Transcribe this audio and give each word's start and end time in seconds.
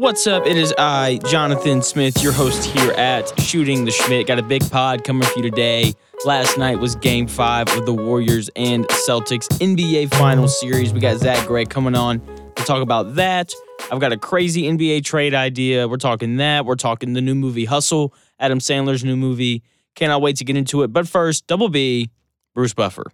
What's 0.00 0.26
up? 0.26 0.46
It 0.46 0.56
is 0.56 0.72
I, 0.78 1.20
Jonathan 1.26 1.82
Smith, 1.82 2.22
your 2.22 2.32
host 2.32 2.64
here 2.64 2.92
at 2.92 3.38
Shooting 3.38 3.84
the 3.84 3.90
Schmidt. 3.90 4.26
Got 4.26 4.38
a 4.38 4.42
big 4.42 4.62
pod 4.70 5.04
coming 5.04 5.28
for 5.28 5.40
you 5.40 5.42
today. 5.42 5.92
Last 6.24 6.56
night 6.56 6.78
was 6.78 6.96
game 6.96 7.26
five 7.26 7.68
of 7.76 7.84
the 7.84 7.92
Warriors 7.92 8.48
and 8.56 8.88
Celtics 8.88 9.46
NBA 9.58 10.14
Finals 10.14 10.58
Series. 10.58 10.94
We 10.94 11.00
got 11.00 11.18
Zach 11.18 11.46
Gray 11.46 11.66
coming 11.66 11.94
on 11.94 12.20
to 12.56 12.64
talk 12.64 12.80
about 12.80 13.16
that. 13.16 13.52
I've 13.92 14.00
got 14.00 14.14
a 14.14 14.16
crazy 14.16 14.62
NBA 14.62 15.04
trade 15.04 15.34
idea. 15.34 15.86
We're 15.86 15.98
talking 15.98 16.38
that. 16.38 16.64
We're 16.64 16.76
talking 16.76 17.12
the 17.12 17.20
new 17.20 17.34
movie 17.34 17.66
Hustle, 17.66 18.14
Adam 18.38 18.58
Sandler's 18.58 19.04
new 19.04 19.16
movie. 19.16 19.62
Cannot 19.96 20.22
wait 20.22 20.36
to 20.36 20.46
get 20.46 20.56
into 20.56 20.82
it. 20.82 20.94
But 20.94 21.08
first, 21.08 21.46
Double 21.46 21.68
B, 21.68 22.08
Bruce 22.54 22.72
Buffer. 22.72 23.04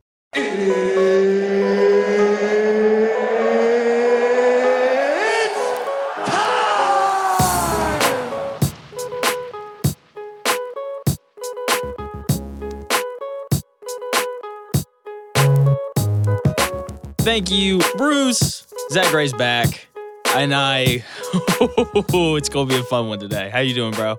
Thank 17.36 17.50
you, 17.50 17.82
Bruce. 17.98 18.66
Zach 18.90 19.10
Gray's 19.10 19.34
back, 19.34 19.88
and 20.34 20.54
I. 20.54 21.04
it's 21.34 22.48
gonna 22.48 22.66
be 22.66 22.78
a 22.78 22.82
fun 22.82 23.08
one 23.08 23.18
today. 23.18 23.50
How 23.50 23.58
you 23.58 23.74
doing, 23.74 23.92
bro? 23.92 24.18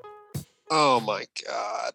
Oh 0.69 0.99
my 0.99 1.25
god. 1.47 1.93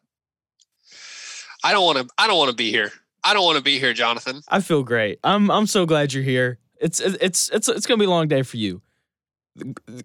I 1.63 1.71
don't 1.71 1.85
want 1.85 1.99
to 1.99 2.09
I 2.19 2.27
don't 2.27 2.39
want 2.39 2.51
to 2.51 2.57
be 2.57 2.73
here. 2.73 2.91
I 3.23 3.35
don't 3.35 3.45
want 3.45 3.57
to 3.57 3.63
be 3.63 3.79
here, 3.79 3.93
Jonathan. 3.93 4.43
I 4.49 4.61
feel 4.61 4.83
great. 4.83 5.21
I'm 5.23 5.49
I'm 5.49 5.69
so 5.69 5.87
glad 5.87 6.13
you're 6.13 6.25
here. 6.25 6.59
It's 6.80 6.99
it's 6.99 7.51
it's 7.51 7.69
it's 7.69 7.87
gonna 7.87 7.99
be 7.99 8.07
a 8.07 8.11
long 8.11 8.27
day 8.27 8.43
for 8.43 8.57
you. 8.57 8.83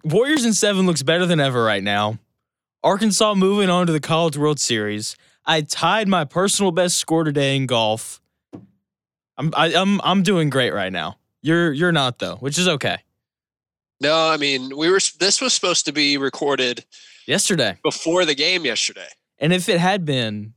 Warriors 0.04 0.44
in 0.44 0.54
seven 0.54 0.86
looks 0.86 1.02
better 1.02 1.26
than 1.26 1.40
ever 1.40 1.64
right 1.64 1.82
now. 1.82 2.20
Arkansas 2.84 3.34
moving 3.34 3.70
on 3.70 3.88
to 3.88 3.92
the 3.92 3.98
College 3.98 4.36
World 4.36 4.60
Series. 4.60 5.16
I 5.44 5.62
tied 5.62 6.06
my 6.06 6.24
personal 6.24 6.70
best 6.70 6.96
score 6.96 7.24
today 7.24 7.56
in 7.56 7.66
golf. 7.66 8.20
I'm 9.38 9.52
I, 9.56 9.72
I'm 9.74 10.00
I'm 10.02 10.22
doing 10.22 10.50
great 10.50 10.74
right 10.74 10.92
now. 10.92 11.16
You're 11.42 11.72
you're 11.72 11.92
not 11.92 12.18
though, 12.18 12.36
which 12.36 12.58
is 12.58 12.68
okay. 12.68 12.98
No, 14.00 14.28
I 14.28 14.36
mean 14.36 14.76
we 14.76 14.90
were. 14.90 15.00
This 15.18 15.40
was 15.40 15.54
supposed 15.54 15.84
to 15.86 15.92
be 15.92 16.18
recorded 16.18 16.84
Yesterday, 17.26 17.76
before 17.82 18.24
the 18.24 18.34
game 18.34 18.64
yesterday. 18.64 19.08
and 19.38 19.52
if 19.52 19.68
it 19.68 19.78
had 19.78 20.04
been, 20.04 20.54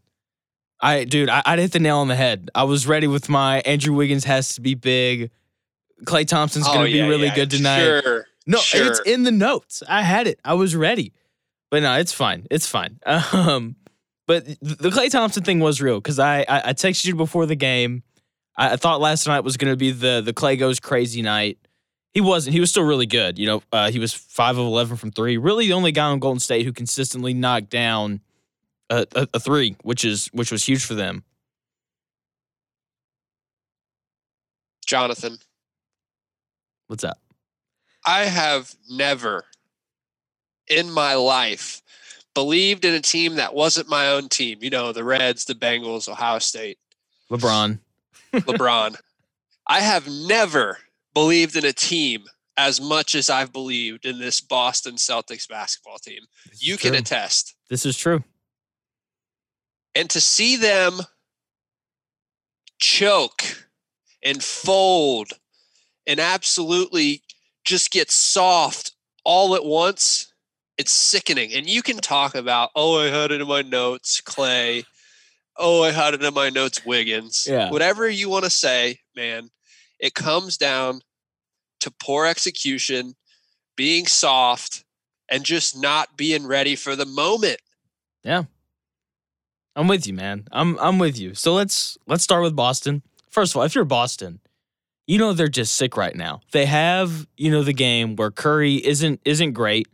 I 0.80 1.04
dude, 1.06 1.30
I, 1.30 1.42
I'd 1.46 1.60
hit 1.60 1.72
the 1.74 1.80
nail 1.80 1.98
on 1.98 2.08
the 2.08 2.16
head. 2.16 2.50
I 2.56 2.64
was 2.64 2.88
ready 2.88 3.08
with 3.08 3.30
my 3.30 3.60
Andrew 3.62 3.94
Wiggins 3.94 4.26
has 4.26 4.56
to 4.56 4.62
be 4.62 4.74
big. 4.74 5.32
Klay 6.06 6.28
Thompson's 6.28 6.66
gonna 6.66 6.82
Oh, 6.82 6.86
be 6.86 7.02
really 7.02 7.28
yeah, 7.28 7.36
good 7.36 7.52
tonight. 7.52 7.80
Sure. 8.02 8.26
No, 8.48 8.58
sure. 8.58 8.88
it's 8.88 9.00
in 9.02 9.24
the 9.24 9.32
notes. 9.32 9.84
I 9.88 10.02
had 10.02 10.26
it. 10.28 10.40
I 10.44 10.56
was 10.56 10.76
ready. 10.76 11.14
But 11.70 11.84
no, 11.84 11.94
it's 12.00 12.12
fine. 12.14 12.48
It's 12.50 12.66
fine. 12.68 13.00
Um, 13.34 13.76
but 14.28 14.46
the 14.46 14.90
Klay 14.92 15.10
Thompson 15.12 15.44
thing 15.44 15.60
was 15.60 15.82
real 15.82 16.00
because 16.00 16.18
I, 16.20 16.40
I 16.42 16.62
I 16.70 16.74
texted 16.74 17.06
you 17.06 17.16
before 17.16 17.46
the 17.46 17.56
game. 17.56 18.04
I, 18.62 18.74
I 18.74 18.76
thought 18.76 19.02
last 19.02 19.28
night 19.28 19.44
was 19.44 19.58
going 19.58 19.74
to 19.74 19.78
be 19.78 19.92
the 19.92 20.22
the 20.24 20.34
Klay 20.34 20.58
goes 20.58 20.80
crazy 20.80 21.22
night. 21.22 21.58
He 22.14 22.22
wasn't. 22.22 22.54
He 22.54 22.60
was 22.60 22.70
still 22.70 22.84
really 22.84 23.06
good. 23.06 23.40
You 23.40 23.48
know, 23.48 23.64
uh, 23.72 23.90
he 23.90 23.98
was 23.98 24.14
five 24.14 24.58
of 24.58 24.66
eleven 24.66 24.98
from 24.98 25.12
three. 25.12 25.38
Really, 25.38 25.68
the 25.68 25.74
only 25.74 25.92
guy 25.92 26.06
on 26.06 26.20
Golden 26.20 26.40
State 26.40 26.66
who 26.66 26.72
consistently 26.72 27.34
knocked 27.34 27.70
down 27.70 28.22
a, 28.90 29.08
a, 29.16 29.28
a 29.34 29.40
three, 29.40 29.76
which 29.84 30.06
is 30.06 30.28
which 30.28 30.52
was 30.52 30.64
huge 30.64 30.86
for 30.86 30.94
them. 30.94 31.24
Jonathan. 34.86 35.38
What's 36.88 37.04
up? 37.04 37.18
I 38.06 38.26
have 38.26 38.76
never 38.90 39.46
in 40.68 40.92
my 40.92 41.16
life 41.16 41.82
believed 42.34 42.84
in 42.84 42.94
a 42.94 43.00
team 43.00 43.36
that 43.36 43.54
wasn't 43.54 43.88
my 43.88 44.10
own 44.10 44.28
team. 44.28 44.60
You 44.62 44.70
know, 44.70 44.92
the 44.92 45.06
Reds, 45.06 45.46
the 45.46 45.54
Bengals, 45.56 46.10
Ohio 46.10 46.40
State, 46.40 46.78
LeBron. 47.32 47.80
LeBron. 48.34 48.96
I 49.68 49.82
have 49.82 50.08
never 50.10 50.78
believed 51.14 51.56
in 51.56 51.66
a 51.66 51.74
team 51.74 52.24
as 52.58 52.82
much 52.82 53.16
as 53.16 53.30
I've 53.30 53.54
believed 53.54 54.06
in 54.06 54.20
this 54.20 54.42
Boston 54.42 54.96
Celtics 54.96 55.48
basketball 55.48 55.98
team. 55.98 56.20
This 56.50 56.66
You 56.66 56.78
can 56.78 56.92
true. 56.92 57.00
attest. 57.00 57.56
This 57.70 57.86
is 57.86 57.98
true. 57.98 58.24
and 59.96 60.10
to 60.10 60.22
see 60.22 60.56
them 60.58 61.00
choke 62.80 63.44
and 64.24 64.44
fold 64.44 65.32
and 66.08 66.20
absolutely 66.20 67.22
just 67.64 67.92
get 67.92 68.10
soft 68.10 68.94
all 69.24 69.54
at 69.56 69.64
once 69.64 70.34
it's 70.78 70.92
sickening 70.92 71.54
and 71.54 71.70
you 71.70 71.84
can 71.84 71.98
talk 71.98 72.34
about 72.34 72.72
oh 72.76 73.00
i 73.00 73.06
had 73.08 73.32
it 73.32 73.40
in 73.40 73.48
my 73.48 73.62
notes 73.62 74.20
clay 74.20 74.84
oh 75.58 75.84
i 75.84 75.92
had 75.92 76.14
it 76.14 76.24
in 76.24 76.34
my 76.34 76.50
notes 76.50 76.86
wiggins 76.86 77.46
Yeah. 77.50 77.70
whatever 77.70 78.10
you 78.10 78.30
want 78.30 78.46
to 78.46 78.50
say 78.50 79.00
man 79.16 79.50
it 80.00 80.14
comes 80.14 80.58
down 80.58 81.02
to 81.82 81.92
poor 81.92 82.26
execution 82.26 83.14
being 83.76 84.06
soft 84.06 84.84
and 85.30 85.44
just 85.44 85.80
not 85.80 86.18
being 86.18 86.46
ready 86.46 86.76
for 86.76 86.96
the 86.96 87.06
moment 87.06 87.60
Yeah. 88.24 88.44
I'm 89.74 89.88
with 89.88 90.06
you, 90.06 90.14
man. 90.14 90.48
I'm 90.52 90.78
I'm 90.80 91.00
with 91.00 91.18
you. 91.18 91.34
So 91.34 91.54
let's 91.54 91.98
let's 92.06 92.24
start 92.24 92.44
with 92.44 92.56
Boston. 92.58 93.04
First 93.30 93.54
of 93.54 93.58
all, 93.58 93.64
if 93.64 93.74
you're 93.74 93.86
Boston, 93.86 94.42
you 95.08 95.18
know 95.18 95.32
they're 95.32 95.48
just 95.48 95.78
sick 95.78 95.96
right 95.96 96.14
now. 96.14 96.42
They 96.52 96.66
have, 96.66 97.26
you 97.38 97.50
know, 97.50 97.64
the 97.64 97.72
game 97.72 98.18
where 98.18 98.32
Curry 98.32 98.86
isn't 98.86 99.22
isn't 99.24 99.54
great. 99.54 99.88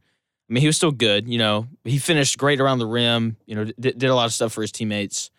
I 0.50 0.54
mean, 0.54 0.62
he 0.62 0.68
was 0.68 0.78
still 0.78 0.92
good, 0.92 1.30
you 1.30 1.38
know. 1.38 1.68
He 1.84 2.00
finished 2.00 2.40
great 2.40 2.60
around 2.60 2.80
the 2.80 2.88
rim, 2.88 3.38
you 3.46 3.54
know, 3.56 3.66
did, 3.66 4.00
did 4.00 4.10
a 4.10 4.16
lot 4.16 4.26
of 4.26 4.34
stuff 4.34 4.52
for 4.52 4.62
his 4.64 4.72
teammates. 4.72 5.30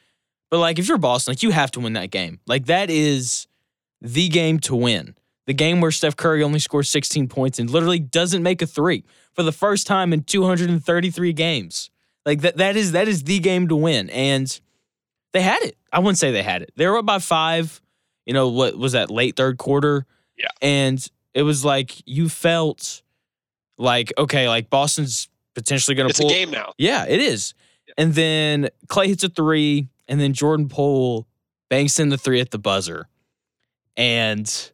But 0.50 0.58
like 0.58 0.78
if 0.78 0.88
you're 0.88 0.98
Boston, 0.98 1.32
like 1.32 1.42
you 1.42 1.50
have 1.50 1.70
to 1.72 1.80
win 1.80 1.94
that 1.94 2.10
game. 2.10 2.40
Like 2.46 2.66
that 2.66 2.90
is 2.90 3.46
the 4.00 4.28
game 4.28 4.58
to 4.60 4.74
win. 4.76 5.14
The 5.46 5.54
game 5.54 5.80
where 5.80 5.90
Steph 5.90 6.16
Curry 6.16 6.42
only 6.42 6.58
scores 6.58 6.90
16 6.90 7.28
points 7.28 7.58
and 7.58 7.70
literally 7.70 7.98
doesn't 7.98 8.42
make 8.42 8.60
a 8.60 8.66
3 8.66 9.02
for 9.32 9.42
the 9.42 9.52
first 9.52 9.86
time 9.86 10.12
in 10.12 10.22
233 10.22 11.32
games. 11.32 11.90
Like 12.26 12.42
that 12.42 12.58
that 12.58 12.76
is 12.76 12.92
that 12.92 13.08
is 13.08 13.24
the 13.24 13.38
game 13.38 13.68
to 13.68 13.76
win. 13.76 14.10
And 14.10 14.60
they 15.32 15.40
had 15.40 15.62
it. 15.62 15.76
I 15.92 16.00
wouldn't 16.00 16.18
say 16.18 16.30
they 16.30 16.42
had 16.42 16.62
it. 16.62 16.72
They 16.76 16.86
were 16.86 16.98
up 16.98 17.06
by 17.06 17.18
five, 17.18 17.80
you 18.26 18.34
know, 18.34 18.48
what 18.48 18.76
was 18.76 18.92
that 18.92 19.10
late 19.10 19.36
third 19.36 19.58
quarter? 19.58 20.04
Yeah. 20.36 20.48
And 20.60 21.04
it 21.34 21.42
was 21.42 21.64
like 21.64 21.94
you 22.06 22.28
felt 22.28 23.02
like, 23.78 24.12
okay, 24.18 24.48
like 24.48 24.68
Boston's 24.68 25.28
potentially 25.54 25.94
gonna 25.94 26.10
it's 26.10 26.20
a 26.20 26.24
game 26.24 26.50
now 26.50 26.72
Yeah, 26.78 27.06
it 27.08 27.20
is. 27.20 27.54
And 27.96 28.14
then 28.14 28.68
Klay 28.88 29.06
hits 29.06 29.24
a 29.24 29.28
three, 29.28 29.88
and 30.08 30.20
then 30.20 30.32
Jordan 30.32 30.68
Poole 30.68 31.26
banks 31.68 31.98
in 31.98 32.08
the 32.08 32.18
three 32.18 32.40
at 32.40 32.50
the 32.50 32.58
buzzer. 32.58 33.08
And 33.96 34.70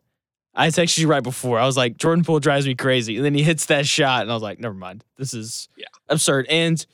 I 0.54 0.68
texted 0.68 0.98
you 0.98 1.08
right 1.08 1.22
before. 1.22 1.58
I 1.58 1.66
was 1.66 1.76
like, 1.76 1.96
Jordan 1.96 2.24
Poole 2.24 2.40
drives 2.40 2.66
me 2.66 2.74
crazy. 2.74 3.16
And 3.16 3.24
then 3.24 3.34
he 3.34 3.42
hits 3.42 3.66
that 3.66 3.86
shot, 3.86 4.22
and 4.22 4.30
I 4.30 4.34
was 4.34 4.42
like, 4.42 4.60
never 4.60 4.74
mind. 4.74 5.04
This 5.16 5.34
is 5.34 5.68
Yeah. 5.76 5.86
absurd. 6.08 6.46
And 6.48 6.84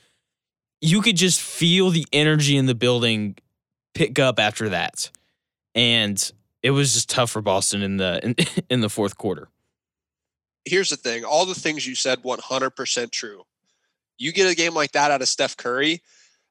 you 0.79 1.01
could 1.01 1.17
just 1.17 1.39
feel 1.41 1.89
the 1.91 2.05
energy 2.11 2.57
in 2.57 2.65
the 2.65 2.75
building 2.75 3.37
pick 3.93 4.17
up 4.17 4.39
after 4.39 4.69
that. 4.69 5.11
And 5.75 6.31
it 6.63 6.71
was 6.71 6.93
just 6.93 7.09
tough 7.09 7.29
for 7.31 7.41
Boston 7.41 7.81
in 7.81 7.97
the 7.97 8.19
in, 8.23 8.35
in 8.69 8.81
the 8.81 8.89
fourth 8.89 9.17
quarter. 9.17 9.49
here's 10.65 10.89
the 10.89 10.95
thing 10.97 11.23
all 11.23 11.45
the 11.45 11.55
things 11.55 11.87
you 11.87 11.95
said 11.95 12.21
100% 12.21 13.11
true 13.11 13.43
you 14.19 14.31
get 14.31 14.51
a 14.51 14.53
game 14.55 14.75
like 14.75 14.91
that 14.91 15.09
out 15.09 15.21
of 15.21 15.27
steph 15.27 15.57
curry 15.57 16.01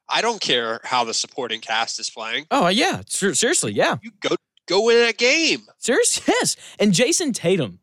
i 0.09 0.21
don't 0.21 0.41
care 0.41 0.79
how 0.83 1.03
the 1.03 1.13
supporting 1.13 1.59
cast 1.61 1.99
is 1.99 2.09
playing 2.09 2.45
Oh 2.51 2.67
yeah, 2.67 3.01
ser- 3.07 3.33
seriously, 3.35 3.73
yeah. 3.73 3.97
you 4.01 4.11
go 4.19 4.35
go 4.67 4.83
win 4.85 4.97
that 5.05 5.17
game 5.17 5.61
Serious, 5.77 6.21
yes. 6.27 6.55
And 6.79 6.93
Jayson 6.93 7.33
Tatum 7.33 7.79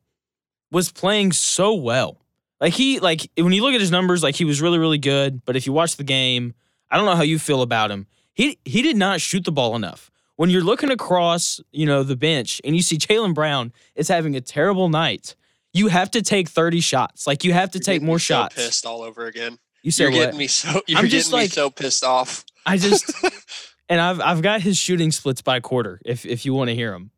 was 0.70 0.93
playing 0.93 1.32
so 1.32 1.75
well. 1.75 2.20
Like 2.61 2.75
he, 2.75 2.99
like 3.00 3.29
when 3.37 3.53
you 3.53 3.62
look 3.62 3.75
at 3.75 3.81
his 3.81 3.91
numbers, 3.91 4.23
like 4.23 4.35
he 4.37 4.44
was 4.44 4.61
really, 4.62 4.79
really 4.79 4.99
good. 4.99 5.44
But 5.44 5.56
if 5.56 5.67
you 5.67 5.73
watch 5.73 5.97
the 5.97 6.05
game, 6.05 6.55
I 6.91 6.97
don't 6.97 7.06
know 7.06 7.15
how 7.17 7.23
you 7.23 7.38
feel 7.38 7.62
about 7.62 7.91
him. 7.91 8.06
He 8.35 8.59
he 8.65 8.82
did 8.82 8.97
not 8.97 9.20
shoot 9.20 9.44
the 9.44 9.53
ball 9.53 9.75
enough. 9.76 10.11
When 10.37 10.50
you're 10.50 10.62
looking 10.62 10.91
across, 10.91 11.61
you 11.73 11.87
know, 11.87 12.03
the 12.05 12.17
bench 12.17 12.61
and 12.65 12.76
you 12.76 12.82
see 12.82 12.97
Jaylen 12.99 13.35
Brown 13.35 13.73
is 13.97 14.09
having 14.09 14.37
a 14.37 14.41
terrible 14.41 14.88
night, 14.88 15.35
you 15.73 15.88
have 15.88 16.11
to 16.12 16.23
take 16.23 16.49
30 16.49 16.81
shots. 16.81 17.26
Like 17.26 17.43
you 17.44 17.53
have 17.53 17.70
to 17.73 17.79
You're 17.79 17.85
take 17.85 18.03
more 18.03 18.19
so 18.20 18.35
shots. 18.35 18.55
pissed 18.55 18.87
all 18.87 19.03
over 19.03 19.26
again 19.26 19.59
You 19.83 19.91
said 19.91 20.05
you're 20.05 20.13
what? 20.13 20.19
getting 20.19 20.39
me 20.39 20.47
so 20.47 20.69
you're 20.87 20.99
I'm 20.99 21.05
getting 21.05 21.11
just 21.11 21.33
me 21.33 21.39
like- 21.39 21.51
so 21.51 21.71
pissed 21.71 22.05
off 22.05 22.45
I 22.67 22.77
just 22.77 23.11
and 23.89 24.01
I've 24.01 24.21
I've 24.21 24.43
got 24.43 24.61
his 24.61 24.77
shooting 24.79 25.11
splits 25.13 25.41
by 25.43 25.61
quarter. 25.61 26.01
If 26.05 26.27
if 26.27 26.45
you 26.45 26.53
want 26.55 26.69
to 26.69 26.75
hear 26.75 26.91
them. 26.93 27.11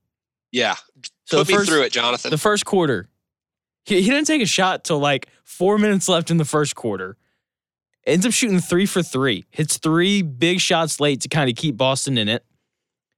yeah 0.52 0.76
So 1.24 1.38
put 1.38 1.48
me 1.48 1.54
first- 1.54 1.70
through 1.70 1.82
it 1.82 1.92
jonathan 1.92 2.30
the 2.30 2.38
first 2.38 2.64
quarter. 2.64 3.08
He, 3.86 4.02
he 4.02 4.10
didn't 4.10 4.26
take 4.26 4.42
a 4.42 4.46
shot 4.46 4.84
till 4.84 4.98
like 4.98 5.26
four 5.42 5.78
minutes 5.78 6.08
left 6.08 6.30
in 6.30 6.36
the 6.36 6.44
first 6.44 6.74
quarter. 6.76 7.16
Ends 8.06 8.24
up 8.26 8.32
shooting 8.32 8.60
three 8.60 8.86
for 8.86 9.02
three. 9.02 9.46
Hits 9.50 9.78
three 9.78 10.22
big 10.22 10.60
shots 10.60 11.00
late 11.00 11.20
to 11.22 11.28
kind 11.28 11.48
of 11.50 11.56
keep 11.56 11.76
Boston 11.76 12.18
in 12.18 12.28
it. 12.28 12.44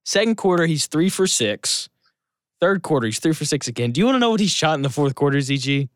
Second 0.05 0.37
quarter, 0.37 0.67
he's 0.67 0.87
three 0.87 1.09
for 1.09 1.27
six. 1.27 1.89
Third 2.61 2.83
quarter, 2.83 3.07
he's 3.07 3.19
three 3.19 3.33
for 3.33 3.45
six 3.45 3.67
again. 3.69 3.91
Do 3.93 4.01
you 4.01 4.05
want 4.07 4.17
to 4.17 4.19
know 4.21 4.31
what 4.31 4.41
he 4.41 4.47
shot 4.47 4.75
in 4.75 4.83
the 4.83 4.89
fourth 4.91 5.15
quarter, 5.17 5.39
ZG? 5.39 5.89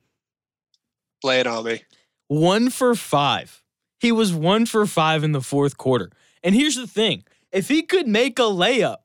Play 1.23 1.41
it 1.41 1.47
on 1.47 1.65
me. 1.65 1.83
One 2.28 2.70
for 2.70 2.94
five. 2.94 3.62
He 3.99 4.12
was 4.12 4.32
one 4.32 4.67
for 4.67 4.87
five 4.87 5.25
in 5.25 5.32
the 5.32 5.40
fourth 5.40 5.76
quarter. 5.76 6.11
And 6.43 6.55
here's 6.55 6.76
the 6.76 6.87
thing 6.87 7.25
if 7.52 7.69
he 7.69 7.82
could 7.82 8.06
make 8.06 8.38
a 8.38 8.43
layup, 8.43 8.99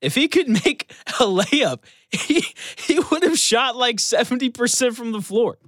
if 0.00 0.14
he 0.14 0.28
could 0.28 0.48
make 0.64 0.92
a 1.20 1.24
layup, 1.24 1.80
he, 2.10 2.44
he 2.76 2.98
would 2.98 3.22
have 3.22 3.38
shot 3.38 3.76
like 3.76 3.96
70% 3.96 4.94
from 4.94 5.12
the 5.12 5.20
floor. 5.20 5.58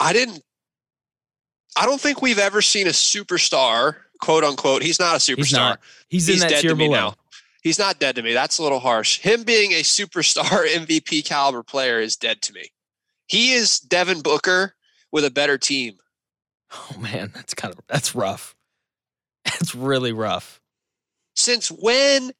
I 0.00 0.12
didn't. 0.12 0.42
I 1.76 1.86
don't 1.86 2.00
think 2.00 2.22
we've 2.22 2.38
ever 2.38 2.60
seen 2.60 2.86
a 2.86 2.90
superstar, 2.90 3.96
quote 4.20 4.44
unquote. 4.44 4.82
He's 4.82 4.98
not 4.98 5.14
a 5.14 5.18
superstar. 5.18 5.36
He's 5.36 5.52
not. 5.52 5.80
He's, 6.08 6.26
He's 6.26 6.36
in 6.36 6.40
that 6.40 6.50
dead 6.50 6.62
tier 6.62 6.70
to 6.70 6.76
me 6.76 6.86
below. 6.86 6.98
now. 6.98 7.14
He's 7.62 7.78
not 7.78 7.98
dead 7.98 8.16
to 8.16 8.22
me. 8.22 8.32
That's 8.32 8.58
a 8.58 8.62
little 8.62 8.80
harsh. 8.80 9.18
Him 9.20 9.42
being 9.42 9.72
a 9.72 9.82
superstar 9.82 10.66
MVP 10.66 11.24
caliber 11.24 11.62
player 11.62 12.00
is 12.00 12.16
dead 12.16 12.42
to 12.42 12.52
me. 12.52 12.70
He 13.28 13.52
is 13.52 13.78
Devin 13.78 14.22
Booker 14.22 14.74
with 15.12 15.24
a 15.24 15.30
better 15.30 15.58
team. 15.58 15.98
Oh 16.72 16.96
man, 16.98 17.30
that's 17.34 17.54
kind 17.54 17.72
of 17.72 17.80
that's 17.88 18.14
rough. 18.14 18.56
That's 19.44 19.74
really 19.74 20.12
rough. 20.12 20.60
Since 21.34 21.68
when? 21.68 22.32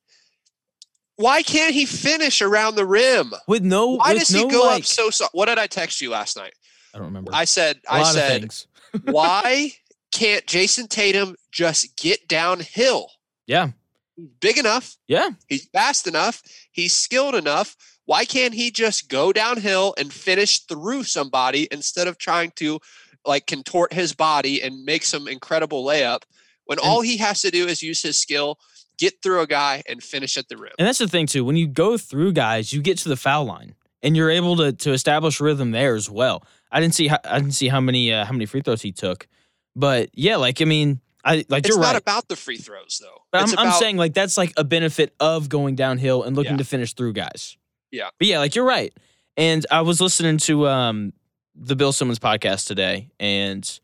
Why 1.16 1.42
can't 1.42 1.74
he 1.74 1.84
finish 1.84 2.40
around 2.42 2.76
the 2.76 2.86
rim? 2.86 3.32
With 3.46 3.62
no 3.62 3.96
Why 3.96 4.12
with 4.12 4.20
does 4.20 4.30
no, 4.32 4.46
he 4.46 4.52
go 4.52 4.62
like, 4.62 4.80
up 4.80 4.84
so 4.84 5.10
soft? 5.10 5.34
What 5.34 5.46
did 5.46 5.58
I 5.58 5.66
text 5.66 6.00
you 6.00 6.10
last 6.10 6.36
night? 6.36 6.54
I 6.94 6.98
don't 6.98 7.08
remember. 7.08 7.32
I 7.34 7.44
said, 7.44 7.80
I 7.88 8.02
said, 8.04 8.48
why 9.04 9.72
can't 10.12 10.46
Jayson 10.46 10.88
Tatum 10.88 11.36
just 11.50 11.96
get 11.96 12.28
downhill? 12.28 13.10
Yeah. 13.46 13.70
He's 14.16 14.28
big 14.40 14.58
enough. 14.58 14.96
Yeah. 15.08 15.30
He's 15.48 15.66
fast 15.66 16.06
enough. 16.06 16.42
He's 16.70 16.94
skilled 16.94 17.34
enough. 17.34 17.76
Why 18.08 18.24
can't 18.24 18.54
he 18.54 18.70
just 18.70 19.10
go 19.10 19.34
downhill 19.34 19.94
and 19.98 20.10
finish 20.10 20.60
through 20.60 21.02
somebody 21.04 21.68
instead 21.70 22.08
of 22.08 22.16
trying 22.16 22.52
to 22.52 22.80
like 23.26 23.46
contort 23.46 23.92
his 23.92 24.14
body 24.14 24.62
and 24.62 24.82
make 24.86 25.04
some 25.04 25.28
incredible 25.28 25.84
layup 25.84 26.22
when 26.64 26.78
all 26.78 27.02
he 27.02 27.18
has 27.18 27.42
to 27.42 27.50
do 27.50 27.66
is 27.66 27.82
use 27.82 28.00
his 28.02 28.16
skill, 28.16 28.58
get 28.96 29.12
through 29.22 29.40
a 29.42 29.46
guy 29.46 29.82
and 29.86 30.02
finish 30.02 30.38
at 30.38 30.48
the 30.48 30.56
rim? 30.56 30.72
And 30.78 30.88
that's 30.88 30.96
the 31.00 31.06
thing 31.06 31.26
too. 31.26 31.44
When 31.44 31.56
you 31.56 31.66
go 31.66 31.98
through 31.98 32.32
guys, 32.32 32.72
you 32.72 32.80
get 32.80 32.96
to 32.98 33.10
the 33.10 33.16
foul 33.16 33.44
line, 33.44 33.74
and 34.02 34.16
you're 34.16 34.30
able 34.30 34.56
to 34.56 34.72
to 34.72 34.92
establish 34.92 35.38
rhythm 35.38 35.72
there 35.72 35.94
as 35.94 36.08
well. 36.08 36.42
I 36.72 36.80
didn't 36.80 36.94
see 36.94 37.08
how, 37.08 37.18
I 37.24 37.38
didn't 37.40 37.52
see 37.54 37.68
how 37.68 37.80
many 37.82 38.10
uh, 38.10 38.24
how 38.24 38.32
many 38.32 38.46
free 38.46 38.62
throws 38.62 38.80
he 38.80 38.92
took, 38.92 39.28
but 39.76 40.08
yeah, 40.14 40.36
like 40.36 40.62
I 40.62 40.64
mean, 40.64 41.00
I 41.26 41.44
like 41.50 41.66
It's 41.66 41.68
you're 41.68 41.78
not 41.78 41.92
right. 41.92 41.96
about 42.00 42.28
the 42.28 42.36
free 42.36 42.56
throws 42.56 43.00
though. 43.02 43.20
But 43.32 43.42
I'm, 43.42 43.58
I'm 43.58 43.72
saying 43.78 43.98
like 43.98 44.14
that's 44.14 44.38
like 44.38 44.54
a 44.56 44.64
benefit 44.64 45.14
of 45.20 45.50
going 45.50 45.74
downhill 45.74 46.22
and 46.22 46.34
looking 46.34 46.52
Yeah. 46.52 46.58
to 46.58 46.64
finish 46.64 46.94
through 46.94 47.12
guys. 47.12 47.58
Yeah. 47.90 48.10
But 48.18 48.28
yeah, 48.28 48.38
like 48.38 48.54
you're 48.54 48.64
right. 48.64 48.92
And 49.36 49.64
I 49.70 49.82
was 49.82 50.00
listening 50.00 50.38
to 50.38 50.68
um 50.68 51.12
the 51.54 51.76
Bill 51.76 51.92
Simmons 51.92 52.18
podcast 52.18 52.66
today, 52.66 53.10
and 53.18 53.80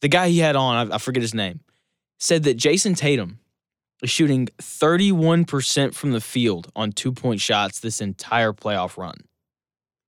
the 0.00 0.08
guy 0.08 0.28
he 0.28 0.38
had 0.38 0.56
on, 0.56 0.92
I, 0.92 0.96
I 0.96 0.98
forget 0.98 1.22
his 1.22 1.34
name, 1.34 1.60
said 2.18 2.42
that 2.44 2.56
Jayson 2.56 2.94
Tatum 2.94 3.38
is 4.02 4.10
shooting 4.10 4.46
31% 4.60 5.94
from 5.94 6.12
the 6.12 6.20
field 6.20 6.70
on 6.76 6.92
two 6.92 7.12
point 7.12 7.40
shots 7.40 7.80
this 7.80 8.00
entire 8.00 8.52
playoff 8.52 8.96
run. 8.96 9.16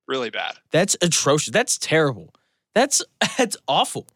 really 0.07 0.31
bad. 0.31 0.57
That's 0.71 0.97
atrocious. 1.03 1.53
That's 1.53 1.79
terrible. 1.79 2.35
That's 2.75 3.03
that's 3.39 3.57
awful. 3.67 4.07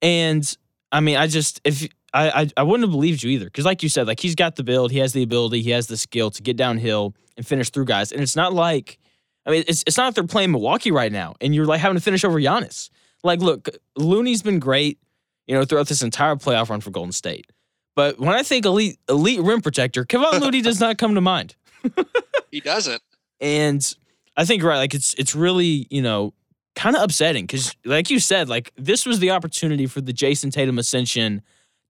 And 0.00 0.56
I 0.90 1.00
mean, 1.00 1.16
I 1.16 1.26
just 1.26 1.60
if 1.64 1.86
I 2.12 2.42
I, 2.42 2.46
I 2.58 2.62
wouldn't 2.62 2.84
have 2.84 2.92
believed 2.92 3.22
you 3.22 3.30
either 3.30 3.46
because, 3.46 3.64
like 3.64 3.82
you 3.82 3.88
said, 3.88 4.06
like 4.06 4.20
he's 4.20 4.34
got 4.34 4.56
the 4.56 4.64
build, 4.64 4.90
he 4.90 4.98
has 4.98 5.12
the 5.12 5.22
ability, 5.22 5.62
he 5.62 5.70
has 5.70 5.86
the 5.86 5.96
skill 5.96 6.30
to 6.30 6.42
get 6.42 6.56
downhill 6.56 7.14
and 7.36 7.46
finish 7.46 7.70
through 7.70 7.86
guys. 7.86 8.12
And 8.12 8.20
it's 8.20 8.36
not 8.36 8.52
like 8.52 8.98
I 9.46 9.50
mean, 9.50 9.64
it's 9.66 9.82
it's 9.86 9.96
not 9.96 10.06
like 10.06 10.14
they're 10.14 10.24
playing 10.24 10.52
Milwaukee 10.52 10.92
right 10.92 11.10
now, 11.10 11.34
and 11.40 11.54
you're 11.54 11.66
like 11.66 11.80
having 11.80 11.96
to 11.96 12.02
finish 12.02 12.24
over 12.24 12.40
Giannis. 12.40 12.90
Like, 13.24 13.40
look, 13.40 13.68
Looney's 13.96 14.42
been 14.42 14.58
great, 14.58 14.98
you 15.46 15.54
know, 15.54 15.64
throughout 15.64 15.88
this 15.88 16.02
entire 16.02 16.36
playoff 16.36 16.68
run 16.70 16.80
for 16.80 16.90
Golden 16.90 17.12
State. 17.12 17.46
But 17.94 18.18
when 18.18 18.30
I 18.30 18.42
think 18.42 18.64
elite 18.64 18.98
elite 19.08 19.40
rim 19.40 19.60
protector, 19.60 20.04
Kevon 20.04 20.40
Looney 20.40 20.62
does 20.62 20.80
not 20.80 20.98
come 20.98 21.14
to 21.14 21.20
mind. 21.20 21.54
He 22.52 22.60
doesn't. 22.60 23.00
And 23.40 23.82
I 24.36 24.44
think 24.44 24.62
right, 24.62 24.76
like 24.76 24.92
it's 24.92 25.14
it's 25.14 25.34
really 25.34 25.86
you 25.90 26.02
know 26.02 26.34
kind 26.76 26.94
of 26.94 27.02
upsetting 27.02 27.46
because 27.46 27.74
like 27.86 28.10
you 28.10 28.20
said, 28.20 28.48
like 28.50 28.72
this 28.76 29.06
was 29.06 29.20
the 29.20 29.30
opportunity 29.30 29.86
for 29.86 30.02
the 30.02 30.12
Jayson 30.12 30.50
Tatum 30.50 30.78
ascension 30.78 31.40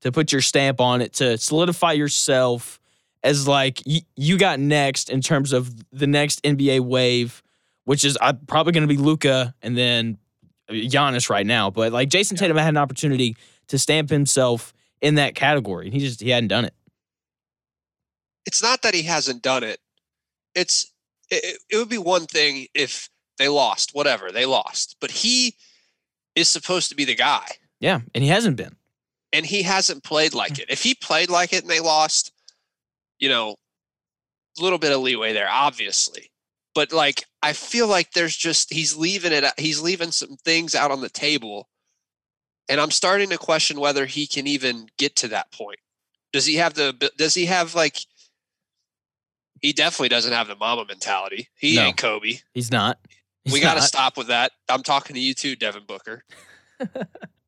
to 0.03 0.13
put 0.13 0.33
your 0.33 0.41
stamp 0.41 0.81
on 0.81 1.01
it 1.01 1.15
to 1.15 1.39
solidify 1.39 1.93
yourself 1.93 2.79
as 3.23 3.49
like 3.49 3.83
y- 3.87 4.03
you 4.17 4.37
got 4.39 4.61
next 4.61 5.11
in 5.11 5.21
terms 5.21 5.53
of 5.53 5.73
the 5.91 6.07
next 6.07 6.43
NBA 6.43 6.81
wave, 6.81 7.43
which 7.85 8.05
is 8.05 8.19
uh, 8.21 8.35
probably 8.47 8.73
going 8.73 8.87
to 8.87 8.95
be 8.95 8.97
Luka 8.97 9.55
and 9.63 9.77
then 9.77 10.19
Giannis 10.71 11.31
right 11.31 11.47
now. 11.47 11.71
But 11.71 11.93
like 11.93 12.09
Jayson 12.09 12.37
Tatum 12.37 12.57
had 12.57 12.69
an 12.69 12.77
opportunity 12.77 13.37
to 13.69 13.79
stamp 13.79 14.11
himself 14.11 14.73
in 15.01 15.17
that 15.17 15.35
category, 15.35 15.87
and 15.87 15.95
he 15.95 16.01
just 16.01 16.21
he 16.21 16.31
hadn't 16.31 16.49
done 16.49 16.65
it. 16.65 16.75
It's 18.45 18.63
not 18.63 18.83
that 18.83 18.95
he 18.95 19.03
hasn't 19.03 19.43
done 19.43 19.63
it. 19.63 19.79
It's 20.55 20.93
it, 21.31 21.59
it 21.71 21.77
would 21.77 21.89
be 21.89 21.99
one 21.99 22.27
thing 22.27 22.67
if 22.75 23.09
they 23.39 23.49
lost, 23.49 23.91
whatever 23.95 24.31
they 24.31 24.47
lost, 24.47 24.97
but 25.01 25.11
he 25.11 25.57
is 26.35 26.49
supposed 26.49 26.89
to 26.91 26.95
be 26.95 27.05
the 27.05 27.15
guy. 27.15 27.47
Yeah, 27.81 28.01
and 28.15 28.23
he 28.23 28.31
hasn't 28.31 28.57
been. 28.57 28.77
And 29.33 29.47
he 29.47 29.63
hasn't 29.63 30.05
played 30.05 30.35
like 30.35 30.55
mm. 30.55 30.61
it. 30.61 30.71
If 30.71 30.83
he 30.83 30.95
played 30.95 31.31
like 31.31 31.53
it 31.53 31.63
and 31.63 31.71
they 31.71 31.81
lost, 31.81 32.33
you 33.19 33.29
know, 33.29 33.57
a 34.59 34.63
little 34.63 34.79
bit 34.79 34.93
of 34.93 35.01
leeway 35.01 35.33
there, 35.33 35.49
obviously. 35.51 36.31
But 36.75 36.93
like, 36.93 37.25
I 37.43 37.53
feel 37.53 37.87
like 37.87 38.13
there's 38.13 38.37
just 38.37 38.73
he's 38.73 38.97
leaving 38.97 39.33
it. 39.33 39.45
He's 39.59 39.81
leaving 39.81 40.11
some 40.11 40.37
things 40.45 40.75
out 40.75 40.91
on 40.91 41.01
the 41.01 41.09
table, 41.09 41.69
and 42.69 42.81
I'm 42.81 42.91
starting 42.91 43.29
to 43.31 43.39
question 43.39 43.81
whether 43.81 44.07
he 44.07 44.27
can 44.27 44.47
even 44.47 44.89
get 44.97 45.17
to 45.17 45.29
that 45.29 45.53
point. 45.53 45.79
Does 46.33 46.47
he 46.47 46.57
have 46.57 46.75
the? 46.75 47.11
Does 47.19 47.35
he 47.35 47.47
have 47.47 47.75
like? 47.75 47.99
He 49.61 49.73
definitely 49.73 50.09
doesn't 50.09 50.33
have 50.33 50.49
the 50.49 50.57
Mamba 50.57 50.87
mentality. 50.87 51.49
He 51.57 51.77
No. 51.77 51.83
ain't 51.83 51.97
Kobe. 51.97 52.39
He's 52.53 52.73
not. 52.73 52.99
He's 53.45 53.53
we 53.53 53.61
got 53.61 53.75
to 53.75 53.83
stop 53.83 54.17
with 54.17 54.29
that. 54.29 54.53
I'm 54.69 54.83
talking 54.83 55.15
to 55.15 55.21
you 55.21 55.35
too, 55.35 55.55
Devin 55.55 55.85
Booker. 55.87 56.25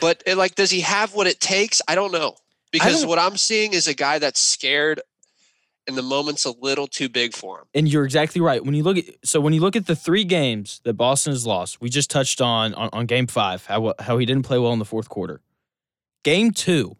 but 0.00 0.22
uh, 0.28 0.36
like, 0.36 0.54
does 0.54 0.70
he 0.70 0.80
have 0.80 1.14
what 1.14 1.26
it 1.26 1.40
takes? 1.40 1.80
I 1.88 1.94
don't 1.94 2.12
know 2.12 2.36
because 2.72 3.00
don't- 3.00 3.08
what 3.08 3.18
I'm 3.18 3.36
seeing 3.36 3.72
is 3.74 3.86
a 3.88 3.94
guy 3.94 4.18
that's 4.18 4.40
scared, 4.40 5.00
and 5.86 5.96
the 5.96 6.02
moment's 6.02 6.44
a 6.44 6.50
little 6.50 6.86
too 6.86 7.08
big 7.08 7.32
for 7.34 7.60
him. 7.60 7.64
and 7.74 7.88
you're 7.88 8.04
exactly 8.04 8.40
right. 8.40 8.64
When 8.64 8.74
you 8.74 8.82
look 8.82 8.98
at 8.98 9.04
so 9.24 9.40
when 9.40 9.52
you 9.52 9.60
look 9.60 9.76
at 9.76 9.86
the 9.86 9.96
three 9.96 10.24
games 10.24 10.80
that 10.84 10.94
Boston 10.94 11.32
has 11.32 11.46
lost, 11.46 11.80
we 11.80 11.88
just 11.88 12.10
touched 12.10 12.40
on 12.40 12.74
on, 12.74 12.88
on 12.92 13.06
game 13.06 13.26
five 13.26 13.64
how 13.66 13.94
how 14.00 14.18
he 14.18 14.26
didn't 14.26 14.44
play 14.44 14.58
well 14.58 14.72
in 14.72 14.78
the 14.78 14.84
fourth 14.84 15.08
quarter. 15.08 15.40
Game 16.24 16.50
two, 16.50 16.96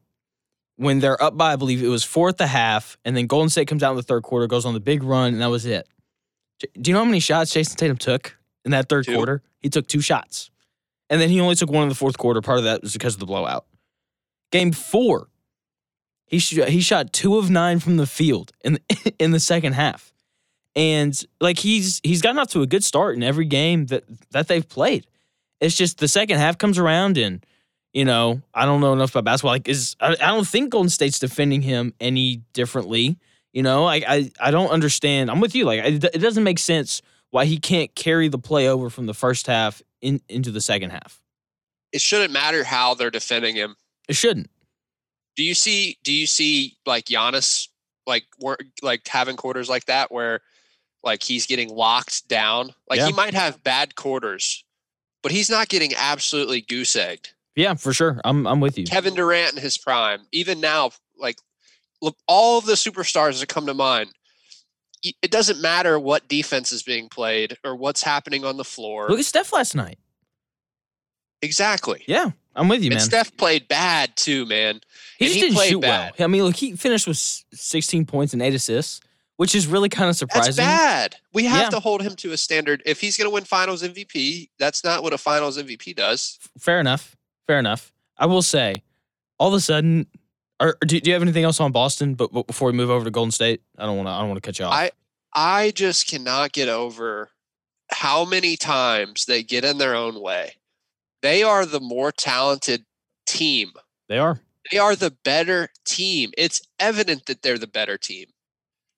when 0.76 1.00
they're 1.00 1.20
up 1.20 1.36
by 1.36 1.52
I 1.52 1.56
believe 1.56 1.82
it 1.82 1.88
was 1.88 2.04
four 2.04 2.28
at 2.28 2.38
the 2.38 2.46
half, 2.46 2.96
and 3.04 3.16
then 3.16 3.26
Golden 3.26 3.48
State 3.50 3.66
comes 3.68 3.82
out 3.82 3.90
in 3.90 3.96
the 3.96 4.02
third 4.04 4.22
quarter, 4.22 4.46
goes 4.46 4.64
on 4.64 4.74
the 4.74 4.80
big 4.80 5.02
run, 5.02 5.32
and 5.32 5.42
that 5.42 5.50
was 5.50 5.66
it. 5.66 5.88
Do 6.80 6.88
you 6.88 6.92
know 6.94 7.00
how 7.00 7.04
many 7.04 7.20
shots 7.20 7.52
Jayson 7.52 7.76
Tatum 7.76 7.96
took 7.98 8.36
in 8.64 8.70
that 8.70 8.88
third 8.88 9.04
Two. 9.04 9.14
quarter? 9.16 9.42
He 9.60 9.68
took 9.68 9.88
two 9.88 10.00
shots, 10.00 10.50
and 11.08 11.20
then 11.20 11.28
he 11.28 11.40
only 11.40 11.54
took 11.54 11.70
one 11.70 11.84
in 11.84 11.88
the 11.88 11.94
fourth 11.94 12.18
quarter. 12.18 12.40
Part 12.40 12.58
of 12.58 12.64
that 12.64 12.82
was 12.82 12.92
because 12.92 13.14
of 13.14 13.20
the 13.20 13.26
blowout. 13.26 13.66
Game 14.50 14.72
four, 14.72 15.28
he 16.26 16.38
sh- 16.38 16.64
he 16.68 16.80
shot 16.80 17.12
two 17.12 17.38
of 17.38 17.50
nine 17.50 17.78
from 17.78 17.96
the 17.96 18.06
field 18.06 18.52
in 18.64 18.74
the, 18.74 19.14
in 19.18 19.30
the 19.30 19.40
second 19.40 19.74
half, 19.74 20.12
and 20.74 21.20
like 21.40 21.58
he's 21.58 22.00
he's 22.02 22.22
gotten 22.22 22.38
off 22.38 22.48
to 22.48 22.62
a 22.62 22.66
good 22.66 22.84
start 22.84 23.16
in 23.16 23.22
every 23.22 23.44
game 23.44 23.86
that 23.86 24.04
that 24.30 24.48
they've 24.48 24.68
played. 24.68 25.06
It's 25.60 25.76
just 25.76 25.98
the 25.98 26.08
second 26.08 26.38
half 26.38 26.58
comes 26.58 26.78
around 26.78 27.16
and 27.16 27.44
you 27.92 28.04
know 28.04 28.42
I 28.54 28.64
don't 28.66 28.80
know 28.80 28.92
enough 28.92 29.10
about 29.10 29.24
basketball. 29.24 29.52
Like 29.52 29.68
is 29.68 29.96
I, 30.00 30.12
I 30.12 30.28
don't 30.28 30.46
think 30.46 30.70
Golden 30.70 30.90
State's 30.90 31.18
defending 31.18 31.62
him 31.62 31.94
any 32.00 32.42
differently. 32.52 33.16
You 33.52 33.62
know, 33.62 33.84
like 33.84 34.04
I 34.06 34.30
I 34.40 34.50
don't 34.50 34.70
understand. 34.70 35.30
I'm 35.30 35.40
with 35.40 35.54
you. 35.54 35.64
Like 35.64 35.84
it, 35.84 36.04
it 36.04 36.18
doesn't 36.18 36.44
make 36.44 36.58
sense 36.58 37.00
why 37.30 37.46
he 37.46 37.58
can't 37.58 37.94
carry 37.94 38.28
the 38.28 38.38
play 38.38 38.68
over 38.68 38.90
from 38.90 39.06
the 39.06 39.14
first 39.14 39.46
half 39.46 39.82
in, 40.00 40.20
into 40.28 40.50
the 40.50 40.60
second 40.60 40.90
half. 40.90 41.20
It 41.92 42.00
shouldn't 42.00 42.32
matter 42.32 42.64
how 42.64 42.94
they're 42.94 43.10
defending 43.10 43.56
him. 43.56 43.76
It 44.08 44.16
shouldn't. 44.16 44.50
Do 45.36 45.42
you 45.42 45.54
see? 45.54 45.98
Do 46.04 46.12
you 46.12 46.26
see 46.26 46.76
like 46.86 47.06
Giannis 47.06 47.68
like 48.06 48.24
like 48.82 49.06
having 49.06 49.36
quarters 49.36 49.68
like 49.68 49.86
that 49.86 50.10
where 50.12 50.40
like 51.02 51.22
he's 51.22 51.46
getting 51.46 51.68
locked 51.68 52.28
down? 52.28 52.74
Like 52.88 52.98
Yeah. 52.98 53.06
he 53.06 53.12
might 53.12 53.34
have 53.34 53.62
bad 53.62 53.94
quarters, 53.96 54.64
but 55.22 55.32
he's 55.32 55.50
not 55.50 55.68
getting 55.68 55.92
absolutely 55.96 56.60
goose 56.62 56.96
egged. 56.96 57.34
Yeah, 57.54 57.74
for 57.74 57.92
sure. 57.92 58.20
I'm 58.24 58.46
I'm 58.46 58.60
with 58.60 58.78
you. 58.78 58.84
Kevin 58.84 59.14
Durant 59.14 59.54
in 59.56 59.62
his 59.62 59.76
prime, 59.78 60.26
even 60.32 60.60
now, 60.60 60.90
like 61.18 61.36
look, 62.02 62.16
all 62.26 62.58
of 62.58 62.66
the 62.66 62.74
superstars 62.74 63.40
that 63.40 63.48
come 63.48 63.66
to 63.66 63.74
mind. 63.74 64.10
It 65.22 65.30
doesn't 65.30 65.60
matter 65.60 65.98
what 65.98 66.28
defense 66.28 66.72
is 66.72 66.82
being 66.82 67.08
played 67.08 67.56
or 67.64 67.74
what's 67.76 68.02
happening 68.02 68.44
on 68.44 68.56
the 68.56 68.64
floor. 68.64 69.08
Look 69.08 69.18
at 69.18 69.24
Steph 69.24 69.52
last 69.52 69.74
night. 69.74 69.98
exactly. 71.42 72.04
Yeah, 72.06 72.30
I'm 72.54 72.68
with 72.68 72.82
you, 72.82 72.90
man. 72.90 72.98
and. 72.98 73.04
Steph 73.04 73.36
played 73.36 73.68
bad 73.68 74.16
too, 74.16 74.46
man. 74.46 74.80
He 75.18 75.26
and 75.26 75.34
just 75.34 75.34
he 75.34 75.40
didn't 75.40 75.68
shoot 75.68 75.80
bad. 75.80 76.12
well. 76.18 76.24
I 76.24 76.28
mean, 76.28 76.42
look, 76.44 76.56
he 76.56 76.76
finished 76.76 77.06
with 77.06 77.16
16 77.18 78.06
points 78.06 78.32
and 78.32 78.42
eight 78.42 78.54
assists, 78.54 79.00
which 79.36 79.54
is 79.54 79.66
really 79.66 79.88
kind 79.88 80.08
of 80.10 80.16
surprising. 80.16 80.54
That's 80.56 80.56
bad. 80.56 81.16
We 81.32 81.44
have 81.44 81.64
Yeah. 81.64 81.70
to 81.70 81.80
hold 81.80 82.02
him 82.02 82.16
to 82.16 82.32
a 82.32 82.36
standard. 82.36 82.82
If 82.86 83.00
he's 83.00 83.16
going 83.16 83.28
to 83.30 83.34
win 83.34 83.44
Finals 83.44 83.82
MVP, 83.82 84.50
that's 84.58 84.82
not 84.84 85.02
what 85.02 85.12
a 85.12 85.18
Finals 85.18 85.58
MVP 85.58 85.94
does. 85.94 86.38
Fair 86.58 86.80
enough. 86.80 87.16
Fair 87.46 87.58
enough. 87.58 87.92
I 88.18 88.26
will 88.26 88.42
say, 88.42 88.74
all 89.38 89.48
of 89.48 89.54
a 89.54 89.60
sudden, 89.60 90.06
or 90.60 90.76
do, 90.80 91.00
do 91.00 91.10
you 91.10 91.14
have 91.14 91.22
anything 91.22 91.44
else 91.44 91.60
on 91.60 91.72
Boston? 91.72 92.14
But, 92.14 92.32
but 92.32 92.46
before 92.46 92.66
we 92.70 92.76
move 92.76 92.90
over 92.90 93.04
to 93.04 93.10
Golden 93.10 93.30
State, 93.30 93.62
I 93.78 93.86
don't 93.86 93.96
want 93.96 94.08
to. 94.08 94.12
I 94.12 94.20
don't 94.20 94.28
want 94.28 94.42
to 94.42 94.46
cut 94.46 94.58
you 94.58 94.64
off. 94.64 94.72
I 94.72 94.90
I 95.34 95.70
just 95.70 96.08
cannot 96.08 96.52
get 96.52 96.68
over 96.68 97.30
how 97.90 98.24
many 98.24 98.56
times 98.56 99.26
they 99.26 99.42
get 99.42 99.64
in 99.64 99.78
their 99.78 99.94
own 99.94 100.20
way. 100.20 100.54
They 101.22 101.42
are 101.42 101.66
the 101.66 101.80
more 101.80 102.12
talented 102.12 102.84
team. 103.26 103.72
they 104.08 104.18
are. 104.18 104.40
They 104.72 104.78
are 104.78 104.96
the 104.96 105.14
better 105.24 105.68
team. 105.84 106.32
It's 106.36 106.60
evident 106.80 107.26
that 107.26 107.42
they're 107.42 107.58
the 107.58 107.68
better 107.68 107.96
team, 107.96 108.26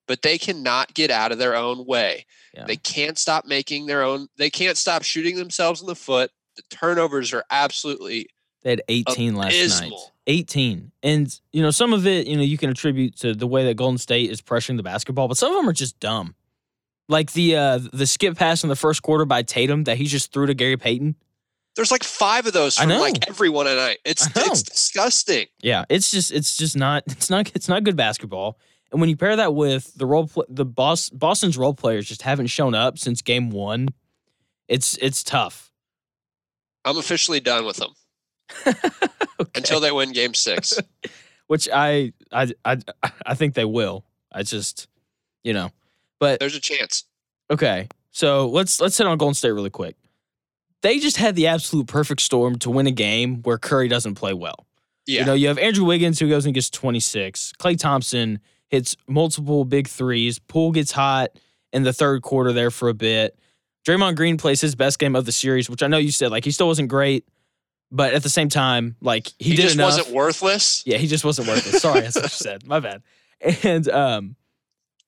but 0.07 0.23
they 0.23 0.39
cannot 0.39 0.95
get 0.95 1.11
out 1.11 1.31
of 1.33 1.39
their 1.39 1.55
own 1.55 1.85
way. 1.87 2.25
Yeah. 2.55 2.65
They 2.67 2.77
can't 2.77 3.19
stop 3.19 3.45
making 3.45 3.87
their 3.87 4.03
own. 4.03 4.29
They 4.39 4.49
can't 4.49 4.79
stop 4.79 5.03
shooting 5.03 5.37
themselves 5.37 5.81
in 5.83 5.87
the 5.87 5.95
foot. 5.95 6.31
The 6.57 6.63
turnovers 6.71 7.35
are 7.35 7.45
absolutely 7.51 8.29
They 8.63 8.71
had 8.71 8.83
18 8.89 9.37
last 9.37 9.81
night. 9.81 9.93
18. 10.27 10.93
And, 11.03 11.41
you 11.53 11.63
know, 11.63 11.71
some 11.71 11.93
of 11.93 12.07
it, 12.07 12.27
you 12.27 12.37
know, 12.37 12.43
you 12.43 12.59
can 12.59 12.71
attribute 12.71 13.17
to 13.19 13.35
the 13.35 13.47
way 13.47 13.65
that 13.65 13.75
Golden 13.75 13.99
State 13.99 14.31
is 14.31 14.43
pressuring 14.43 14.77
the 14.77 14.83
basketball, 14.83 15.29
but 15.29 15.37
some 15.37 15.51
of 15.51 15.57
them 15.57 15.69
are 15.69 15.73
just 15.73 15.99
dumb. 16.01 16.35
Like 17.11 17.33
the 17.33 17.57
uh 17.57 17.81
the 17.91 18.07
skip 18.07 18.37
pass 18.37 18.63
in 18.63 18.69
the 18.69 18.77
first 18.77 19.03
quarter 19.03 19.25
by 19.25 19.41
Tatum 19.41 19.85
that 19.85 19.97
he 19.97 20.05
just 20.05 20.31
threw 20.31 20.45
to 20.45 20.53
Gary 20.53 20.77
Payton. 20.77 21.15
There's 21.75 21.91
like 21.91 22.05
five 22.05 22.47
of 22.47 22.53
those 22.53 22.77
from 22.77 22.91
like 22.91 23.27
everyone 23.31 23.67
a 23.67 23.75
night. 23.75 23.99
It's 24.05 24.29
it's 24.37 24.63
disgusting. 24.63 25.47
Yeah, 25.63 25.87
it's 25.89 26.11
just 26.11 26.31
it's 26.31 26.55
just 26.55 26.77
not 26.77 27.05
it's 27.07 27.31
not 27.31 27.51
it's 27.55 27.67
not 27.67 27.83
good 27.85 27.97
basketball. 27.97 28.59
And 28.93 29.01
when 29.01 29.09
you 29.09 29.17
pair 29.17 29.37
that 29.37 29.55
with 29.55 29.95
the 29.95 30.05
role 30.05 30.27
pl- 30.27 30.45
the 30.51 30.67
boss 30.67 31.09
Boston's 31.09 31.57
role 31.57 31.73
players 31.73 32.07
just 32.07 32.21
haven't 32.21 32.49
shown 32.49 32.75
up 32.75 32.99
since 32.99 33.23
game 33.23 33.49
1, 33.49 33.89
it's 34.69 34.99
it's 34.99 35.23
tough. 35.23 35.73
I'm 36.85 36.99
officially 36.99 37.41
done 37.41 37.65
with 37.65 37.77
them 37.77 37.95
Okay. 39.41 39.51
until 39.55 39.79
they 39.79 39.93
win 39.93 40.11
Game 40.13 40.35
Six. 40.35 40.79
which 41.47 41.69
I 41.73 42.13
I 42.33 42.53
I 42.65 42.79
I 43.25 43.35
think 43.35 43.55
they 43.55 43.65
will. 43.65 44.05
I 44.33 44.43
just 44.43 44.89
you 45.45 45.53
know. 45.53 45.71
But 46.19 46.41
There's 46.41 46.57
a 46.57 46.61
chance. 46.61 47.05
Okay, 47.51 47.87
so 48.11 48.49
let's 48.49 48.81
let's 48.81 48.99
hit 48.99 49.07
on 49.07 49.17
Golden 49.17 49.35
State 49.35 49.53
really 49.53 49.71
quick. 49.71 49.95
They 50.83 50.99
just 50.99 51.17
had 51.19 51.37
the 51.37 51.47
absolute 51.47 51.87
perfect 51.87 52.21
storm 52.21 52.59
to 52.61 52.71
win 52.71 52.87
a 52.89 52.93
game 52.93 53.43
where 53.43 53.59
Curry 53.59 53.87
doesn't 53.89 54.17
play 54.17 54.33
well. 54.33 54.67
Yeah, 55.07 55.21
You 55.21 55.27
know, 55.27 55.35
you 55.35 55.49
have 55.49 55.59
Andrew 55.59 55.85
Wiggins 55.85 56.19
who 56.19 56.29
goes 56.29 56.45
and 56.45 56.55
gets 56.55 56.69
26. 56.71 57.53
Klay 57.59 57.79
Thompson 57.79 58.41
hits 58.69 58.97
multiple 59.09 59.65
big 59.65 59.87
threes. 59.89 60.39
Poole 60.39 60.73
gets 60.73 60.93
hot 60.93 61.31
in 61.73 61.83
the 61.85 61.93
third 61.93 62.23
quarter 62.23 62.53
there 62.53 62.71
for 62.71 62.89
a 62.89 62.95
bit. 62.95 63.39
Draymond 63.87 64.17
Green 64.17 64.37
plays 64.37 64.61
his 64.61 64.75
best 64.75 64.99
game 64.99 65.17
of 65.17 65.25
the 65.25 65.33
series, 65.33 65.71
which 65.71 65.83
I 65.83 65.87
know 65.87 65.99
you 65.99 66.11
said 66.11 66.31
like 66.31 66.45
he 66.45 66.51
still 66.51 66.67
wasn't 66.67 66.89
great, 66.89 67.25
but 67.91 68.15
at 68.15 68.23
the 68.23 68.29
same 68.29 68.49
time, 68.49 68.97
like 69.01 69.29
he, 69.39 69.51
he, 69.51 69.57
did 69.57 69.63
just 69.63 69.75
enough. 69.75 69.97
wasn't 69.97 70.15
worthless. 70.15 70.83
Yeah, 70.87 70.99
he 70.99 71.07
just 71.07 71.25
wasn't 71.25 71.49
worth 71.49 71.67
it. 71.67 71.79
Sorry, 71.81 72.01
that's 72.01 72.17
what 72.17 72.25
you 72.25 72.29
said. 72.29 72.67
My 72.67 72.81
bad. 72.81 73.03
And 73.63 73.89
um, 73.89 74.37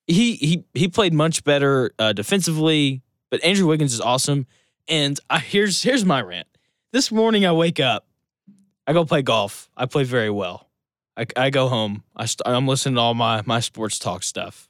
he 0.07 0.37
he 0.37 0.65
he 0.73 0.89
played 0.89 1.13
much 1.13 1.43
better 1.45 1.93
uh, 1.99 2.13
defensively. 2.13 3.03
But 3.31 3.43
Andrew 3.45 3.67
Wiggins 3.67 3.95
is 3.95 4.01
awesome. 4.01 4.47
And 4.89 5.19
I, 5.29 5.39
here's 5.39 5.83
here's 5.83 6.05
my 6.05 6.21
rant. 6.21 6.49
This 6.93 7.13
morning 7.13 7.47
I 7.47 7.53
wake 7.53 7.81
up, 7.81 8.07
I 8.87 8.93
go 8.93 9.05
play 9.05 9.23
golf. 9.23 9.71
I 9.77 9.87
play 9.87 10.05
very 10.05 10.31
well. 10.31 10.69
I, 11.17 11.27
I 11.37 11.51
go 11.51 11.69
home. 11.69 12.03
I 12.17 12.27
st- 12.27 12.43
I'm 12.47 12.67
listening 12.67 12.97
to 12.97 13.01
all 13.01 13.15
my 13.15 13.43
my 13.47 13.61
sports 13.61 13.99
talk 13.99 14.23
stuff, 14.23 14.69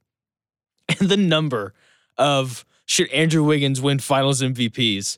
and 0.89 1.09
the 1.09 1.17
number 1.17 1.75
of 2.19 2.65
should 2.85 3.09
Andrew 3.11 3.45
Wiggins 3.45 3.81
win 3.81 3.99
Finals 3.99 4.43
MVPs, 4.43 5.17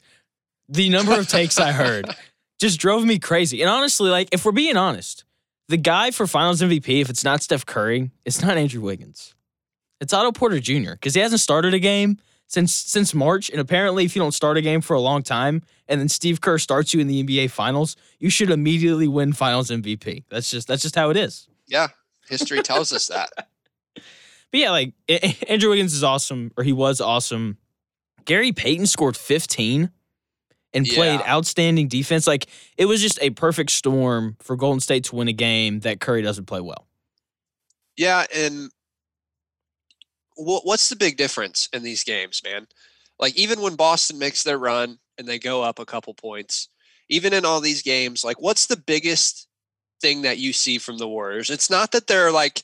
the 0.68 0.88
number 0.88 1.18
of 1.18 1.28
takes 1.28 1.58
I 1.58 1.72
heard 1.72 2.14
just 2.62 2.78
drove 2.78 3.04
me 3.04 3.18
crazy. 3.18 3.60
And 3.60 3.68
honestly, 3.68 4.08
like 4.08 4.28
if 4.30 4.44
we're 4.44 4.52
being 4.52 4.76
honest, 4.76 5.24
the 5.68 5.76
guy 5.76 6.12
for 6.12 6.28
Finals 6.28 6.62
MVP, 6.62 7.00
if 7.00 7.10
it's 7.10 7.24
not 7.24 7.42
Steph 7.42 7.66
Curry, 7.66 8.10
it's 8.24 8.40
not 8.40 8.56
Andrew 8.56 8.80
Wiggins. 8.80 9.34
It's 10.00 10.12
Otto 10.12 10.30
Porter 10.30 10.60
Jr. 10.60 10.92
because 10.92 11.14
he 11.14 11.20
hasn't 11.20 11.40
started 11.40 11.74
a 11.74 11.80
game 11.80 12.18
since 12.46 12.72
since 12.72 13.14
March, 13.14 13.50
and 13.50 13.60
apparently, 13.60 14.04
if 14.04 14.14
you 14.14 14.22
don't 14.22 14.32
start 14.32 14.56
a 14.56 14.60
game 14.60 14.80
for 14.80 14.94
a 14.94 15.00
long 15.00 15.22
time, 15.22 15.62
and 15.88 16.00
then 16.00 16.08
Steve 16.08 16.40
Kerr 16.40 16.58
starts 16.58 16.94
you 16.94 17.00
in 17.00 17.08
the 17.08 17.24
NBA 17.24 17.50
Finals, 17.50 17.96
you 18.20 18.30
should 18.30 18.50
immediately 18.50 19.08
win 19.08 19.32
Finals 19.32 19.70
MVP. 19.70 20.24
That's 20.30 20.50
just 20.50 20.68
that's 20.68 20.82
just 20.82 20.94
how 20.94 21.10
it 21.10 21.16
is. 21.16 21.48
Yeah, 21.66 21.88
history 22.28 22.62
tells 22.62 22.92
us 22.92 23.08
that. 23.08 23.30
But 24.50 24.60
yeah, 24.60 24.70
like 24.70 24.92
Andrew 25.48 25.70
Wiggins 25.70 25.94
is 25.94 26.04
awesome, 26.04 26.52
or 26.58 26.62
he 26.62 26.74
was 26.74 27.00
awesome. 27.00 27.56
Gary 28.26 28.52
Payton 28.52 28.84
scored 28.84 29.16
15 29.16 29.90
and 30.74 30.86
played 30.86 31.20
Yeah. 31.20 31.32
outstanding 31.34 31.88
defense. 31.88 32.26
Like 32.26 32.46
it 32.76 32.86
was 32.86 33.00
just 33.02 33.18
a 33.22 33.30
perfect 33.30 33.70
storm 33.70 34.36
for 34.40 34.56
Golden 34.56 34.80
State 34.80 35.04
to 35.04 35.16
win 35.16 35.28
a 35.28 35.32
game 35.32 35.80
that 35.80 36.00
Curry 36.00 36.22
doesn't 36.22 36.46
play 36.46 36.60
well. 36.60 36.86
Yeah, 37.96 38.24
and 38.34 38.70
what's 40.36 40.88
the 40.88 40.96
big 40.96 41.16
difference 41.16 41.68
in 41.72 41.82
these 41.82 42.04
games, 42.04 42.40
man? 42.44 42.66
Like 43.18 43.36
even 43.36 43.60
when 43.60 43.76
Boston 43.76 44.18
makes 44.18 44.42
their 44.42 44.58
run 44.58 44.98
and 45.18 45.26
they 45.28 45.38
go 45.38 45.62
up 45.62 45.78
a 45.78 45.84
couple 45.84 46.14
points, 46.14 46.68
even 47.08 47.32
in 47.32 47.44
all 47.44 47.60
these 47.60 47.82
games, 47.82 48.24
like 48.24 48.40
what's 48.40 48.66
the 48.66 48.76
biggest 48.76 49.46
thing 50.00 50.22
that 50.22 50.38
you 50.38 50.52
see 50.52 50.78
from 50.78 50.98
the 50.98 51.06
Warriors? 51.08 51.50
It's 51.50 51.70
not 51.70 51.92
that 51.92 52.06
they're 52.06 52.32
like 52.32 52.62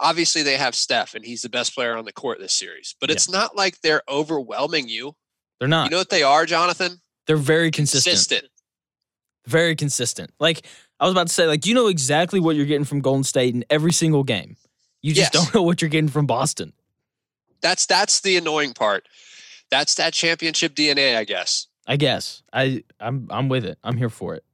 obviously 0.00 0.42
they 0.42 0.56
have 0.56 0.74
Steph 0.74 1.14
and 1.14 1.24
he's 1.24 1.42
the 1.42 1.48
best 1.48 1.74
player 1.74 1.96
on 1.96 2.04
the 2.04 2.12
court 2.12 2.40
this 2.40 2.52
series, 2.54 2.96
but 3.00 3.10
Yeah. 3.10 3.14
it's 3.14 3.28
not 3.30 3.54
like 3.54 3.80
they're 3.80 4.02
overwhelming 4.08 4.88
you. 4.88 5.14
They're 5.60 5.68
not. 5.68 5.84
You 5.84 5.90
know 5.90 5.98
what 5.98 6.10
they 6.10 6.24
are, 6.24 6.46
Jonathan? 6.46 7.00
They're 7.26 7.36
very 7.36 7.70
consistent. 7.70 8.12
Consistent. 8.12 8.44
Very 9.46 9.76
consistent. 9.76 10.30
Like 10.40 10.66
I 11.00 11.04
was 11.04 11.12
about 11.12 11.26
to 11.28 11.32
say, 11.32 11.46
like 11.46 11.66
you 11.66 11.74
know 11.74 11.86
exactly 11.88 12.40
what 12.40 12.56
you're 12.56 12.66
getting 12.66 12.84
from 12.84 13.00
Golden 13.00 13.24
State 13.24 13.54
in 13.54 13.64
every 13.70 13.92
single 13.92 14.24
game. 14.24 14.56
You 15.02 15.12
just 15.12 15.34
Yes. 15.34 15.44
don't 15.44 15.54
know 15.54 15.62
what 15.62 15.82
you're 15.82 15.90
getting 15.90 16.08
from 16.08 16.26
Boston. 16.26 16.72
That's 17.60 17.86
that's 17.86 18.20
the 18.20 18.36
annoying 18.36 18.72
part. 18.74 19.06
That's 19.70 19.94
that 19.96 20.12
championship 20.14 20.74
DNA, 20.74 21.16
I 21.16 21.24
guess. 21.24 21.66
I 21.86 21.96
guess. 21.96 22.42
I 22.52 22.84
I'm 23.00 23.26
I'm 23.30 23.48
with 23.48 23.64
it. 23.66 23.78
I'm 23.84 23.96
here 23.98 24.08
for 24.10 24.34
it. 24.34 24.44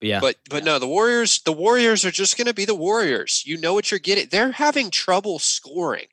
But 0.00 0.08
yeah. 0.08 0.20
But 0.20 0.36
but 0.50 0.64
no, 0.64 0.78
the 0.78 0.86
Warriors 0.88 1.40
the 1.42 1.52
Warriors 1.52 2.04
are 2.04 2.10
just 2.10 2.36
going 2.36 2.46
to 2.46 2.54
be 2.54 2.64
the 2.66 2.74
Warriors. 2.74 3.42
You 3.46 3.58
know 3.58 3.72
what 3.74 3.90
you're 3.90 4.00
getting. 4.00 4.28
They're 4.30 4.52
having 4.52 4.90
trouble 4.90 5.38
scoring. 5.38 6.06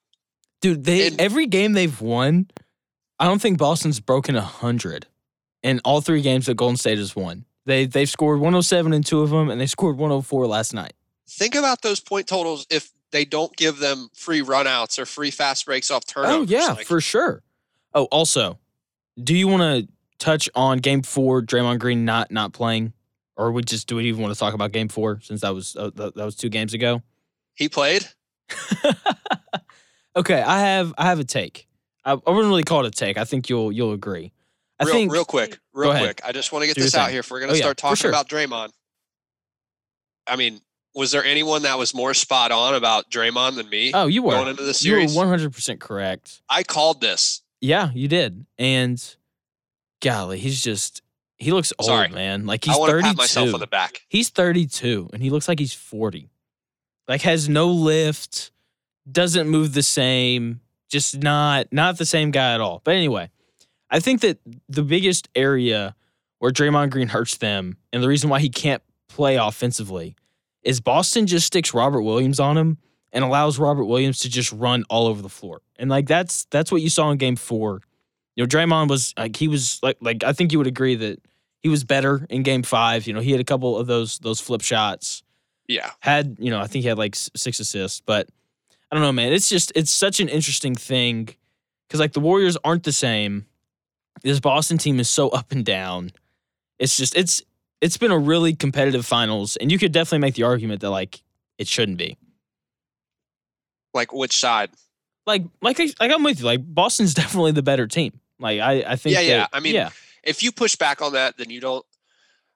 Dude, 0.62 0.86
they 0.86 1.08
And- 1.08 1.20
every 1.20 1.46
game 1.46 1.74
they've 1.74 2.00
won, 2.02 2.48
I 3.20 3.26
don't 3.26 3.42
think 3.42 3.58
Boston's 3.58 4.00
broken 4.00 4.36
a 4.38 4.42
hundred 4.42 5.08
in 5.64 5.80
all 5.84 6.02
three 6.02 6.22
games 6.22 6.46
that 6.46 6.56
Golden 6.56 6.78
State 6.78 6.98
has 6.98 7.16
won. 7.16 7.46
They 7.66 7.86
they've 7.86 8.10
scored 8.10 8.40
107 8.40 8.94
in 8.94 9.04
two 9.04 9.22
of 9.22 9.30
them, 9.30 9.50
and 9.50 9.60
they 9.60 9.68
scored 9.68 9.98
104 9.98 10.48
last 10.48 10.74
night. 10.74 10.94
Think 11.30 11.56
about 11.56 11.82
those 11.82 12.00
point 12.00 12.28
totals 12.28 12.66
if 12.70 12.92
they 13.12 13.26
don't 13.26 13.56
give 13.58 13.80
them 13.80 14.10
free 14.14 14.42
runouts 14.42 14.98
or 15.00 15.06
free 15.06 15.32
fast 15.32 15.66
breaks 15.66 15.92
off 15.92 16.06
turnovers. 16.06 16.36
Oh 16.36 16.42
yeah, 16.44 16.74
Like, 16.74 16.86
for 16.86 17.02
sure. 17.02 17.44
Oh, 17.94 18.06
also, 18.06 18.60
do 19.22 19.36
you 19.36 19.48
want 19.48 19.62
to 19.64 19.94
touch 20.18 20.50
on 20.56 20.78
Game 20.80 21.02
Four, 21.02 21.42
Draymond 21.42 21.80
Green 21.80 22.06
not 22.06 22.32
not 22.32 22.54
playing, 22.54 22.94
or 23.36 23.52
we 23.52 23.64
just 23.64 23.88
do 23.88 23.98
we 23.98 24.06
even 24.06 24.22
want 24.22 24.34
to 24.34 24.40
talk 24.40 24.54
about 24.54 24.72
Game 24.72 24.88
Four 24.88 25.20
since 25.22 25.42
that 25.42 25.54
was 25.54 25.76
uh, 25.76 25.92
that, 25.96 26.16
that 26.16 26.26
was 26.26 26.36
two 26.36 26.50
games 26.50 26.74
ago? 26.74 27.02
he 27.58 27.68
played. 27.68 28.06
okay, 30.16 30.42
I 30.42 30.60
have 30.60 30.94
I 30.98 31.06
have 31.06 31.20
a 31.20 31.24
take. 31.24 31.68
I, 32.06 32.12
I 32.12 32.16
wouldn't 32.16 32.48
really 32.48 32.64
call 32.64 32.86
it 32.86 32.88
a 32.88 32.92
take. 32.92 33.18
I 33.18 33.26
think 33.26 33.50
you'll 33.50 33.72
you'll 33.72 33.94
agree. 33.94 34.32
I 34.80 34.84
real, 34.86 34.94
think 34.94 35.12
real 35.12 35.26
quick, 35.26 35.60
real 35.74 35.92
quick. 35.92 36.22
I 36.24 36.32
just 36.32 36.52
want 36.52 36.64
to 36.64 36.68
get 36.68 36.76
Do 36.76 36.84
this 36.84 36.96
out 36.96 37.10
here. 37.10 37.22
If 37.22 37.32
we're 37.32 37.40
going 37.40 37.50
Oh, 37.50 37.54
to 37.54 37.58
yeah, 37.58 37.64
start 37.64 37.78
for 37.78 37.82
talking 37.82 37.96
sure. 37.96 38.10
about 38.12 38.30
Draymond, 38.30 38.70
I 40.28 40.36
mean, 40.36 40.62
was 40.94 41.12
there 41.12 41.24
anyone 41.24 41.64
that 41.64 41.78
was 41.78 41.94
more 41.94 42.14
spot 42.14 42.52
on 42.52 42.76
about 42.76 43.10
Draymond 43.10 43.56
than 43.56 43.70
me 43.70 43.92
Oh, 43.94 44.08
you 44.08 44.22
were. 44.24 44.32
going 44.32 44.48
into 44.50 44.64
the 44.64 44.74
series. 44.74 45.14
You 45.14 45.20
were 45.20 45.26
one 45.26 45.30
hundred 45.30 45.54
percent 45.54 45.80
correct. 45.80 46.42
I 46.50 46.64
called 46.64 47.02
this. 47.02 47.42
Yeah, 47.62 47.90
you 47.94 48.08
did. 48.08 48.46
And 48.58 49.04
golly, 50.02 50.40
he's 50.40 50.62
just 50.62 51.02
he 51.38 51.52
looks 51.52 51.72
old, 51.80 51.88
Sorry. 51.88 52.10
man. 52.10 52.46
Like 52.46 52.66
he's 52.66 52.76
I 52.76 52.80
want 52.80 53.02
pat 53.02 53.16
myself 53.18 53.54
on 53.54 53.60
the 53.60 53.68
back. 53.68 54.02
He's 54.10 54.30
thirty 54.30 54.66
two, 54.66 55.10
and 55.14 55.22
he 55.24 55.30
looks 55.30 55.48
like 55.48 55.60
he's 55.60 55.74
forty. 55.74 56.30
Like 57.08 57.22
has 57.22 57.48
no 57.48 57.68
lift, 57.70 58.52
doesn't 59.12 59.48
move 59.48 59.74
the 59.74 59.84
same. 59.84 60.62
Just 60.90 61.18
not 61.20 61.68
not 61.72 61.98
the 61.98 62.06
same 62.06 62.32
guy 62.32 62.54
at 62.54 62.62
all. 62.62 62.82
But 62.84 62.96
anyway, 62.96 63.30
I 63.90 64.00
think 64.00 64.22
that 64.22 64.40
the 64.68 64.84
biggest 64.84 65.30
area 65.36 65.96
where 66.40 66.52
Draymond 66.52 66.92
Green 66.92 67.08
hurts 67.08 67.38
them, 67.38 67.78
and 67.92 68.04
the 68.04 68.08
reason 68.08 68.30
why 68.30 68.40
he 68.40 68.50
can't 68.50 68.84
play 69.08 69.38
offensively, 69.38 70.16
is 70.64 70.82
Boston 70.82 71.28
just 71.28 71.48
sticks 71.48 71.74
Robert 71.74 72.02
Williams 72.02 72.40
on 72.40 72.58
him 72.58 72.78
and 73.14 73.24
allows 73.24 73.58
Robert 73.58 73.86
Williams 73.86 74.20
to 74.20 74.30
just 74.30 74.52
run 74.52 74.84
all 74.90 75.08
over 75.08 75.22
the 75.22 75.30
floor. 75.30 75.62
And 75.78 75.90
like 75.90 76.08
that's 76.08 76.46
that's 76.46 76.72
what 76.72 76.82
you 76.82 76.90
saw 76.90 77.10
in 77.12 77.18
game 77.18 77.36
four. 77.36 77.82
You 78.36 78.44
know, 78.44 78.48
Draymond 78.48 78.90
was 78.90 79.14
like 79.18 79.36
he 79.36 79.48
was 79.48 79.80
like 79.82 79.98
like 80.02 80.24
I 80.24 80.34
think 80.34 80.52
you 80.52 80.58
would 80.58 80.68
agree 80.68 80.96
that 80.96 81.20
he 81.62 81.70
was 81.70 81.84
better 81.84 82.26
in 82.30 82.44
game 82.44 82.64
five. 82.64 83.08
You 83.08 83.14
know, 83.14 83.20
he 83.20 83.32
had 83.32 83.40
a 83.40 83.46
couple 83.46 83.78
of 83.78 83.88
those 83.88 84.20
those 84.20 84.40
flip 84.40 84.62
shots. 84.62 85.24
Yeah. 85.68 85.92
Had, 86.00 86.38
you 86.40 86.50
know, 86.50 86.60
I 86.60 86.68
think 86.68 86.84
he 86.84 86.88
had 86.88 86.98
like 86.98 87.16
six 87.16 87.60
assists, 87.60 88.02
but 88.02 88.30
I 88.92 88.96
don't 88.96 89.04
know, 89.04 89.12
man. 89.12 89.34
It's 89.34 89.50
just 89.50 89.72
it's 89.76 89.92
such 89.92 90.20
an 90.20 90.30
interesting 90.30 90.76
thing 90.76 91.30
because 91.88 92.00
like 92.00 92.14
the 92.14 92.20
Warriors 92.20 92.58
aren't 92.64 92.84
the 92.84 92.92
same. 92.92 93.46
This 94.28 94.40
Boston 94.42 94.78
team 94.78 95.00
is 95.00 95.10
so 95.10 95.30
up 95.30 95.52
and 95.52 95.64
down. 95.66 96.12
It's 96.80 96.98
just 96.98 97.16
it's 97.16 97.42
it's 97.82 97.98
been 97.98 98.12
a 98.12 98.18
really 98.18 98.54
competitive 98.56 99.06
finals, 99.06 99.56
and 99.56 99.72
you 99.72 99.78
could 99.78 99.92
definitely 99.92 100.20
make 100.20 100.36
the 100.36 100.44
argument 100.44 100.82
that 100.82 100.90
like 100.90 101.24
it 101.58 101.68
shouldn't 101.68 101.98
be. 101.98 102.18
Like 103.94 104.14
which 104.14 104.38
side? 104.38 104.70
Like 105.26 105.44
like 105.62 105.80
I- 105.80 105.94
like 106.00 106.12
I'm 106.12 106.24
with 106.24 106.40
you. 106.40 106.46
Like 106.46 106.62
Boston's 106.64 107.14
definitely 107.24 107.52
the 107.54 107.64
better 107.64 107.88
team. 107.88 108.20
Like 108.40 108.60
I 108.60 108.84
I 108.88 108.96
think 108.96 109.16
Yeah, 109.16 109.22
yeah. 109.22 109.38
that- 109.40 109.50
I 109.54 109.60
mean, 109.60 109.74
yeah 109.76 109.90
If 110.24 110.44
you 110.44 110.52
push 110.52 110.76
back 110.76 111.02
on 111.02 111.14
that, 111.14 111.38
then 111.38 111.50
you 111.50 111.60
don't. 111.62 111.86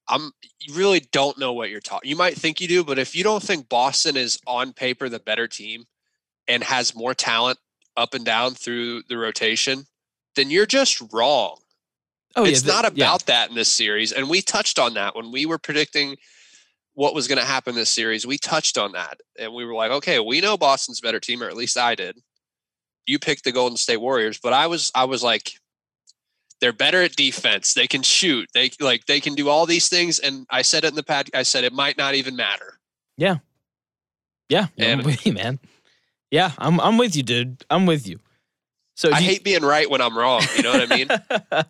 I'm. 0.08 0.32
You 0.60 0.74
really 0.74 1.00
don't 1.00 1.38
know 1.38 1.54
what 1.54 1.70
you're 1.70 1.80
talking. 1.80 2.10
You 2.10 2.16
might 2.18 2.36
think 2.36 2.60
you 2.60 2.68
do, 2.68 2.84
but 2.84 3.00
if 3.00 3.16
you 3.16 3.24
don't 3.24 3.42
think 3.42 3.70
Boston 3.70 4.18
is 4.18 4.40
on 4.46 4.74
paper 4.74 5.08
the 5.10 5.20
better 5.20 5.48
team 5.48 5.86
and 6.48 6.64
has 6.64 6.94
more 6.96 7.14
talent 7.14 7.60
up 7.96 8.14
and 8.14 8.26
down 8.26 8.56
through 8.56 9.04
the 9.08 9.18
rotation, 9.18 9.86
then 10.36 10.50
you're 10.50 10.66
just 10.66 11.02
wrong. 11.14 11.58
oh 12.36 12.46
it's 12.46 12.66
yeah, 12.66 12.74
not 12.74 12.94
the- 12.94 13.00
yeah. 13.00 13.06
about 13.06 13.26
that 13.26 13.50
in 13.50 13.56
this 13.56 13.70
series. 13.70 14.12
And 14.12 14.30
we 14.30 14.42
touched 14.42 14.80
on 14.80 14.94
that 14.96 15.16
when 15.16 15.32
we 15.32 15.46
were 15.46 15.58
predicting 15.58 16.18
what 16.94 17.14
was 17.16 17.28
going 17.28 17.40
to 17.40 17.46
happen 17.46 17.74
this 17.76 17.92
series. 17.92 18.28
We 18.28 18.38
touched 18.38 18.78
on 18.78 18.92
that. 18.94 19.20
And 19.40 19.54
we 19.54 19.66
were 19.66 19.74
like, 19.74 19.92
okay, 19.92 20.20
we 20.20 20.42
know 20.42 20.58
Boston's 20.58 21.00
a 21.00 21.02
better 21.02 21.20
team, 21.20 21.42
or 21.42 21.48
at 21.48 21.56
least 21.56 21.78
I 21.78 21.96
did. 21.96 22.18
You 23.08 23.18
picked 23.18 23.44
the 23.46 23.52
Golden 23.52 23.78
State 23.78 23.98
Warriors, 24.02 24.40
but 24.42 24.54
I 24.54 24.68
was 24.68 24.92
I 24.94 25.06
was 25.06 25.24
like, 25.24 25.54
they're 26.60 26.74
better 26.74 27.02
at 27.02 27.16
defense. 27.16 27.74
They 27.74 27.88
can 27.88 28.04
shoot. 28.04 28.48
They 28.54 28.72
like 28.80 29.06
they 29.06 29.20
can 29.20 29.34
do 29.36 29.50
all 29.50 29.66
these 29.66 29.90
things. 29.90 30.20
And 30.20 30.46
I 30.50 30.62
said 30.62 30.84
it 30.84 30.90
in 30.90 30.96
the 30.96 31.04
pad. 31.04 31.30
I 31.34 31.44
said 31.44 31.64
it 31.64 31.74
might 31.74 31.98
not 31.98 32.14
even 32.14 32.36
matter. 32.36 32.80
Yeah, 33.18 33.38
yeah, 34.50 34.68
I'm 34.80 35.04
with 35.04 35.26
you, 35.26 35.34
man. 35.34 35.60
Yeah, 36.30 36.52
I'm 36.58 36.80
I'm 36.80 36.98
with 36.98 37.16
you, 37.16 37.24
dude. 37.24 37.66
I'm 37.70 37.86
with 37.86 38.08
you. 38.08 38.20
So 39.02 39.10
I 39.12 39.18
you- 39.18 39.26
hate 39.26 39.44
being 39.44 39.64
right 39.64 39.90
when 39.90 40.00
I'm 40.00 40.16
wrong. 40.16 40.44
You 40.56 40.62
know 40.62 40.74
what 40.74 40.92
I 40.92 40.96
mean? 40.96 41.66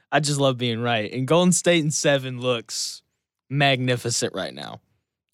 I 0.10 0.18
just 0.18 0.40
love 0.40 0.58
being 0.58 0.80
right. 0.80 1.12
And 1.12 1.24
Golden 1.24 1.52
State 1.52 1.84
in 1.84 1.92
seven 1.92 2.40
looks 2.40 3.02
magnificent 3.48 4.34
right 4.34 4.52
now. 4.52 4.80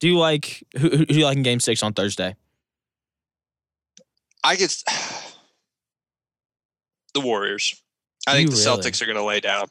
Do 0.00 0.08
you 0.08 0.18
like 0.18 0.62
who, 0.76 0.90
who 0.90 1.06
do 1.06 1.18
you 1.18 1.24
like 1.24 1.38
in 1.38 1.42
Game 1.42 1.58
Six 1.58 1.82
on 1.82 1.94
Thursday? 1.94 2.36
I 4.44 4.56
guess 4.56 4.84
the 7.14 7.20
Warriors. 7.22 7.82
I 8.26 8.32
think 8.32 8.50
you 8.50 8.56
the 8.56 8.62
really? 8.62 8.82
Celtics 8.82 9.00
are 9.00 9.06
going 9.06 9.16
to 9.16 9.24
lay 9.24 9.40
down 9.40 9.68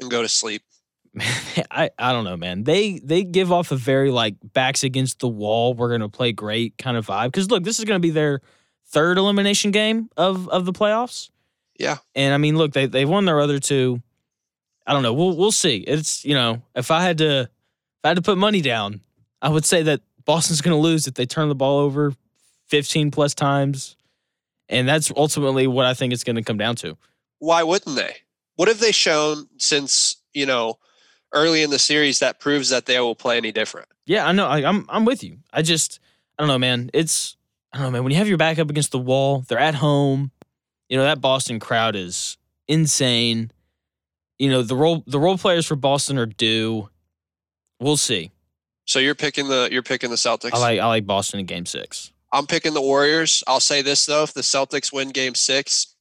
and 0.00 0.10
go 0.10 0.20
to 0.20 0.28
sleep. 0.28 0.60
Man, 1.14 1.26
I 1.70 1.88
I 1.98 2.12
don't 2.12 2.24
know, 2.24 2.36
man. 2.36 2.64
They 2.64 2.98
they 3.02 3.24
give 3.24 3.50
off 3.50 3.72
a 3.72 3.76
very 3.76 4.10
like 4.10 4.34
backs 4.52 4.84
against 4.84 5.20
the 5.20 5.28
wall. 5.28 5.72
We're 5.72 5.90
gonna 5.90 6.10
play 6.10 6.32
great 6.32 6.76
kind 6.76 6.98
of 6.98 7.06
vibe. 7.06 7.28
Because 7.28 7.50
look, 7.50 7.64
this 7.64 7.78
is 7.78 7.86
gonna 7.86 8.00
be 8.00 8.10
their 8.10 8.42
third 8.90 9.18
elimination 9.18 9.70
game 9.70 10.10
of 10.16 10.48
of 10.48 10.64
the 10.64 10.72
playoffs. 10.72 11.30
Yeah. 11.78 11.98
And 12.14 12.34
I 12.34 12.36
mean, 12.38 12.56
look, 12.56 12.72
they 12.72 12.86
they 12.86 13.04
won 13.04 13.24
their 13.24 13.40
other 13.40 13.58
two. 13.58 14.02
I 14.86 14.92
don't 14.92 15.02
know. 15.02 15.12
We'll 15.14 15.36
we'll 15.36 15.52
see. 15.52 15.78
It's 15.78 16.24
you 16.24 16.34
know, 16.34 16.62
if 16.74 16.90
I 16.90 17.02
had 17.02 17.18
to 17.18 17.42
if 17.42 18.04
I 18.04 18.08
had 18.08 18.16
to 18.16 18.22
put 18.22 18.38
money 18.38 18.60
down, 18.60 19.00
I 19.40 19.48
would 19.48 19.64
say 19.64 19.82
that 19.84 20.00
Boston's 20.24 20.60
gonna 20.60 20.78
lose 20.78 21.06
if 21.06 21.14
they 21.14 21.26
turn 21.26 21.48
the 21.48 21.54
ball 21.54 21.78
over 21.78 22.12
15 22.68 23.10
plus 23.10 23.34
times. 23.34 23.96
And 24.68 24.88
that's 24.88 25.10
ultimately 25.16 25.66
what 25.66 25.86
I 25.86 25.94
think 25.94 26.12
it's 26.12 26.24
gonna 26.24 26.42
come 26.42 26.58
down 26.58 26.76
to. 26.76 26.96
why 27.38 27.62
wouldn't 27.62 27.96
they? 27.96 28.16
What 28.56 28.68
have 28.68 28.78
they 28.80 28.92
shown 28.92 29.48
since 29.58 30.16
you 30.34 30.46
know 30.46 30.78
early 31.32 31.62
in 31.62 31.70
the 31.70 31.78
series 31.78 32.18
that 32.18 32.40
proves 32.40 32.68
that 32.70 32.86
they 32.86 32.98
will 33.00 33.14
play 33.14 33.36
any 33.36 33.52
different? 33.52 33.88
Yeah, 34.06 34.26
I 34.26 34.32
know. 34.32 34.46
I, 34.46 34.68
I'm 34.68 34.84
I'm 34.88 35.04
with 35.04 35.22
you. 35.24 35.38
I 35.52 35.62
just 35.62 36.00
I 36.38 36.42
don't 36.42 36.48
know, 36.48 36.58
man. 36.58 36.90
It's 36.92 37.36
I 37.72 37.78
don't 37.78 37.86
know, 37.86 37.90
man. 37.92 38.04
When 38.04 38.10
you 38.12 38.18
have 38.18 38.28
your 38.28 38.38
back 38.38 38.58
up 38.58 38.70
against 38.70 38.90
the 38.90 38.98
wall, 38.98 39.44
they're 39.48 39.58
at 39.58 39.76
home. 39.76 40.32
You 40.88 40.96
know 40.96 41.04
that 41.04 41.20
Boston 41.20 41.60
crowd 41.60 41.94
is 41.94 42.36
insane. 42.66 43.52
You 44.38 44.50
know 44.50 44.62
the 44.62 44.74
role 44.74 45.04
the 45.06 45.20
role 45.20 45.38
players 45.38 45.66
for 45.66 45.76
Boston 45.76 46.18
are 46.18 46.26
due. 46.26 46.88
We'll 47.78 47.96
see. 47.96 48.32
So 48.86 48.98
you're 48.98 49.14
picking 49.14 49.48
the 49.48 49.68
you're 49.70 49.84
picking 49.84 50.10
the 50.10 50.16
Celtics. 50.16 50.52
I 50.52 50.58
like 50.58 50.80
I 50.80 50.86
like 50.86 51.06
Boston 51.06 51.40
in 51.40 51.46
Game 51.46 51.66
Six. 51.66 52.12
I'm 52.32 52.46
picking 52.46 52.74
the 52.74 52.80
Warriors. 52.80 53.44
I'll 53.46 53.60
say 53.60 53.82
this 53.82 54.04
though: 54.06 54.24
if 54.24 54.34
the 54.34 54.40
Celtics 54.40 54.92
win 54.92 55.10
Game 55.10 55.36
Six, 55.36 55.94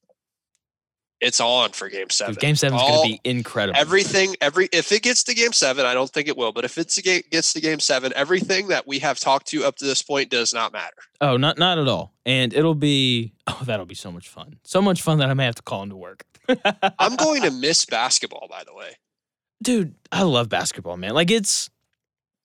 it's 1.21 1.39
on 1.39 1.71
for 1.71 1.89
Game 1.89 2.09
Seven. 2.09 2.33
Dude, 2.33 2.41
game 2.41 2.55
Seven's 2.55 2.81
All- 2.81 3.03
gonna 3.03 3.09
be 3.09 3.21
incredible. 3.23 3.79
Everything, 3.79 4.35
every 4.41 4.69
if 4.71 4.91
it 4.91 5.01
gets 5.03 5.23
to 5.23 5.33
Game 5.33 5.51
Seven, 5.53 5.85
I 5.85 5.93
don't 5.93 6.09
think 6.09 6.27
it 6.27 6.37
will. 6.37 6.51
But 6.51 6.65
if 6.65 6.77
it's 6.77 6.99
game, 7.01 7.21
gets 7.31 7.53
to 7.53 7.61
Game 7.61 7.79
Seven, 7.79 8.13
everything 8.15 8.67
that 8.69 8.87
we 8.87 8.99
have 8.99 9.19
talked 9.19 9.47
to 9.47 9.63
up 9.65 9.75
to 9.77 9.85
this 9.85 10.01
point 10.01 10.29
does 10.29 10.53
not 10.53 10.71
matter. 10.73 10.95
oh, 11.21 11.37
not 11.37 11.57
not 11.57 11.77
at 11.77 11.87
all. 11.87 12.13
And 12.25 12.53
it'll 12.53 12.75
be 12.75 13.33
oh, 13.47 13.61
that'll 13.65 13.85
be 13.85 13.95
so 13.95 14.11
much 14.11 14.29
fun. 14.29 14.57
So 14.63 14.81
much 14.81 15.01
fun 15.01 15.17
that 15.19 15.29
I 15.29 15.33
may 15.33 15.45
have 15.45 15.55
to 15.55 15.63
call 15.63 15.83
into 15.83 15.95
work. 15.97 16.23
I'm 16.99 17.15
going 17.15 17.43
to 17.43 17.51
miss 17.51 17.85
basketball, 17.85 18.47
by 18.49 18.63
the 18.65 18.73
way. 18.73 18.91
dude 19.61 19.93
i 20.11 20.23
love 20.23 20.47
basketball 20.49 20.95
man 20.97 21.13
like 21.13 21.29
it's 21.29 21.69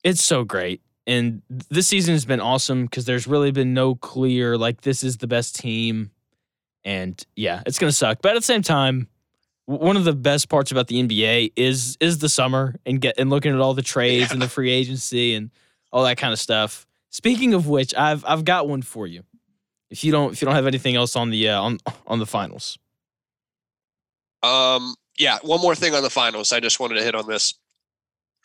it's 0.03 0.21
so 0.21 0.43
great 0.43 0.81
and 1.07 1.41
this 1.69 1.87
season 1.87 2.13
has 2.13 2.25
been 2.25 2.41
awesome 2.41 2.85
because 2.85 3.05
there's 3.05 3.25
really 3.25 3.51
been 3.51 3.73
no 3.73 3.95
clear 3.95 4.57
like 4.57 4.81
this 4.81 5.03
is 5.03 5.17
the 5.17 5.27
best 5.27 5.55
team 5.55 6.11
and 6.85 7.25
yeah 7.35 7.61
it's 7.65 7.77
gonna 7.77 7.91
suck 7.91 8.19
but 8.21 8.31
at 8.31 8.35
the 8.35 8.41
same 8.41 8.61
time 8.61 9.07
one 9.65 9.97
of 9.97 10.03
the 10.05 10.13
best 10.13 10.47
parts 10.47 10.71
about 10.71 10.87
the 10.87 11.01
nba 11.03 11.51
is 11.57 11.97
is 11.99 12.19
the 12.19 12.29
summer 12.29 12.75
and 12.85 13.01
get 13.01 13.15
and 13.17 13.29
looking 13.29 13.53
at 13.53 13.59
all 13.59 13.73
the 13.73 13.81
trades 13.81 14.31
and 14.31 14.41
the 14.41 14.47
free 14.47 14.71
agency 14.71 15.33
and 15.35 15.49
all 15.91 16.03
that 16.03 16.17
kind 16.17 16.31
of 16.31 16.39
stuff 16.39 16.85
speaking 17.09 17.53
of 17.53 17.67
which 17.67 17.93
i've 17.95 18.23
i've 18.25 18.45
got 18.45 18.67
one 18.67 18.81
for 18.81 19.07
you 19.07 19.23
if 19.89 20.03
you 20.03 20.11
don't 20.11 20.31
if 20.33 20.41
you 20.41 20.45
don't 20.45 20.55
have 20.55 20.67
anything 20.67 20.95
else 20.95 21.15
on 21.15 21.29
the 21.31 21.49
uh, 21.49 21.59
on 21.61 21.77
on 22.07 22.19
the 22.19 22.25
finals 22.25 22.77
Um, 24.43 24.93
yeah, 25.17 25.39
one 25.41 25.61
more 25.61 25.73
thing 25.75 25.95
on 25.95 26.03
the 26.03 26.09
finals. 26.09 26.51
I 26.51 26.59
just 26.59 26.79
wanted 26.79 26.95
to 26.95 27.03
hit 27.03 27.15
on 27.15 27.27
this. 27.27 27.55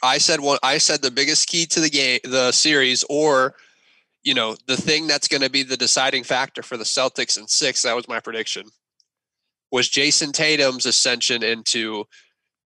I 0.02 0.18
said 0.18 0.40
one. 0.40 0.58
I 0.62 0.78
said 0.78 1.02
the 1.02 1.10
biggest 1.10 1.46
key 1.48 1.66
to 1.66 1.80
the 1.80 1.90
game, 1.90 2.20
the 2.24 2.52
series, 2.52 3.04
or 3.10 3.54
you 4.22 4.34
know, 4.34 4.56
the 4.66 4.76
thing 4.76 5.06
that's 5.06 5.28
going 5.28 5.42
to 5.42 5.50
be 5.50 5.62
the 5.62 5.76
deciding 5.76 6.24
factor 6.24 6.62
for 6.62 6.76
the 6.76 6.84
Celtics 6.84 7.38
in 7.38 7.48
six. 7.48 7.82
That 7.82 7.96
was 7.96 8.08
my 8.08 8.20
prediction. 8.20 8.66
Was 9.72 9.88
Jayson 9.88 10.32
Tatum's 10.32 10.84
ascension 10.86 11.42
into 11.42 12.04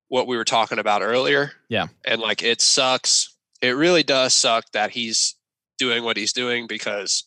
what 0.09 0.27
we 0.27 0.37
were 0.37 0.45
talking 0.45 0.79
about 0.79 1.03
earlier? 1.03 1.53
Yeah. 1.69 1.87
and 2.05 2.21
like 2.21 2.43
it 2.43 2.61
sucks. 2.61 3.35
It 3.63 3.77
really 3.77 4.03
does 4.03 4.35
suck 4.35 4.65
that 4.73 4.91
he's 4.91 5.35
doing 5.79 6.05
what 6.05 6.17
he's 6.17 6.33
doing 6.33 6.67
because. 6.67 7.25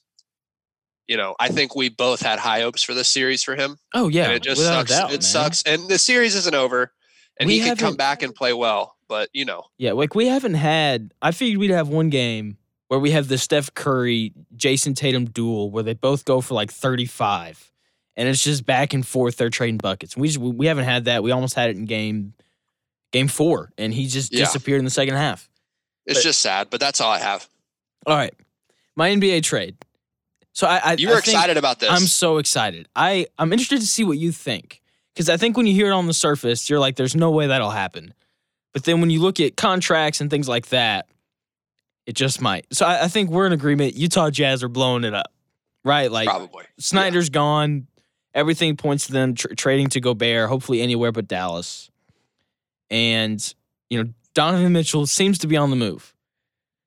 You 1.10 1.16
know, 1.16 1.36
I 1.40 1.48
think 1.48 1.74
we 1.74 1.88
both 1.88 2.22
had 2.22 2.38
high 2.38 2.60
hopes 2.60 2.84
for 2.84 2.94
this 2.94 3.08
series 3.10 3.42
for 3.42 3.56
him 3.56 3.78
oh 3.94 4.10
yeah 4.10 4.26
and 4.26 4.34
it 4.34 4.44
just 4.44 4.60
without 4.60 4.90
sucks. 4.90 4.92
doubt, 4.92 5.10
it 5.12 5.14
man. 5.14 5.22
sucks, 5.22 5.64
and 5.64 5.88
the 5.88 5.98
series 5.98 6.36
isn't 6.36 6.54
over, 6.54 6.92
and 7.40 7.48
We 7.48 7.60
he 7.60 7.70
could 7.70 7.80
come 7.80 7.96
back 7.96 8.24
and 8.24 8.36
play 8.36 8.52
well. 8.52 8.98
But 9.08 9.30
you 9.32 9.46
know, 9.46 9.64
Yeah, 9.78 9.94
like 9.94 10.16
we 10.16 10.28
haven't 10.28 10.56
had. 10.56 11.14
I 11.22 11.32
figured 11.32 11.60
we'd 11.60 11.72
have 11.72 11.88
one 11.88 12.10
game 12.10 12.58
where 12.88 13.00
we 13.00 13.12
have 13.12 13.28
the 13.28 13.38
Steph 13.38 13.74
Curry, 13.74 14.34
Jayson 14.56 14.96
Tatum 14.96 15.26
duel 15.26 15.70
where 15.72 15.84
they 15.84 15.94
both 15.94 16.26
go 16.26 16.42
for 16.42 16.54
like 16.54 16.72
35, 16.72 17.72
and 18.16 18.28
it's 18.30 18.44
just 18.44 18.66
back 18.66 18.94
and 18.94 19.06
forth. 19.06 19.38
They're 19.38 19.50
trading 19.50 19.78
buckets. 19.78 20.16
We 20.18 20.28
just 20.30 20.40
we 20.40 20.68
haven't 20.68 20.86
had 20.86 21.06
that. 21.06 21.24
We 21.24 21.32
almost 21.32 21.54
had 21.56 21.70
it 21.70 21.76
in 21.78 21.86
game 21.86 22.34
game 23.12 23.28
four, 23.28 23.72
and 23.78 23.94
he 23.94 24.08
just 24.08 24.34
Yeah. 24.34 24.40
disappeared 24.40 24.80
in 24.80 24.86
the 24.86 24.92
second 24.92 25.16
half. 25.16 25.50
it's 26.06 26.20
But- 26.20 26.24
just 26.24 26.40
sad. 26.42 26.70
But 26.70 26.80
that's 26.80 27.02
all 27.02 27.12
I 27.12 27.20
have. 27.20 27.48
All 28.06 28.16
right, 28.16 28.34
my 28.96 29.10
NBA 29.10 29.42
trade. 29.44 29.76
So 30.54 30.66
I, 30.66 30.78
I 30.84 30.94
You 30.94 31.10
were 31.10 31.16
I 31.16 31.20
excited 31.20 31.58
about 31.58 31.80
this. 31.82 31.90
I'm 31.90 32.08
so 32.08 32.38
excited. 32.38 32.88
I 32.96 33.28
I'm 33.38 33.52
interested 33.52 33.82
to 33.82 33.88
see 33.88 34.04
what 34.06 34.18
you 34.18 34.32
think 34.32 34.82
because 35.14 35.30
I 35.30 35.36
think 35.38 35.58
when 35.58 35.68
you 35.68 35.74
hear 35.74 35.88
it 35.88 35.92
on 35.94 36.08
the 36.08 36.14
surface, 36.14 36.70
you're 36.70 36.80
like, 36.80 36.96
"There's 36.96 37.16
no 37.16 37.30
way 37.32 37.48
that'll 37.48 37.70
happen," 37.72 38.14
but 38.74 38.86
then 38.86 39.02
when 39.02 39.10
you 39.10 39.20
look 39.22 39.40
at 39.42 39.58
contracts 39.58 40.22
and 40.22 40.30
things 40.32 40.48
like 40.48 40.68
that, 40.68 41.08
it 42.08 42.16
just 42.16 42.42
might. 42.42 42.66
So 42.74 42.86
I, 42.88 43.04
I 43.04 43.08
think 43.10 43.30
we're 43.30 43.46
in 43.46 43.54
agreement. 43.54 43.96
Utah 43.96 44.32
Jazz 44.32 44.64
are 44.64 44.70
blowing 44.70 45.04
it 45.04 45.14
up, 45.14 45.32
right? 45.84 46.12
Like 46.12 46.28
probably. 46.28 46.64
Snyder's 46.80 47.30
gone. 47.30 47.86
Everything 48.34 48.76
points 48.78 49.08
to 49.08 49.14
them 49.14 49.36
tr- 49.36 49.54
trading 49.56 49.90
to 49.90 50.00
Gobert, 50.00 50.50
hopefully 50.50 50.82
anywhere 50.82 51.12
but 51.12 51.28
Dallas. 51.28 51.92
And 52.90 53.54
you 53.90 54.02
know 54.04 54.10
Donovan 54.34 54.72
Mitchell 54.74 55.06
seems 55.06 55.38
to 55.40 55.48
be 55.48 55.58
on 55.58 55.70
the 55.70 55.76
move. 55.76 56.14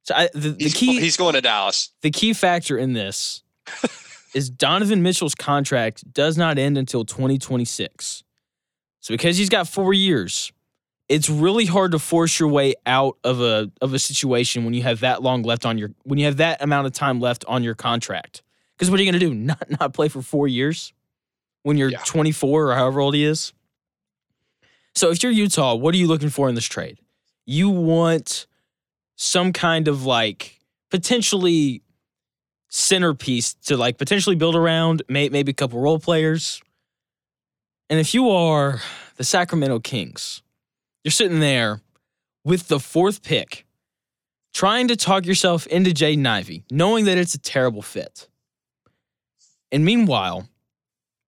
So 0.04 0.14
I, 0.14 0.30
the, 0.32 0.50
the 0.50 0.64
He's, 0.64 0.74
key 0.74 0.98
he's 0.98 1.16
going 1.16 1.34
to 1.34 1.40
Dallas. 1.42 1.90
the 2.00 2.10
key 2.10 2.32
factor 2.32 2.78
in 2.78 2.94
this 2.94 3.42
is 4.34 4.48
Donovan 4.48 5.02
Mitchell's 5.02 5.34
contract 5.34 6.10
does 6.12 6.38
not 6.38 6.58
end 6.58 6.78
until 6.78 7.04
2026. 7.04 8.24
So 9.00 9.14
because 9.14 9.36
he's 9.36 9.48
got 9.50 9.68
4 9.68 9.92
years, 9.92 10.52
it's 11.10 11.28
really 11.28 11.66
hard 11.66 11.90
to 11.90 11.98
force 11.98 12.38
your 12.38 12.48
way 12.48 12.74
out 12.86 13.18
of 13.24 13.40
a 13.40 13.70
of 13.82 13.92
a 13.92 13.98
situation 13.98 14.64
when 14.64 14.74
you 14.74 14.82
have 14.84 15.00
that 15.00 15.22
long 15.22 15.42
left 15.42 15.66
on 15.66 15.76
your 15.76 15.90
when 16.04 16.20
you 16.20 16.24
have 16.24 16.36
that 16.36 16.62
amount 16.62 16.86
of 16.86 16.92
time 16.92 17.20
left 17.20 17.44
on 17.48 17.64
your 17.64 17.74
contract. 17.74 18.42
Cuz 18.78 18.90
what 18.90 18.98
are 19.00 19.02
you 19.02 19.10
going 19.10 19.20
to 19.20 19.26
do? 19.28 19.34
Not 19.50 19.80
not 19.80 19.92
play 19.92 20.08
for 20.08 20.22
4 20.22 20.46
years 20.48 20.92
when 21.64 21.76
you're 21.76 21.90
Yeah. 21.90 21.98
24 22.06 22.70
or 22.70 22.74
however 22.76 23.00
old 23.00 23.14
he 23.14 23.24
is? 23.24 23.52
So 24.94 25.10
if 25.10 25.22
you're 25.22 25.32
Utah, 25.32 25.74
what 25.74 25.94
are 25.94 25.98
you 25.98 26.06
looking 26.06 26.30
for 26.30 26.48
in 26.48 26.54
this 26.54 26.64
trade? 26.66 26.98
You 27.44 27.70
want 27.70 28.46
some 29.16 29.52
kind 29.52 29.88
of 29.88 30.06
like 30.06 30.60
potentially 30.90 31.82
centerpiece 32.68 33.54
to 33.54 33.76
like 33.76 33.98
potentially 33.98 34.36
build 34.36 34.54
around, 34.54 35.02
may, 35.08 35.28
maybe 35.28 35.50
a 35.50 35.54
couple 35.54 35.80
role 35.80 35.98
players. 35.98 36.62
And 37.88 37.98
if 37.98 38.14
you 38.14 38.30
are 38.30 38.80
the 39.16 39.24
Sacramento 39.24 39.80
Kings, 39.80 40.42
you're 41.04 41.12
sitting 41.12 41.40
there 41.40 41.80
with 42.44 42.68
the 42.68 42.80
fourth 42.80 43.22
pick, 43.22 43.66
trying 44.52 44.88
to 44.88 44.96
talk 44.96 45.26
yourself 45.26 45.66
into 45.66 45.90
Jaden 45.90 46.26
Ivey, 46.26 46.64
knowing 46.70 47.04
that 47.06 47.18
it's 47.18 47.34
a 47.34 47.38
terrible 47.38 47.82
fit. 47.82 48.28
And 49.72 49.84
meanwhile, 49.84 50.48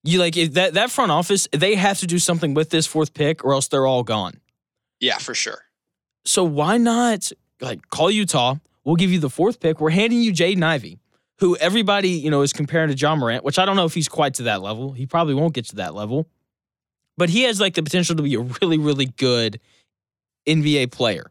you 0.05 0.19
like 0.19 0.37
if 0.37 0.55
that 0.55 0.75
that 0.75 0.91
front 0.91 1.13
office, 1.13 1.49
they 1.53 1.75
have 1.77 1.99
to 2.01 2.07
do 2.07 2.19
something 2.19 2.55
with 2.55 2.71
this 2.71 2.87
fourth 2.87 3.15
pick, 3.15 3.45
or 3.45 3.55
else 3.55 3.69
they're 3.69 3.87
all 3.87 4.03
gone. 4.03 4.41
Yeah, 5.01 5.19
for 5.19 5.35
sure. 5.35 5.63
So 6.25 6.45
why 6.45 6.77
not 6.77 7.31
like 7.61 7.89
call 7.91 8.11
Utah? 8.11 8.57
We'll 8.85 8.97
give 8.97 9.13
you 9.13 9.21
the 9.21 9.31
fourth 9.31 9.61
pick. 9.61 9.81
We're 9.81 9.91
handing 9.91 10.21
you 10.21 10.33
Jaden 10.33 10.63
Ivey, 10.63 10.99
who 11.39 11.57
everybody 11.57 12.11
you 12.11 12.31
know 12.31 12.43
is 12.43 12.53
comparing 12.53 12.89
to 12.89 12.97
John 12.97 13.21
Morant, 13.21 13.45
which 13.45 13.59
I 13.59 13.65
don't 13.65 13.77
know 13.77 13.85
if 13.85 13.95
he's 13.95 14.09
quite 14.09 14.35
to 14.35 14.45
that 14.45 14.61
level. 14.61 14.93
He 14.93 15.07
probably 15.07 15.35
won't 15.35 15.55
get 15.55 15.67
to 15.67 15.77
that 15.77 15.95
level, 15.95 16.27
but 17.17 17.31
he 17.31 17.43
has 17.45 17.61
like 17.61 17.75
the 17.75 17.83
potential 17.83 18.17
to 18.17 18.23
be 18.23 18.35
a 18.35 18.41
really 18.41 18.79
really 18.79 19.07
good 19.07 19.61
NBA 20.47 20.91
player. 20.91 21.31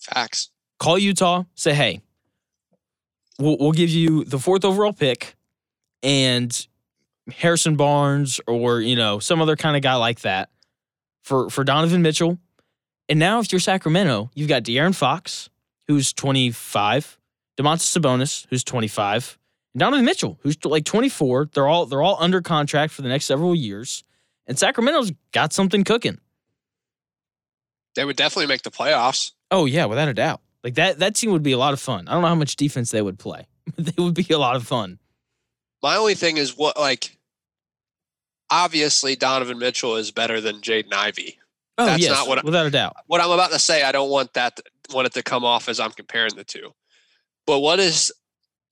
Facts. 0.00 0.50
Call 0.78 0.98
Utah, 0.98 1.44
say 1.54 1.74
hey, 1.74 2.00
we'll, 3.38 3.56
we'll 3.58 3.72
give 3.72 3.90
you 3.90 4.24
the 4.24 4.38
fourth 4.38 4.64
overall 4.64 4.92
pick, 4.92 5.36
and 6.02 6.66
Harrison 7.30 7.76
Barnes 7.76 8.40
or 8.46 8.80
you 8.80 8.96
know 8.96 9.18
some 9.18 9.40
other 9.40 9.56
kind 9.56 9.76
of 9.76 9.82
guy 9.82 9.94
like 9.94 10.20
that 10.20 10.50
for 11.22 11.50
for 11.50 11.64
Donovan 11.64 12.02
Mitchell. 12.02 12.38
And 13.08 13.18
now 13.18 13.40
if 13.40 13.52
you're 13.52 13.60
Sacramento, 13.60 14.30
you've 14.34 14.48
got 14.48 14.62
De'Aaron 14.62 14.94
Fox, 14.94 15.50
who's 15.86 16.12
25, 16.12 17.18
Domantas 17.58 17.98
Sabonis, 17.98 18.46
who's 18.48 18.64
25, 18.64 19.38
and 19.74 19.80
Donovan 19.80 20.04
Mitchell, 20.04 20.38
who's 20.42 20.56
like 20.64 20.84
24. 20.84 21.50
They're 21.52 21.66
all 21.66 21.86
they're 21.86 22.02
all 22.02 22.16
under 22.20 22.40
contract 22.40 22.92
for 22.92 23.02
the 23.02 23.08
next 23.08 23.26
several 23.26 23.54
years, 23.54 24.04
and 24.52 24.58
Sacramento's 24.58 25.10
got 25.32 25.54
something 25.54 25.82
cooking. 25.82 26.18
They 27.94 28.04
would 28.04 28.16
definitely 28.16 28.48
make 28.48 28.60
the 28.62 28.70
playoffs. 28.70 29.32
Oh 29.50 29.64
yeah, 29.64 29.86
without 29.86 30.08
a 30.08 30.14
doubt. 30.14 30.42
Like 30.62 30.74
that 30.74 30.98
that 30.98 31.14
team 31.14 31.30
would 31.32 31.42
be 31.42 31.52
a 31.52 31.58
lot 31.58 31.72
of 31.72 31.80
fun. 31.80 32.06
I 32.06 32.12
don't 32.12 32.20
know 32.20 32.28
how 32.28 32.34
much 32.34 32.56
defense 32.56 32.90
they 32.90 33.00
would 33.00 33.18
play, 33.18 33.46
but 33.76 33.86
they 33.86 34.02
would 34.02 34.14
be 34.14 34.26
a 34.30 34.38
lot 34.38 34.56
of 34.56 34.66
fun. 34.66 34.98
My 35.82 35.96
only 35.96 36.14
thing 36.14 36.36
is 36.36 36.54
what 36.56 36.78
like 36.78 37.16
obviously 38.50 39.16
Donovan 39.16 39.58
Mitchell 39.58 39.96
is 39.96 40.10
better 40.10 40.38
than 40.40 40.56
Jaden 40.60 40.92
Ivey. 40.92 41.38
Oh 41.78 41.86
That's 41.86 42.02
yes, 42.02 42.12
not 42.12 42.28
what 42.28 42.38
I- 42.38 42.42
without 42.44 42.66
a 42.66 42.70
doubt. 42.70 42.94
What 43.06 43.22
I'm 43.22 43.30
about 43.30 43.50
to 43.52 43.58
say, 43.58 43.82
I 43.82 43.92
don't 43.92 44.10
want 44.10 44.34
that 44.34 44.56
to, 44.56 44.62
want 44.94 45.06
it 45.06 45.14
to 45.14 45.22
come 45.22 45.44
off 45.44 45.68
as 45.70 45.80
I'm 45.80 45.92
comparing 45.92 46.36
the 46.36 46.44
two. 46.44 46.74
But 47.46 47.60
what 47.60 47.80
is 47.80 48.12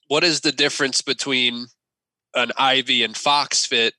what 0.08 0.24
is 0.24 0.40
the 0.42 0.52
difference 0.52 1.00
between 1.00 1.66
an 2.34 2.52
Ivey 2.56 3.02
and 3.02 3.16
Fox 3.16 3.64
fit 3.66 3.94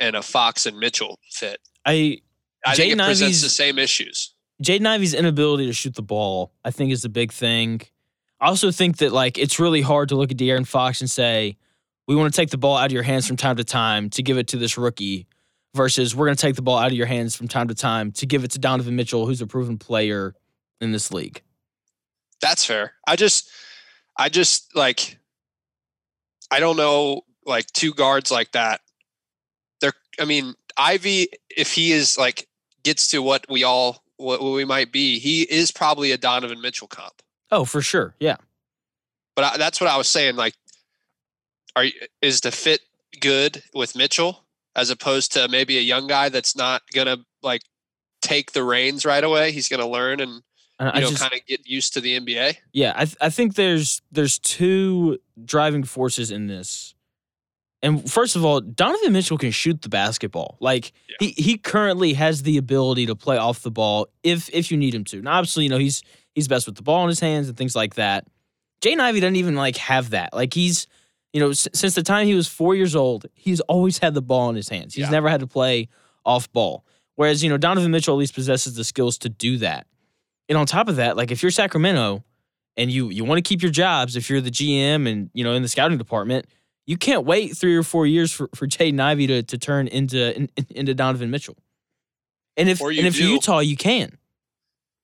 and 0.00 0.16
a 0.16 0.22
Fox 0.22 0.66
and 0.66 0.78
Mitchell 0.78 1.20
fit? 1.30 1.60
I 1.86 2.18
I 2.66 2.74
think 2.74 2.92
it 2.92 2.98
Jaden 2.98 3.04
presents 3.06 3.22
Ivey's- 3.22 3.42
the 3.42 3.48
same 3.50 3.78
issues. 3.78 4.34
Jaden 4.62 4.86
Ivey's 4.86 5.14
inability 5.14 5.66
to 5.66 5.72
shoot 5.72 5.94
the 5.94 6.02
ball, 6.02 6.52
I 6.64 6.70
think, 6.70 6.90
is 6.92 7.02
the 7.02 7.08
big 7.08 7.32
thing. 7.32 7.80
I 8.40 8.48
also 8.48 8.70
think 8.70 8.98
that 8.98 9.12
like 9.12 9.38
it's 9.38 9.58
really 9.58 9.80
hard 9.82 10.08
to 10.10 10.16
look 10.16 10.30
at 10.30 10.36
De'Aaron 10.36 10.66
Fox 10.66 11.00
and 11.00 11.10
say, 11.10 11.56
we 12.06 12.16
want 12.16 12.32
to 12.32 12.36
take 12.38 12.50
the 12.50 12.58
ball 12.58 12.76
out 12.76 12.86
of 12.86 12.92
your 12.92 13.02
hands 13.02 13.26
from 13.26 13.36
time 13.36 13.56
to 13.56 13.64
time 13.64 14.10
to 14.10 14.22
give 14.22 14.36
it 14.36 14.48
to 14.48 14.56
this 14.58 14.76
rookie, 14.76 15.26
versus 15.74 16.14
we're 16.16 16.26
going 16.26 16.36
to 16.36 16.40
take 16.42 16.56
the 16.56 16.62
ball 16.62 16.76
out 16.76 16.88
of 16.90 16.96
your 16.96 17.06
hands 17.06 17.36
from 17.36 17.48
time 17.48 17.68
to 17.68 17.74
time 17.74 18.10
to 18.12 18.26
give 18.26 18.42
it 18.44 18.50
to 18.50 18.58
Donovan 18.58 18.96
Mitchell, 18.96 19.24
who's 19.26 19.40
a 19.40 19.46
proven 19.46 19.78
player 19.78 20.34
in 20.80 20.90
this 20.92 21.12
league. 21.12 21.42
That's 22.42 22.64
fair. 22.64 22.94
I 23.06 23.16
just 23.16 23.48
I 24.18 24.28
just 24.28 24.74
like 24.76 25.16
I 26.50 26.60
don't 26.60 26.76
know 26.76 27.22
like 27.46 27.66
two 27.68 27.94
guards 27.94 28.30
like 28.30 28.52
that. 28.52 28.80
I 30.18 30.24
mean, 30.24 30.54
Ivey 30.76 31.28
if 31.48 31.72
he 31.72 31.92
is 31.92 32.18
like 32.18 32.48
gets 32.82 33.08
to 33.08 33.22
what 33.22 33.46
we 33.48 33.64
all 33.64 34.02
what 34.16 34.42
we 34.42 34.64
might 34.64 34.92
be, 34.92 35.18
he 35.18 35.42
is 35.42 35.70
probably 35.70 36.12
a 36.12 36.18
Donovan 36.18 36.60
Mitchell 36.60 36.88
comp. 36.88 37.22
Oh, 37.50 37.64
for 37.64 37.82
sure. 37.82 38.14
Yeah. 38.20 38.36
But 39.34 39.44
I, 39.44 39.56
that's 39.56 39.80
what 39.80 39.88
I 39.90 39.96
was 39.96 40.08
saying 40.08 40.36
like 40.36 40.54
are 41.76 41.84
you, 41.84 41.92
is 42.20 42.40
the 42.40 42.50
fit 42.50 42.80
good 43.20 43.62
with 43.74 43.96
Mitchell 43.96 44.44
as 44.76 44.90
opposed 44.90 45.32
to 45.32 45.48
maybe 45.48 45.78
a 45.78 45.82
young 45.82 46.06
guy 46.06 46.28
that's 46.28 46.56
not 46.56 46.82
going 46.94 47.06
to 47.06 47.20
like 47.42 47.62
take 48.22 48.52
the 48.52 48.62
reins 48.62 49.04
right 49.04 49.22
away. 49.22 49.52
He's 49.52 49.68
going 49.68 49.80
to 49.80 49.86
learn 49.86 50.20
and 50.20 50.42
uh, 50.78 50.92
And 50.94 51.04
you 51.04 51.10
know 51.10 51.16
kind 51.16 51.34
of 51.34 51.44
get 51.46 51.68
used 51.68 51.92
to 51.94 52.00
the 52.00 52.18
NBA. 52.18 52.56
Yeah, 52.72 52.94
I 52.96 53.04
th- 53.04 53.16
I 53.20 53.28
think 53.28 53.54
there's 53.54 54.00
there's 54.10 54.38
two 54.38 55.18
driving 55.44 55.84
forces 55.84 56.30
in 56.30 56.46
this. 56.46 56.94
And 57.82 58.10
first 58.10 58.36
of 58.36 58.44
all, 58.44 58.60
Donovan 58.60 59.12
Mitchell 59.12 59.38
can 59.38 59.50
shoot 59.52 59.80
the 59.82 59.88
basketball. 59.88 60.56
Like 60.60 60.92
Yeah. 61.08 61.16
he 61.20 61.42
he 61.42 61.56
currently 61.58 62.12
has 62.14 62.42
the 62.42 62.56
ability 62.58 63.06
to 63.06 63.14
play 63.16 63.38
off 63.38 63.62
the 63.62 63.70
ball 63.70 64.08
if 64.22 64.50
if 64.52 64.70
you 64.70 64.76
need 64.76 64.94
him 64.94 65.04
to. 65.04 65.22
Now 65.22 65.38
obviously, 65.38 65.64
you 65.64 65.70
know, 65.70 65.78
he's 65.78 66.02
he's 66.34 66.46
best 66.48 66.66
with 66.66 66.76
the 66.76 66.82
ball 66.82 67.02
in 67.04 67.08
his 67.08 67.20
hands 67.20 67.48
and 67.48 67.56
things 67.56 67.74
like 67.74 67.94
that. 67.94 68.26
Jane 68.82 69.00
Ivey 69.00 69.20
doesn't 69.20 69.36
even 69.36 69.56
like 69.56 69.76
have 69.78 70.10
that. 70.10 70.34
Like 70.34 70.52
he's 70.54 70.86
you 71.32 71.40
know, 71.40 71.50
s- 71.50 71.68
since 71.72 71.94
the 71.94 72.02
time 72.02 72.26
he 72.26 72.34
was 72.34 72.48
4 72.48 72.74
years 72.74 72.96
old, 72.96 73.26
he's 73.34 73.60
always 73.60 73.98
had 73.98 74.14
the 74.14 74.22
ball 74.22 74.50
in 74.50 74.56
his 74.56 74.68
hands. 74.68 74.94
He's 74.94 75.04
Yeah. 75.04 75.10
never 75.10 75.28
had 75.28 75.38
to 75.40 75.46
play 75.46 75.88
off 76.26 76.50
ball. 76.52 76.84
Whereas, 77.14 77.42
you 77.44 77.48
know, 77.48 77.56
Donovan 77.56 77.92
Mitchell 77.92 78.14
at 78.14 78.18
least 78.18 78.34
possesses 78.34 78.74
the 78.74 78.82
skills 78.82 79.16
to 79.18 79.28
do 79.28 79.56
that. 79.58 79.86
And 80.48 80.58
on 80.58 80.66
top 80.66 80.88
of 80.88 80.96
that, 80.96 81.16
like 81.16 81.30
if 81.30 81.40
you're 81.42 81.52
Sacramento, 81.52 82.24
and 82.76 82.90
you 82.90 83.10
you 83.10 83.24
want 83.24 83.38
to 83.38 83.48
keep 83.48 83.62
your 83.62 83.70
jobs 83.70 84.16
if 84.16 84.28
you're 84.28 84.40
the 84.40 84.50
GM 84.50 85.06
and 85.06 85.30
you 85.34 85.44
know 85.44 85.52
in 85.52 85.62
the 85.62 85.68
scouting 85.68 85.98
department, 85.98 86.46
you 86.90 86.96
can't 86.96 87.24
wait 87.24 87.56
three 87.56 87.76
or 87.76 87.84
four 87.84 88.04
years 88.04 88.32
for 88.32 88.50
for 88.52 88.66
Jaden 88.66 89.00
Ivey 89.00 89.28
to 89.28 89.44
to 89.44 89.56
turn 89.56 89.86
into 89.86 90.36
in, 90.36 90.50
into 90.70 90.92
Donovan 90.92 91.30
Mitchell. 91.30 91.56
And 92.56 92.68
if 92.68 92.80
and 92.80 92.98
if 92.98 93.14
do. 93.14 93.28
Utah, 93.28 93.60
you 93.60 93.76
can. 93.76 94.18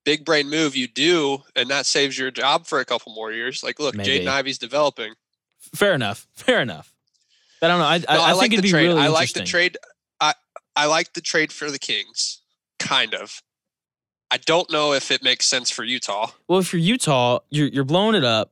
big 0.04 0.24
brain 0.24 0.50
move 0.50 0.74
you 0.74 0.88
do, 0.88 1.44
and 1.54 1.68
that 1.68 1.86
saves 1.86 2.18
your 2.18 2.32
job 2.32 2.66
for 2.66 2.80
a 2.80 2.84
couple 2.84 3.14
more 3.14 3.30
years. 3.30 3.62
Like, 3.62 3.78
look. 3.78 3.94
Jaden 3.94 4.26
Ivey's 4.26 4.58
developing. 4.58 5.12
Fair 5.60 5.94
enough. 5.94 6.26
Fair 6.32 6.60
enough. 6.60 6.92
But 7.60 7.70
I 7.70 7.74
don't 7.74 7.78
know. 7.78 7.86
I, 7.86 7.98
No, 7.98 8.20
I, 8.20 8.30
I, 8.30 8.32
like 8.32 8.40
think 8.40 8.52
it'd 8.54 8.64
the 8.64 8.66
be 8.66 8.72
trade. 8.72 8.86
really 8.88 9.02
I 9.02 9.06
like 9.06 9.32
the 9.32 9.44
trade. 9.44 9.78
I 10.20 10.34
I 10.74 10.86
like 10.86 11.12
the 11.12 11.20
trade 11.20 11.52
for 11.52 11.70
the 11.70 11.78
Kings, 11.78 12.40
kind 12.80 13.14
of. 13.14 13.42
I 14.32 14.38
don't 14.38 14.68
know 14.72 14.92
if 14.92 15.12
it 15.12 15.22
makes 15.22 15.46
sense 15.46 15.70
for 15.70 15.84
Utah. 15.84 16.32
Well, 16.48 16.58
if 16.58 16.72
you're 16.72 16.82
Utah, 16.82 17.38
you're 17.48 17.68
you're 17.68 17.84
blowing 17.84 18.16
it 18.16 18.24
up. 18.24 18.50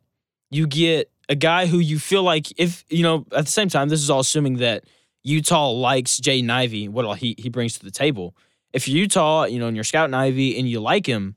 You 0.52 0.68
get 0.68 1.10
a 1.28 1.34
guy 1.34 1.66
who 1.66 1.78
you 1.78 1.98
feel 1.98 2.22
like 2.22 2.52
if 2.58 2.84
you 2.88 3.02
know 3.02 3.26
at 3.32 3.46
the 3.46 3.50
same 3.50 3.68
time, 3.68 3.88
this 3.88 4.00
is 4.00 4.10
all 4.10 4.20
assuming 4.20 4.56
that 4.58 4.84
Utah 5.22 5.70
likes 5.70 6.18
Jay 6.18 6.46
Ivey, 6.46 6.88
what 6.88 7.04
all 7.04 7.14
he 7.14 7.34
he 7.38 7.48
brings 7.48 7.78
to 7.78 7.84
the 7.84 7.90
table. 7.90 8.36
If 8.72 8.88
you're 8.88 8.98
Utah, 9.02 9.44
you 9.44 9.58
know, 9.58 9.68
and 9.68 9.76
you're 9.76 9.84
scouting 9.84 10.14
Ivey 10.14 10.58
and 10.58 10.68
you 10.68 10.80
like 10.80 11.06
him, 11.06 11.36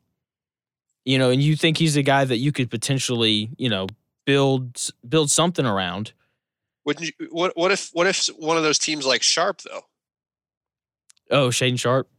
you 1.06 1.18
know, 1.20 1.30
and 1.30 1.42
you 1.42 1.56
think 1.56 1.78
he's 1.78 1.96
a 1.96 2.02
guy 2.02 2.26
that 2.26 2.38
you 2.38 2.52
could 2.52 2.70
potentially, 2.70 3.52
you 3.58 3.70
know, 3.70 3.88
build 4.26 4.90
build 5.08 5.30
something 5.32 5.66
around. 5.66 6.14
Wouldn't 6.86 7.06
you? 7.20 7.28
What 7.30 7.56
what 7.56 7.72
if 7.72 7.90
what 7.94 8.08
if 8.08 8.28
one 8.38 8.58
of 8.58 8.64
those 8.64 8.80
teams 8.80 9.06
like 9.06 9.22
Sharpe 9.22 9.62
though? 9.62 9.82
Oh, 11.30 11.50
Shaedon 11.50 11.80
Sharpe. 11.80 12.10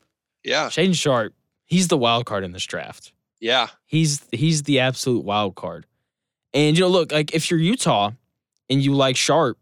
Yeah, 0.44 0.68
Shaedon 0.68 0.94
Sharpe, 0.94 1.34
he's 1.66 1.88
the 1.88 1.98
wild 1.98 2.26
card 2.26 2.44
in 2.44 2.52
this 2.52 2.64
draft. 2.64 3.12
yeah. 3.40 3.68
He's 3.86 4.24
he's 4.30 4.62
the 4.64 4.80
absolute 4.80 5.24
wild 5.24 5.54
card. 5.56 5.86
And 6.58 6.76
you 6.76 6.82
know, 6.82 6.88
look, 6.88 7.12
like 7.12 7.32
if 7.34 7.50
you're 7.50 7.60
Utah 7.60 8.10
and 8.68 8.82
you 8.82 8.92
like 8.94 9.16
Sharpe, 9.16 9.58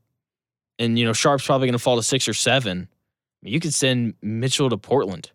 and 0.79 0.99
you 0.99 1.05
know 1.05 1.13
Sharpe's 1.13 1.45
probably 1.45 1.67
going 1.67 1.73
to 1.79 1.79
fall 1.79 1.97
to 1.97 2.03
six 2.03 2.27
or 2.27 2.35
seven, 2.35 2.89
you 3.43 3.61
could 3.61 3.75
send 3.75 4.15
Mitchell 4.23 4.71
to 4.71 4.79
Portland 4.79 5.31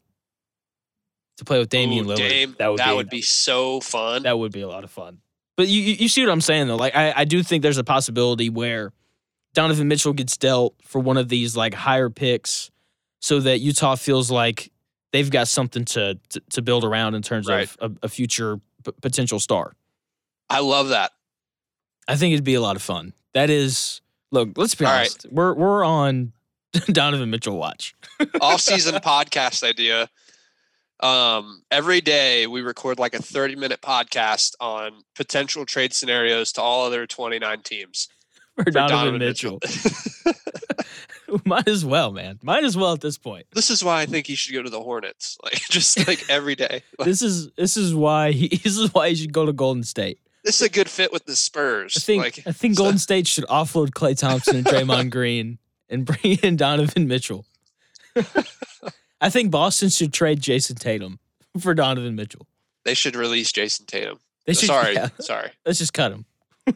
to 1.37 1.45
play 1.45 1.59
with 1.59 1.69
Damian 1.69 2.05
Ooh, 2.05 2.09
Lillard. 2.09 2.17
Dame, 2.17 2.55
that 2.57 2.69
would 2.95 3.09
be, 3.09 3.17
be 3.17 3.21
so 3.21 3.79
fun. 3.79 4.23
that 4.23 4.37
would 4.39 4.51
be 4.51 4.61
a 4.61 4.67
lot 4.67 4.83
of 4.83 4.91
fun. 4.91 5.19
But 5.57 5.67
you 5.67 5.81
you 5.81 5.93
you 5.99 6.07
see 6.07 6.25
what 6.25 6.31
I'm 6.31 6.41
saying 6.41 6.67
though? 6.67 6.75
Like 6.77 6.95
I, 6.95 7.13
I 7.15 7.25
do 7.25 7.43
think 7.43 7.61
there's 7.61 7.77
a 7.77 7.83
possibility 7.83 8.49
where 8.49 8.91
Donovan 9.53 9.87
Mitchell 9.87 10.13
gets 10.13 10.37
dealt 10.37 10.73
for 10.83 10.99
one 10.99 11.17
of 11.17 11.29
these 11.29 11.55
like 11.55 11.73
higher 11.73 12.09
picks, 12.09 12.71
so 13.19 13.39
that 13.41 13.59
Utah 13.59 13.95
feels 13.95 14.31
like 14.31 14.71
they've 15.11 15.29
got 15.29 15.47
something 15.47 15.85
to 15.85 16.17
to, 16.29 16.41
to 16.51 16.61
build 16.63 16.83
around 16.83 17.13
in 17.15 17.21
terms 17.21 17.47
Right. 17.47 17.69
of 17.79 17.97
a, 18.01 18.05
a 18.05 18.09
future 18.09 18.57
p- 18.83 18.91
potential 19.01 19.39
star. 19.39 19.73
I 20.49 20.59
love 20.61 20.89
that. 20.89 21.11
I 22.07 22.15
think 22.15 22.33
it'd 22.33 22.43
be 22.43 22.55
a 22.55 22.61
lot 22.61 22.75
of 22.75 22.81
fun. 22.81 23.13
That 23.33 23.49
is, 23.49 24.01
look, 24.31 24.49
let's 24.57 24.75
be 24.75 24.85
All 24.85 24.91
right. 24.91 24.99
honest. 25.01 25.27
We're 25.31 25.53
we're 25.53 25.83
on 25.83 26.33
Donovan 26.87 27.29
Mitchell 27.29 27.57
watch. 27.57 27.95
Off 28.41 28.61
season 28.61 28.95
podcast 28.95 29.63
idea. 29.63 30.09
Um, 30.99 31.63
every 31.71 31.99
day 32.01 32.45
we 32.45 32.61
record 32.61 32.99
like 32.99 33.15
a 33.15 33.21
30 33.21 33.55
minute 33.55 33.81
podcast 33.81 34.53
on 34.59 34.91
potential 35.15 35.65
trade 35.65 35.93
scenarios 35.93 36.51
to 36.53 36.61
all 36.61 36.85
other 36.85 37.07
29 37.07 37.61
teams. 37.61 38.07
For, 38.55 38.65
for 38.65 38.71
Donovan, 38.71 39.17
Mitchell. 39.19 39.59
Might 41.45 41.67
as 41.69 41.85
well, 41.85 42.11
man. 42.11 42.37
Might 42.43 42.65
as 42.65 42.75
well 42.75 42.91
at 42.91 42.99
this 42.99 43.17
point. 43.17 43.45
this 43.53 43.69
is 43.69 43.81
why 43.83 44.01
I 44.01 44.05
think 44.05 44.27
he 44.27 44.35
should 44.35 44.53
go 44.53 44.61
to 44.61 44.69
the 44.69 44.81
Hornets. 44.81 45.37
Like 45.43 45.53
just 45.69 46.05
like 46.05 46.29
every 46.29 46.55
day. 46.55 46.83
Like, 46.99 47.05
This 47.07 47.21
is 47.21 47.49
this 47.51 47.77
is 47.77 47.95
why 47.95 48.33
he 48.33 48.49
this 48.49 48.77
is 48.77 48.93
why 48.93 49.09
he 49.09 49.15
should 49.15 49.31
go 49.31 49.45
to 49.45 49.53
Golden 49.53 49.83
State. 49.83 50.19
This 50.43 50.55
is 50.59 50.61
a 50.67 50.69
good 50.69 50.89
fit 50.89 51.11
with 51.13 51.25
the 51.25 51.35
Spurs. 51.35 51.95
I 51.95 51.99
think 51.99 52.23
like, 52.23 52.39
I 52.47 52.51
think 52.51 52.75
so- 52.75 52.83
Golden 52.83 52.97
State 52.99 53.27
should 53.27 53.45
offload 53.45 53.89
Klay 53.91 54.17
Thompson 54.17 54.55
and 54.57 54.65
Draymond 54.65 55.09
Green 55.11 55.59
and 55.89 56.05
bring 56.05 56.39
in 56.41 56.55
Donovan 56.55 57.07
Mitchell. 57.07 57.45
I 59.21 59.29
think 59.29 59.51
Boston 59.51 59.89
should 59.89 60.13
trade 60.13 60.41
Jayson 60.41 60.77
Tatum 60.77 61.19
for 61.59 61.73
Donovan 61.73 62.15
Mitchell. 62.15 62.47
they 62.85 62.93
should 62.95 63.15
release 63.15 63.51
Jayson 63.51 63.85
Tatum. 63.85 64.19
They 64.47 64.53
should, 64.53 64.67
sorry, 64.67 64.93
yeah, 64.95 65.09
sorry. 65.19 65.51
let's 65.65 65.77
just 65.77 65.93
cut 65.93 66.11
him. 66.11 66.25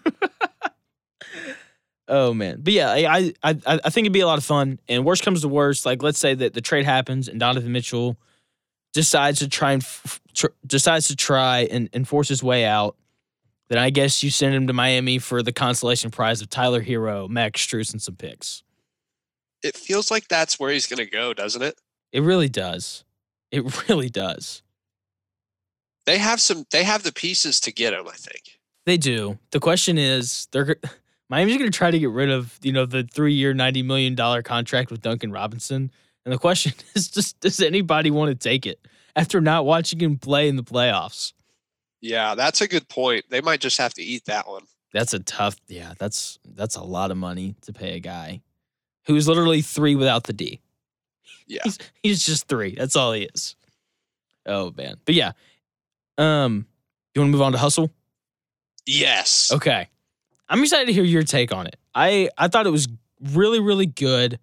oh 2.07 2.33
man, 2.33 2.59
but 2.61 2.73
yeah, 2.73 2.91
I, 2.91 3.33
I 3.43 3.49
I 3.65 3.79
I 3.85 3.89
think 3.89 4.05
it'd 4.05 4.13
be 4.13 4.19
a 4.19 4.27
lot 4.27 4.37
of 4.37 4.43
fun. 4.43 4.79
And 4.87 5.03
worst 5.03 5.23
comes 5.23 5.41
to 5.41 5.47
worst, 5.47 5.85
like 5.85 6.03
let's 6.03 6.19
say 6.19 6.35
that 6.35 6.53
the 6.53 6.61
trade 6.61 6.85
happens 6.85 7.27
and 7.27 7.39
Donovan 7.39 7.71
Mitchell 7.71 8.17
decides 8.93 9.39
to 9.39 9.49
try 9.49 9.71
and 9.73 9.81
f- 9.81 10.21
tr- 10.33 10.47
decides 10.65 11.07
to 11.07 11.15
try 11.15 11.61
and, 11.71 11.89
and 11.93 12.07
force 12.07 12.27
his 12.29 12.43
way 12.43 12.65
out. 12.65 12.95
Then 13.69 13.79
I 13.79 13.89
guess 13.89 14.21
you 14.23 14.29
send 14.29 14.53
him 14.53 14.67
to 14.67 14.73
Miami 14.73 15.17
for 15.17 15.41
the 15.41 15.51
consolation 15.51 16.11
prize 16.11 16.41
of 16.41 16.49
Tyler 16.49 16.83
Herro, 16.83 17.27
Max 17.27 17.65
Strus, 17.65 17.91
and 17.91 18.01
some 18.01 18.15
picks. 18.15 18.63
It 19.63 19.75
feels 19.75 20.11
like 20.11 20.27
that's 20.27 20.59
where 20.59 20.71
he's 20.71 20.85
gonna 20.85 21.05
go, 21.05 21.33
doesn't 21.33 21.61
it? 21.61 21.79
It 22.11 22.21
really 22.21 22.49
does. 22.49 23.03
It 23.51 23.87
really 23.89 24.09
does. 24.09 24.61
They 26.05 26.19
have 26.19 26.39
some. 26.39 26.65
They 26.71 26.83
have 26.83 27.03
the 27.03 27.11
pieces 27.11 27.59
to 27.61 27.71
get 27.71 27.93
him. 27.93 28.07
I 28.07 28.15
think. 28.15 28.59
They 28.85 28.97
do. 28.97 29.39
The 29.51 29.59
question 29.59 29.97
is, 29.97 30.47
they're 30.51 30.75
Miami's 31.29 31.57
going 31.57 31.71
to 31.71 31.75
try 31.75 31.89
to 31.89 31.97
get 31.97 32.11
rid 32.11 32.29
of 32.29 32.59
you 32.61 32.71
know 32.71 32.85
the 32.85 33.03
three-year, 33.03 33.53
ninety 33.53 33.81
million 33.81 34.15
dollar 34.15 34.43
contract 34.43 34.91
with 34.91 35.01
Duncan 35.01 35.31
Robinson, 35.31 35.91
and 36.23 36.33
the 36.33 36.37
question 36.47 36.73
is, 36.93 37.07
just 37.07 37.39
does 37.39 37.59
anybody 37.59 38.11
want 38.11 38.29
to 38.29 38.35
take 38.35 38.65
it 38.65 38.79
after 39.15 39.41
not 39.41 39.65
watching 39.65 39.99
him 39.99 40.17
play 40.17 40.47
in 40.47 40.55
the 40.55 40.63
playoffs? 40.63 41.33
Yeah, 42.05 42.35
that's 42.35 42.61
a 42.61 42.67
good 42.67 42.87
point. 42.87 43.25
They 43.31 43.41
might 43.41 43.59
just 43.59 43.79
have 43.79 43.95
to 43.95 44.03
eat 44.03 44.25
that 44.25 44.47
one. 44.47 44.61
That's 44.93 45.15
a 45.15 45.19
tough. 45.19 45.55
Yeah, 45.67 45.93
that's 45.97 46.37
that's 46.45 46.75
a 46.75 46.83
lot 46.83 47.09
of 47.09 47.17
money 47.17 47.55
to 47.63 47.73
pay 47.73 47.95
a 47.95 47.99
guy 47.99 48.41
who's 49.07 49.27
literally 49.27 49.63
three 49.63 49.95
without 49.95 50.25
the 50.25 50.33
D. 50.33 50.61
Yeah. 51.47 51.61
He's, 51.63 51.79
he's 52.03 52.25
just 52.25 52.47
three. 52.47 52.75
That's 52.75 52.95
all 52.95 53.13
he 53.13 53.23
is. 53.23 53.55
Oh 54.45 54.71
man, 54.77 54.97
but 55.05 55.15
yeah. 55.15 55.31
Um, 56.19 56.67
you 57.15 57.21
want 57.21 57.29
to 57.29 57.31
move 57.31 57.41
on 57.41 57.53
to 57.53 57.57
hustle? 57.57 57.89
Yes. 58.85 59.51
Okay. 59.51 59.89
I'm 60.47 60.61
excited 60.61 60.85
to 60.85 60.93
hear 60.93 61.03
your 61.03 61.23
take 61.23 61.51
on 61.51 61.65
it. 61.65 61.75
I 61.95 62.29
I 62.37 62.49
thought 62.49 62.67
it 62.67 62.71
was 62.71 62.87
really 63.33 63.59
really 63.59 63.87
good, 63.87 64.37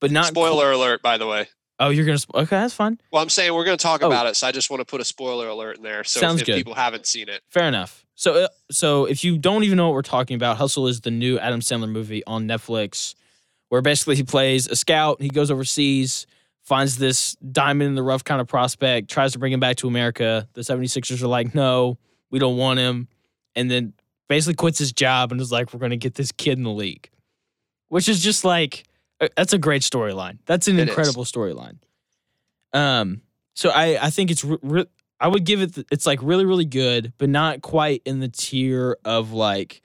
but 0.00 0.10
not 0.10 0.28
Spoiler 0.28 0.72
alert, 0.72 1.02
by 1.02 1.18
the 1.18 1.26
way. 1.26 1.48
Oh, 1.80 1.88
you're 1.90 2.04
gonna. 2.06 2.18
sp- 2.22 2.34
Okay, 2.34 2.56
that's 2.56 2.74
fine. 2.74 3.00
Well, 3.12 3.22
I'm 3.22 3.28
saying 3.28 3.52
we're 3.52 3.64
going 3.64 3.76
to 3.76 3.82
talk 3.82 4.02
Oh. 4.02 4.06
about 4.06 4.26
it, 4.26 4.36
so 4.36 4.46
I 4.46 4.52
just 4.52 4.70
want 4.70 4.80
to 4.80 4.84
put 4.84 5.00
a 5.00 5.04
spoiler 5.04 5.48
alert 5.48 5.76
in 5.78 5.82
there. 5.82 6.04
So 6.04 6.20
Sounds 6.20 6.40
if, 6.40 6.46
good. 6.46 6.54
people 6.56 6.74
haven't 6.74 7.06
seen 7.06 7.28
it, 7.28 7.42
Fair 7.50 7.64
enough. 7.66 8.04
So 8.14 8.44
uh, 8.44 8.48
so 8.70 9.06
if 9.06 9.24
you 9.24 9.38
don't 9.38 9.64
even 9.64 9.76
know 9.76 9.88
what 9.88 9.94
we're 9.94 10.02
talking 10.02 10.36
about, 10.36 10.56
Hustle 10.56 10.86
is 10.86 11.00
the 11.00 11.10
new 11.10 11.38
Adam 11.38 11.60
Sandler 11.60 11.88
movie 11.90 12.24
on 12.26 12.46
Netflix, 12.46 13.14
where 13.70 13.82
basically 13.82 14.14
he 14.16 14.22
plays 14.22 14.68
a 14.68 14.76
scout. 14.76 15.20
He 15.20 15.28
goes 15.28 15.50
overseas, 15.50 16.26
finds 16.62 16.96
this 16.96 17.34
diamond 17.36 17.88
in 17.88 17.94
the 17.96 18.04
rough 18.04 18.22
kind 18.22 18.40
of 18.40 18.46
prospect, 18.46 19.10
tries 19.10 19.32
to 19.32 19.40
bring 19.40 19.52
him 19.52 19.58
back 19.60 19.76
to 19.78 19.88
America. 19.88 20.48
The 20.52 20.60
76ers 20.60 21.22
are 21.22 21.26
like, 21.26 21.54
no, 21.56 21.98
we 22.30 22.38
don't 22.38 22.56
want 22.56 22.78
him, 22.78 23.08
and 23.56 23.68
then 23.68 23.94
basically 24.28 24.54
quits 24.54 24.78
his 24.78 24.92
job 24.92 25.32
and 25.32 25.40
is 25.40 25.50
like, 25.50 25.74
we're 25.74 25.80
gonna 25.80 25.96
get 25.96 26.14
this 26.14 26.30
kid 26.30 26.56
in 26.56 26.62
the 26.62 26.70
league, 26.70 27.10
which 27.88 28.08
is 28.08 28.22
just 28.22 28.44
like 28.44 28.84
that's 29.36 29.52
a 29.52 29.58
great 29.58 29.82
storyline. 29.82 30.38
That's 30.46 30.68
an 30.68 30.78
It 30.78 30.88
incredible 30.88 31.24
storyline. 31.24 31.78
Um, 32.72 33.22
so 33.54 33.70
I 33.70 34.06
I 34.06 34.10
think 34.10 34.30
it's 34.30 34.44
re- 34.44 34.58
re- 34.62 34.86
I 35.20 35.28
would 35.28 35.44
give 35.44 35.62
it 35.62 35.74
th- 35.74 35.86
it's 35.90 36.06
like 36.06 36.20
really 36.22 36.44
really 36.44 36.64
good, 36.64 37.12
but 37.18 37.28
not 37.28 37.62
quite 37.62 38.02
in 38.04 38.20
the 38.20 38.28
tier 38.28 38.96
of 39.04 39.32
like 39.32 39.82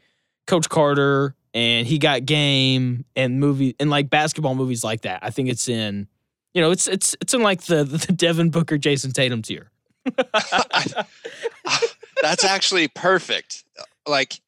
Coach 0.47 0.69
Carter 0.69 1.35
and 1.53 1.87
he 1.87 1.97
got 1.97 2.25
game 2.25 3.05
and 3.15 3.39
movie 3.39 3.75
and 3.79 3.89
like 3.89 4.09
basketball 4.09 4.55
movies 4.55 4.83
like 4.83 5.01
that. 5.01 5.19
I 5.23 5.29
think 5.29 5.49
it's 5.49 5.67
in 5.67 6.07
you 6.53 6.61
know 6.61 6.71
it's 6.71 6.87
it's 6.87 7.15
it's 7.21 7.33
in 7.33 7.41
like 7.41 7.63
the 7.63 7.83
the 7.83 8.11
Devin 8.11 8.49
Booker 8.49 8.77
Jayson 8.77 9.11
Tatum 9.11 9.41
tier. 9.41 9.71
that's 12.21 12.43
actually 12.43 12.87
perfect. 12.87 13.63
Like, 14.07 14.39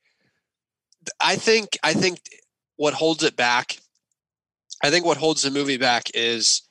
I 1.20 1.36
think 1.36 1.78
I 1.84 1.94
think 1.94 2.20
what 2.78 2.94
holds 2.94 3.24
it 3.24 3.36
back, 3.36 3.78
I 4.84 4.90
think 4.90 5.06
what 5.06 5.18
holds 5.18 5.44
the 5.44 5.52
movie 5.52 5.78
back 5.78 6.10
is 6.14 6.64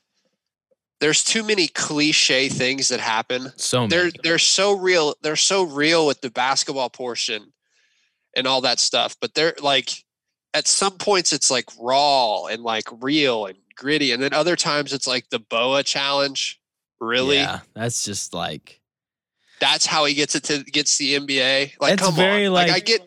there's 1.00 1.24
too 1.24 1.42
many 1.42 1.68
cliche 1.68 2.48
things 2.48 2.88
that 2.88 3.00
happen. 3.00 3.52
so 3.56 3.86
They're 3.86 4.10
they're 4.22 4.38
so 4.38 4.76
real. 4.76 5.14
They're 5.22 5.36
so 5.36 5.62
real 5.62 6.06
with 6.06 6.20
the 6.20 6.30
basketball 6.30 6.90
portion 6.90 7.52
and 8.36 8.46
all 8.46 8.60
that 8.62 8.80
stuff. 8.80 9.16
But 9.20 9.34
they're 9.34 9.54
like 9.60 9.90
at 10.52 10.66
some 10.66 10.98
points 10.98 11.32
it's 11.32 11.50
like 11.50 11.66
raw 11.78 12.46
and 12.46 12.62
like 12.62 12.86
real 13.00 13.46
and 13.46 13.58
gritty, 13.76 14.12
and 14.12 14.22
then 14.22 14.34
other 14.34 14.56
times 14.56 14.92
it's 14.92 15.06
like 15.06 15.28
the 15.30 15.38
boa 15.38 15.82
challenge. 15.82 16.60
Really, 17.00 17.38
Yeah, 17.38 17.60
that's 17.74 18.04
just 18.04 18.34
like 18.34 18.80
that's 19.60 19.86
how 19.86 20.06
he 20.06 20.14
gets 20.14 20.34
it 20.34 20.42
to 20.44 20.64
gets 20.64 20.98
the 20.98 21.16
NBA. 21.16 21.74
Like, 21.80 21.98
come 21.98 22.18
on. 22.18 22.52
Like, 22.52 22.70
I 22.70 22.80
get, 22.80 23.06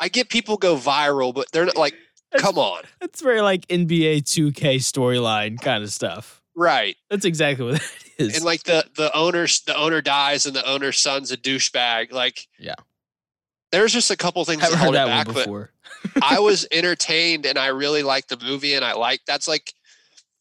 I 0.00 0.08
get 0.08 0.28
people 0.28 0.56
go 0.56 0.76
viral, 0.76 1.32
but 1.32 1.52
they're 1.52 1.66
not 1.66 1.76
like, 1.76 1.94
come 2.38 2.58
on, 2.58 2.82
it's 3.00 3.20
very 3.20 3.40
like 3.40 3.66
NBA 3.68 4.22
2K 4.22 4.76
storyline 4.76 5.60
kind 5.60 5.82
of 5.82 5.90
stuff. 5.92 6.42
right? 6.54 6.96
That's 7.08 7.24
exactly 7.24 7.66
what 7.66 7.74
it 8.18 8.22
is. 8.26 8.36
And 8.36 8.44
like 8.44 8.62
the 8.64 8.84
the 8.96 9.14
owner's 9.16 9.60
the 9.62 9.76
owner 9.76 10.00
dies 10.00 10.46
and 10.46 10.54
the 10.54 10.68
owner's 10.68 10.98
son's 10.98 11.30
a 11.32 11.36
douchebag. 11.36 12.12
Like, 12.12 12.46
Yeah. 12.58 12.74
there's 13.72 13.92
just 13.92 14.10
a 14.10 14.16
couple 14.16 14.44
things 14.44 14.62
haven't 14.62 14.78
that 14.78 14.84
hold 14.84 14.94
it 14.94 15.06
back, 15.06 15.26
but 15.26 15.34
before. 15.34 15.70
I 16.22 16.38
was 16.40 16.66
entertained 16.72 17.46
and 17.46 17.58
I 17.58 17.68
really 17.68 18.02
liked 18.02 18.28
the 18.28 18.38
movie 18.42 18.74
and 18.74 18.84
I 18.84 18.92
like 18.94 19.20
that's 19.26 19.46
like 19.48 19.72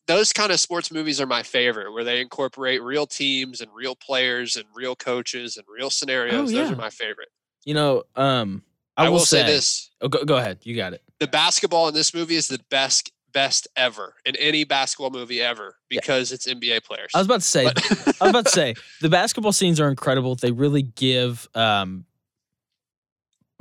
those 0.08 0.34
kind 0.34 0.52
of 0.52 0.60
sports 0.60 0.92
movies 0.92 1.22
are 1.22 1.28
my 1.28 1.44
favorite 1.44 1.94
where 1.94 2.04
they 2.04 2.20
incorporate 2.20 2.82
real 2.82 3.06
teams 3.06 3.62
and 3.62 3.70
real 3.74 3.96
players 3.96 4.56
and 4.56 4.66
real 4.74 4.96
coaches 4.96 5.56
and 5.56 5.66
real 5.70 5.90
scenarios. 5.92 6.52
Those 6.52 6.54
Oh, 6.54 6.64
yeah. 6.68 6.74
are 6.74 6.76
my 6.76 6.90
favorite. 6.90 7.28
You 7.64 7.76
know, 7.76 8.04
um, 8.16 8.64
I, 8.98 9.06
I, 9.06 9.10
will, 9.10 9.18
will 9.20 9.26
say 9.26 9.46
this. 9.46 9.92
Oh, 10.02 10.08
go, 10.08 10.26
go 10.26 10.38
ahead. 10.38 10.60
You 10.64 10.76
got 10.76 10.94
it. 10.94 11.04
The 11.20 11.28
basketball 11.28 11.88
in 11.88 11.94
this 11.94 12.14
movie 12.14 12.36
is 12.36 12.48
the 12.48 12.60
best 12.70 13.12
best 13.32 13.68
ever 13.76 14.16
in 14.26 14.36
any 14.38 14.64
basketball 14.64 15.12
movie 15.12 15.40
ever 15.42 15.76
Yeah. 15.92 16.00
because 16.02 16.32
it's 16.32 16.48
NBA 16.48 16.84
players. 16.84 17.12
I 17.14 17.20
was 17.20 17.28
about 17.28 17.42
to 17.42 17.46
say. 17.46 17.66
But- 17.66 17.86
I 18.22 18.26
was 18.26 18.30
about 18.32 18.46
to 18.46 18.52
say 18.52 18.74
the 19.02 19.10
basketball 19.10 19.52
scenes 19.52 19.80
are 19.80 19.88
incredible. 19.90 20.34
They 20.36 20.52
really 20.52 20.82
give 20.82 21.48
um, 21.54 22.06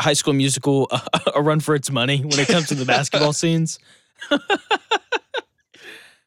High 0.00 0.14
School 0.14 0.32
Musical 0.32 0.88
a, 0.90 1.02
a 1.36 1.42
run 1.42 1.60
for 1.60 1.74
its 1.74 1.90
money 1.90 2.20
when 2.22 2.38
it 2.38 2.48
comes 2.48 2.68
to 2.68 2.74
the 2.74 2.86
basketball 2.86 3.32
scenes. 3.34 3.78
but 4.30 4.40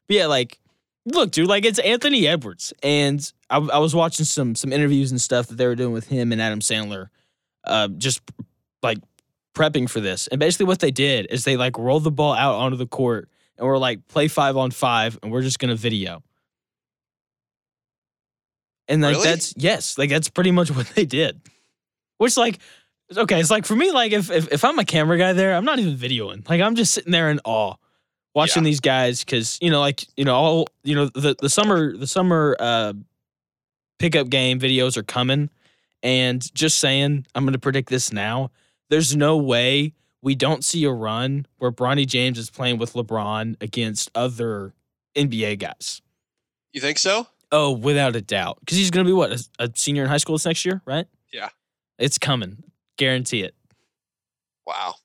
yeah, 0.07 0.27
like, 0.27 0.59
look, 1.05 1.31
dude, 1.31 1.47
like 1.47 1.65
it's 1.65 1.79
Anthony 1.79 2.27
Edwards, 2.27 2.73
and 2.83 3.31
I, 3.49 3.57
I 3.57 3.79
was 3.79 3.95
watching 3.95 4.25
some 4.25 4.55
some 4.55 4.71
interviews 4.71 5.11
and 5.11 5.19
stuff 5.19 5.47
that 5.47 5.55
they 5.57 5.65
were 5.65 5.75
doing 5.75 5.93
with 5.93 6.07
him 6.07 6.31
and 6.31 6.41
Adam 6.41 6.59
Sandler, 6.59 7.09
uh, 7.65 7.87
just 7.89 8.21
like 8.83 8.99
prepping 9.53 9.89
for 9.89 9.99
this. 9.99 10.27
And 10.27 10.39
basically, 10.39 10.65
what 10.65 10.79
they 10.79 10.91
did 10.91 11.27
is 11.29 11.43
they 11.43 11.57
like 11.57 11.77
rolled 11.77 12.03
the 12.03 12.11
ball 12.11 12.33
out 12.33 12.55
onto 12.55 12.77
the 12.77 12.87
court 12.87 13.29
and 13.57 13.67
we're 13.67 13.77
like, 13.77 14.07
play 14.07 14.27
five 14.27 14.57
on 14.57 14.71
five, 14.71 15.19
and 15.21 15.31
we're 15.31 15.41
just 15.41 15.59
gonna 15.59 15.75
video. 15.75 16.23
And 18.87 19.01
like 19.01 19.15
Really? 19.15 19.27
that's 19.27 19.53
yes, 19.57 19.97
like 19.97 20.09
that's 20.09 20.29
pretty 20.29 20.51
much 20.51 20.71
what 20.75 20.87
they 20.95 21.05
did. 21.05 21.41
Which 22.17 22.37
like 22.37 22.59
okay, 23.15 23.39
it's 23.39 23.51
like 23.51 23.65
for 23.65 23.75
me, 23.75 23.91
like 23.91 24.11
if 24.11 24.29
if, 24.31 24.51
if 24.51 24.63
I'm 24.65 24.79
a 24.79 24.85
camera 24.85 25.17
guy 25.17 25.33
there, 25.33 25.55
I'm 25.55 25.65
not 25.65 25.79
even 25.79 25.95
videoing. 25.95 26.47
Like 26.49 26.61
I'm 26.61 26.75
just 26.75 26.93
sitting 26.93 27.11
there 27.11 27.29
in 27.29 27.39
awe. 27.45 27.75
Watching 28.33 28.63
Yeah. 28.63 28.69
these 28.69 28.79
guys 28.79 29.23
because 29.25 29.57
you 29.61 29.69
know, 29.69 29.81
like 29.81 30.05
you 30.15 30.23
know, 30.23 30.35
all 30.35 30.67
you 30.83 30.95
know, 30.95 31.05
the 31.07 31.35
the 31.39 31.49
summer 31.49 31.95
the 31.97 32.07
summer 32.07 32.55
uh 32.59 32.93
pickup 33.99 34.29
game 34.29 34.59
videos 34.59 34.95
are 34.97 35.03
coming, 35.03 35.49
and 36.01 36.41
just 36.55 36.79
saying, 36.79 37.25
I'm 37.35 37.43
going 37.43 37.53
to 37.53 37.59
predict 37.59 37.89
this 37.89 38.11
now. 38.13 38.49
There's 38.91 39.15
no 39.15 39.37
way 39.37 39.93
we 40.21 40.35
don't 40.35 40.63
see 40.63 40.83
a 40.83 40.91
run 40.91 41.47
where 41.57 41.71
Bronny 41.71 42.05
James 42.05 42.37
is 42.37 42.51
playing 42.51 42.77
with 42.77 42.93
LeBron 42.93 43.55
against 43.61 44.11
other 44.13 44.73
NBA 45.15 45.57
guys. 45.59 46.01
you 46.73 46.81
think 46.81 46.99
so? 46.99 47.25
Oh, 47.51 47.71
without 47.71 48.15
a 48.15 48.21
doubt. 48.21 48.59
Because 48.59 48.77
he's 48.77 48.91
going 48.91 49.05
to 49.05 49.09
be 49.09 49.13
what, 49.13 49.31
a, 49.31 49.43
a 49.59 49.69
senior 49.73 50.03
in 50.03 50.09
high 50.09 50.17
school 50.17 50.35
this 50.35 50.45
next 50.45 50.63
year, 50.63 50.81
right? 50.85 51.07
Yeah. 51.33 51.49
It's 51.97 52.17
coming. 52.19 52.63
Guarantee 52.97 53.41
it. 53.41 53.55
Wow, 54.67 54.95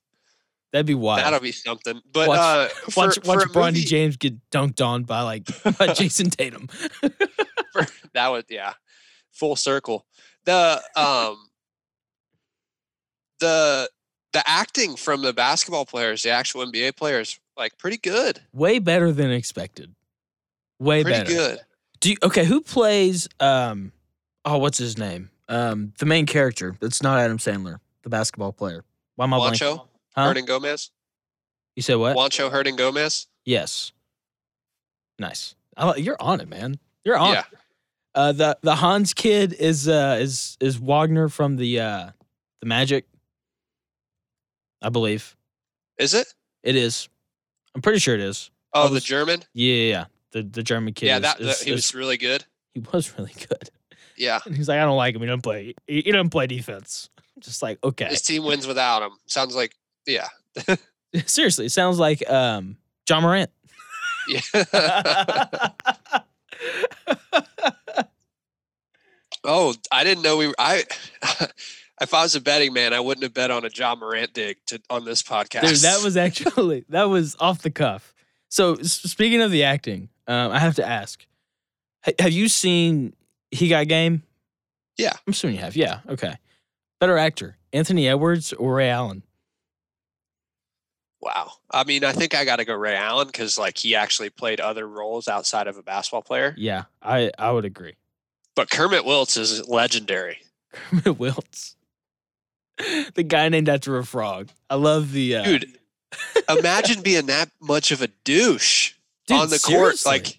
That'd 0.72 0.86
be 0.86 0.94
wild. 0.94 1.20
that'll 1.20 1.40
be 1.40 1.52
something. 1.52 2.00
But 2.12 2.28
Watch- 2.28 2.38
uh, 2.38 2.68
for, 2.90 3.06
watch 3.06 3.24
watch 3.24 3.38
Bronny 3.48 3.72
movie- 3.74 3.84
James 3.84 4.16
get 4.16 4.34
dunked 4.50 4.84
on 4.84 5.04
by 5.04 5.22
like 5.22 5.46
by 5.78 5.88
Jayson 5.94 6.28
Tatum. 6.30 6.66
for- 7.72 7.86
that 8.14 8.28
would 8.28 8.44
yeah, 8.50 8.74
full 9.32 9.56
circle. 9.56 10.06
The 10.44 10.82
um, 10.94 11.45
the 13.40 13.88
the 14.32 14.42
acting 14.46 14.96
from 14.96 15.22
the 15.22 15.32
basketball 15.32 15.86
players, 15.86 16.22
the 16.22 16.30
actual 16.30 16.64
NBA 16.66 16.96
players, 16.96 17.38
like 17.56 17.78
pretty 17.78 17.96
good, 17.98 18.40
Way 18.52 18.78
better 18.78 19.12
than 19.12 19.30
expected. 19.30 19.94
Way 20.78 21.02
pretty 21.02 21.18
better. 21.20 21.30
good. 21.32 21.60
Do 22.00 22.10
you, 22.10 22.16
okay, 22.22 22.44
who 22.44 22.60
plays 22.60 23.28
um 23.40 23.92
oh 24.44 24.58
what's 24.58 24.78
his 24.78 24.98
name? 24.98 25.30
Um 25.48 25.92
the 25.98 26.06
main 26.06 26.26
character 26.26 26.76
that's 26.80 27.02
not 27.02 27.18
Adam 27.18 27.38
Sandler. 27.38 27.78
the 28.02 28.10
basketball 28.10 28.52
player. 28.52 28.84
Why 29.16 29.24
am 29.24 29.34
I 29.34 29.38
blanking? 29.38 29.52
Juancho 29.60 29.86
Huh? 30.14 30.32
Hernangómez. 30.34 30.90
You 31.76 31.82
said 31.82 31.96
what? 31.96 32.16
Juancho 32.16 32.50
Hernangómez. 32.50 33.26
Yes. 33.44 33.92
Nice. 35.18 35.54
I, 35.76 35.94
you're 35.96 36.16
on 36.20 36.40
it, 36.40 36.48
man. 36.48 36.78
You're 37.04 37.16
on. 37.16 37.32
Yeah. 37.34 37.40
it. 37.52 37.58
Uh, 38.14 38.32
the 38.32 38.58
the 38.62 38.74
Hans 38.76 39.12
kid 39.14 39.52
is 39.54 39.88
uh 39.88 40.16
is 40.20 40.56
is 40.60 40.78
Wagner 40.78 41.28
from 41.28 41.56
the 41.56 41.80
uh 41.80 42.10
the 42.60 42.66
Magic. 42.66 43.06
I 44.86 44.88
believe 44.88 45.34
Is 45.98 46.14
it? 46.14 46.28
it 46.62 46.76
is. 46.76 47.08
I'm 47.74 47.82
pretty 47.82 47.98
sure 47.98 48.14
it 48.14 48.20
is. 48.20 48.50
Oh, 48.72 48.86
I 48.88 48.92
the 48.94 49.00
German. 49.00 49.42
Yeah, 49.52 49.74
yeah, 49.74 49.90
yeah. 49.90 50.04
The 50.30 50.42
the 50.44 50.62
German 50.62 50.94
kid. 50.94 51.06
yeah, 51.06 51.16
is- 51.16 51.22
that, 51.22 51.40
is- 51.40 51.46
that- 51.58 51.64
he 51.64 51.70
is- 51.72 51.76
was 51.78 51.94
really 51.94 52.16
good. 52.16 52.44
he 52.72 52.80
was 52.92 53.12
really 53.18 53.32
good. 53.48 53.68
Yeah, 54.16 54.38
And 54.46 54.56
he's 54.56 54.68
like, 54.68 54.78
I 54.78 54.84
don't 54.84 54.96
like 54.96 55.14
him. 55.14 55.20
He 55.22 55.26
don't 55.26 55.42
play. 55.42 55.74
He, 55.86 56.00
he 56.02 56.12
doesn't 56.12 56.30
play 56.30 56.46
defense. 56.46 57.10
I'm 57.18 57.42
just 57.42 57.62
like, 57.62 57.78
okay. 57.84 58.06
his 58.06 58.22
team 58.22 58.44
wins 58.44 58.66
without 58.66 59.02
him. 59.02 59.10
Sounds 59.26 59.54
like 59.56 59.74
yeah, 60.06 60.28
Seriously, 61.26 61.66
it 61.66 61.72
sounds 61.72 61.98
like 61.98 62.22
um 62.30 62.76
Ja 63.08 63.20
Morant. 63.20 63.50
yeah. 64.28 64.40
oh, 69.44 69.74
I 69.92 70.04
didn't 70.04 70.22
know 70.22 70.36
we. 70.36 70.46
Were, 70.48 70.54
I 70.58 70.84
if 72.00 72.12
I 72.14 72.22
was 72.22 72.34
a 72.34 72.40
betting 72.40 72.72
man, 72.72 72.92
I 72.92 73.00
wouldn't 73.00 73.22
have 73.22 73.34
bet 73.34 73.50
on 73.50 73.64
a 73.64 73.70
Ja 73.74 73.94
Morant 73.94 74.32
dig 74.34 74.58
to 74.66 74.80
on 74.90 75.04
this 75.04 75.22
podcast. 75.22 75.62
Dude, 75.62 75.76
that 75.78 76.00
was 76.04 76.16
actually 76.16 76.84
that 76.88 77.04
was 77.04 77.36
off 77.40 77.62
the 77.62 77.70
cuff. 77.70 78.14
So 78.48 78.76
speaking 78.76 79.40
of 79.42 79.50
the 79.50 79.64
acting, 79.64 80.08
um, 80.26 80.52
I 80.52 80.58
have 80.58 80.76
to 80.76 80.86
ask: 80.86 81.26
ha- 82.04 82.12
Have 82.18 82.32
you 82.32 82.48
seen 82.48 83.14
He 83.50 83.68
Got 83.68 83.88
Game? 83.88 84.22
Yeah. 84.96 85.12
I'm 85.26 85.32
assuming 85.32 85.56
you 85.56 85.62
have. 85.62 85.76
Yeah. 85.76 86.00
Okay. 86.08 86.34
Better 87.00 87.18
actor, 87.18 87.58
Anthony 87.72 88.08
Edwards 88.08 88.52
or 88.54 88.76
Ray 88.76 88.88
Allen? 88.88 89.22
wow. 91.20 91.52
I 91.70 91.84
mean, 91.84 92.04
I 92.04 92.12
think 92.12 92.34
I 92.34 92.44
got 92.44 92.56
to 92.56 92.64
go 92.64 92.74
Ray 92.74 92.94
Allen 92.94 93.26
because 93.26 93.58
like 93.58 93.76
he 93.76 93.94
actually 93.94 94.30
played 94.30 94.60
other 94.60 94.86
roles 94.88 95.28
outside 95.28 95.66
of 95.66 95.76
a 95.76 95.82
basketball 95.82 96.22
player. 96.22 96.54
Yeah, 96.56 96.84
I 97.02 97.30
I 97.38 97.50
would 97.50 97.64
agree. 97.64 97.94
But 98.54 98.70
Kermit 98.70 99.04
Wilts 99.04 99.36
is 99.36 99.68
legendary. 99.68 100.38
Kermit 100.72 101.18
Wilts, 101.18 101.75
the 103.14 103.22
guy 103.22 103.48
named 103.48 103.68
after 103.68 103.96
a 103.96 104.04
frog. 104.04 104.48
I 104.68 104.74
love 104.74 105.12
the 105.12 105.36
uh, 105.36 105.44
Dude, 105.44 105.78
imagine 106.48 107.02
being 107.02 107.26
that 107.26 107.50
much 107.60 107.90
of 107.92 108.02
a 108.02 108.08
douche 108.24 108.94
dude, 109.26 109.38
on 109.38 109.50
the 109.50 109.58
court. 109.58 110.02
Like, 110.04 110.38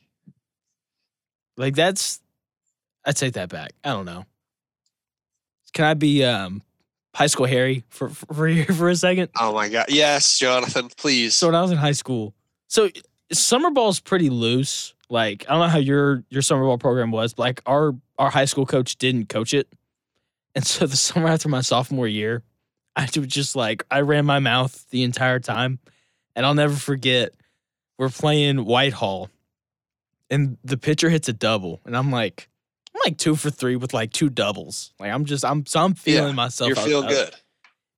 like 1.56 1.76
that's 1.76 2.22
I 3.06 3.12
take 3.12 3.34
that 3.34 3.50
back. 3.50 3.72
I 3.84 3.90
don't 3.90 4.06
know. 4.06 4.26
Can 5.74 5.86
I 5.86 5.94
be 5.94 6.24
um 6.24 6.62
high 7.16 7.28
school 7.28 7.46
Harry 7.46 7.84
for 7.90 8.10
for 8.10 8.66
for, 8.66 8.90
a 8.90 8.96
second? 8.96 9.30
oh 9.40 9.54
my 9.54 9.70
God. 9.70 9.88
Yes, 9.90 10.38
Jonathan, 10.38 10.90
please. 10.98 11.36
So 11.36 11.48
when 11.48 11.56
I 11.56 11.62
was 11.62 11.72
in 11.72 11.78
high 11.78 11.92
school, 11.92 12.36
so 12.68 12.90
summer 13.32 13.72
ball 13.72 13.90
is 13.90 14.00
pretty 14.00 14.30
loose. 14.30 14.94
Like 15.10 15.46
I 15.48 15.54
don't 15.54 15.62
know 15.62 15.68
how 15.70 15.80
your 15.80 16.24
your 16.30 16.42
summer 16.42 16.64
ball 16.64 16.78
program 16.78 17.12
was, 17.12 17.34
but 17.34 17.44
like 17.44 17.62
our 17.66 17.96
our 18.18 18.30
high 18.30 18.46
school 18.46 18.66
coach 18.66 18.98
didn't 18.98 19.30
coach 19.30 19.54
it, 19.54 19.68
and 20.58 20.66
so 20.66 20.88
the 20.88 20.98
summer 20.98 21.28
after 21.28 21.48
my 21.50 21.62
sophomore 21.62 22.08
year, 22.08 22.42
I 22.96 23.04
was 23.16 23.28
just 23.28 23.56
like 23.56 23.84
I 23.92 24.02
ran 24.02 24.26
my 24.26 24.40
mouth 24.40 24.84
the 24.90 25.04
entire 25.04 25.40
time, 25.40 25.78
and 26.36 26.46
I'll 26.46 26.56
never 26.56 26.74
forget. 26.76 27.34
We're 28.00 28.10
playing 28.10 28.66
Whitehall, 28.66 29.30
and 30.32 30.58
the 30.64 30.78
pitcher 30.78 31.10
hits 31.10 31.30
a 31.30 31.34
double, 31.34 31.80
and 31.86 31.96
I'm 31.96 32.12
like, 32.12 32.50
I'm 32.96 33.02
like 33.06 33.18
two 33.18 33.36
for 33.36 33.50
three 33.52 33.76
with 33.76 33.94
like 33.94 34.12
two 34.12 34.30
doubles. 34.30 34.94
Like 35.00 35.12
I'm 35.12 35.26
just 35.26 35.46
I'm 35.46 35.66
so 35.68 35.80
I'm 35.82 35.94
feeling 35.94 36.30
Yeah, 36.30 36.34
myself. 36.34 36.88
You're 36.88 37.04
out- 37.04 37.10
good. 37.10 37.30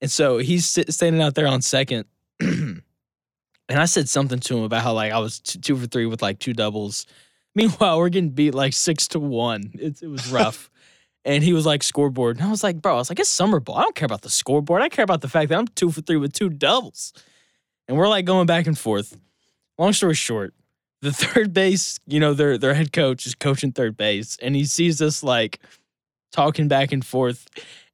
and 0.02 0.12
so 0.12 0.38
he's 0.38 0.66
sit, 0.68 0.94
standing 0.94 1.22
out 1.22 1.36
there 1.36 1.48
on 1.48 1.62
second. 1.62 2.06
and 2.40 2.82
I 3.70 3.86
said 3.86 4.10
something 4.10 4.40
to 4.42 4.58
him 4.58 4.64
about 4.64 4.84
how 4.84 4.94
like 4.94 5.12
I 5.12 5.20
was 5.20 5.40
t- 5.40 5.60
two 5.60 5.76
for 5.78 5.88
three 5.88 6.06
with 6.06 6.22
like 6.22 6.40
two 6.40 6.54
doubles. 6.54 7.06
Meanwhile, 7.56 7.98
we're 8.00 8.10
getting 8.10 8.30
beat 8.32 8.54
like 8.54 8.74
six 8.74 9.08
to 9.10 9.20
one. 9.20 9.72
It, 9.74 10.02
it 10.02 10.08
was 10.08 10.28
rough. 10.32 10.70
And 11.26 11.44
he 11.44 11.54
was 11.54 11.66
like 11.66 11.84
scoreboard. 11.84 12.38
And 12.38 12.46
I 12.46 12.52
was 12.52 12.64
like, 12.64 12.82
bro, 12.82 12.96
I 12.96 12.98
was 12.98 13.10
like, 13.10 13.20
it's 13.20 13.30
summer 13.30 13.60
ball. 13.60 13.78
I 13.78 13.84
don't 13.84 13.96
care 13.96 14.06
about 14.06 14.22
the 14.22 14.30
scoreboard. 14.30 14.82
I 14.82 14.90
care 14.90 15.04
about 15.04 15.22
the 15.22 15.28
fact 15.28 15.50
that 15.50 15.58
I'm 15.58 15.68
two 15.68 15.92
for 15.92 16.02
three 16.02 16.18
with 16.18 16.34
two 16.34 16.50
doubles. 16.50 17.14
And 17.88 17.98
we're 17.98 18.08
like 18.08 18.26
going 18.26 18.46
back 18.46 18.68
and 18.68 18.78
forth. 18.78 19.18
Long 19.78 19.94
story 19.94 20.14
short, 20.14 20.54
the 21.02 21.12
third 21.14 21.54
base, 21.54 22.00
you 22.08 22.20
know, 22.20 22.34
their 22.34 22.58
their 22.58 22.74
head 22.74 22.94
coach 22.94 23.26
is 23.26 23.36
coaching 23.36 23.72
third 23.72 23.98
base, 23.98 24.38
and 24.42 24.56
he 24.56 24.66
sees 24.66 25.02
us 25.02 25.24
like 25.24 25.60
talking 26.32 26.68
back 26.68 26.92
and 26.92 27.06
forth 27.06 27.48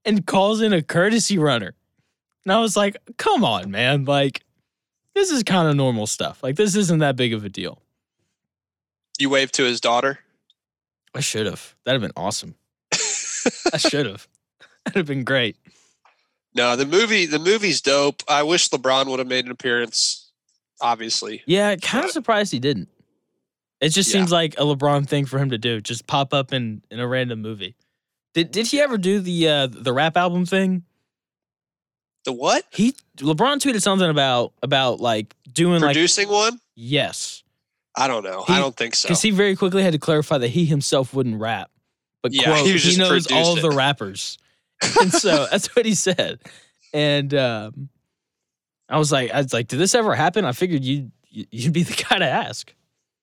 and 0.03 0.25
calls 0.25 0.61
in 0.61 0.73
a 0.73 0.81
courtesy 0.81 1.37
runner. 1.37 1.73
And 2.45 2.53
I 2.53 2.59
was 2.59 2.77
like, 2.77 2.97
come 3.17 3.43
on, 3.43 3.71
man. 3.71 4.05
Like, 4.05 4.43
this 5.15 5.31
is 5.31 5.43
kind 5.43 5.67
of 5.67 5.75
normal 5.75 6.05
stuff. 6.05 6.43
Like, 6.43 6.55
this 6.55 6.75
isn't 6.75 6.99
that 6.99 7.15
big 7.15 7.33
of 7.33 7.43
a 7.43 7.49
deal. 7.49 7.81
You 9.17 9.29
waved 9.29 9.55
to 9.55 9.63
his 9.63 9.81
daughter. 9.81 10.19
I 11.15 11.21
should 11.21 11.45
have. 11.45 11.75
That'd 11.85 12.01
have 12.01 12.07
been 12.07 12.21
awesome. 12.21 12.55
I 13.73 13.77
should 13.77 14.05
have. 14.05 14.27
That'd 14.85 14.97
have 14.97 15.05
been 15.07 15.23
great. 15.23 15.57
no, 16.53 16.75
the 16.75 16.85
movie 16.85 17.25
the 17.25 17.39
movie's 17.39 17.81
dope. 17.81 18.23
I 18.27 18.43
wish 18.43 18.69
LeBron 18.69 19.07
would 19.07 19.19
have 19.19 19.27
made 19.27 19.45
an 19.45 19.51
appearance. 19.51 20.31
Obviously, 20.81 21.41
Yeah, 21.45 21.75
kind 21.77 22.03
of 22.05 22.11
surprised 22.11 22.51
he 22.51 22.59
didn't. 22.59 22.89
It 23.81 23.89
just 23.89 24.09
Yeah. 24.09 24.19
seems 24.19 24.31
like 24.31 24.53
a 24.55 24.63
LeBron 24.63 25.07
thing 25.07 25.25
for 25.25 25.37
him 25.39 25.49
to 25.51 25.57
do. 25.57 25.79
Just 25.81 26.05
pop 26.07 26.33
up 26.33 26.51
in 26.53 26.81
in 26.91 26.99
a 26.99 27.07
random 27.07 27.41
movie. 27.41 27.75
Did 28.33 28.51
did 28.51 28.67
he 28.67 28.81
ever 28.81 28.97
do 28.97 29.19
the 29.19 29.47
uh 29.47 29.67
the 29.67 29.93
rap 29.93 30.17
album 30.17 30.45
thing? 30.45 30.83
the 32.25 32.33
what 32.33 32.63
He 32.71 32.93
LeBron 33.17 33.57
tweeted 33.59 33.81
something 33.81 34.09
about 34.09 34.53
about 34.63 34.99
like 34.99 35.35
doing 35.51 35.81
like 35.81 35.89
producing 35.93 36.27
one? 36.29 36.59
yes. 36.75 37.43
I 37.97 38.07
don't 38.09 38.23
know. 38.25 38.43
He- 38.45 38.53
I 38.53 38.59
don't 38.59 38.75
think 38.75 38.93
so. 38.95 39.07
Because 39.07 39.21
he 39.21 39.31
very 39.31 39.55
quickly 39.55 39.81
had 39.83 39.93
to 39.93 39.99
clarify 39.99 40.37
that 40.39 40.49
he 40.49 40.65
himself 40.65 41.13
wouldn't 41.13 41.39
rap. 41.39 41.69
But 42.25 42.33
Yeah, 42.33 42.45
quote, 42.45 42.65
he 42.65 42.77
he, 42.79 42.97
knows 42.97 43.31
all 43.31 43.55
the 43.55 43.69
rappers. 43.69 44.39
and 44.99 45.13
so 45.13 45.45
that's 45.51 45.75
what 45.75 45.85
he 45.85 45.93
said. 45.93 46.39
And 46.91 47.31
um, 47.35 47.89
I 48.89 48.97
was 48.97 49.11
like, 49.11 49.29
I 49.31 49.37
was 49.37 49.53
like, 49.53 49.67
did 49.67 49.77
this 49.77 49.93
ever 49.93 50.15
happen? 50.15 50.43
I 50.43 50.53
figured 50.53 50.83
you'd 50.83 51.11
you'd 51.29 51.71
be 51.73 51.83
the 51.83 52.03
guy 52.09 52.17
to 52.17 52.25
ask. 52.25 52.73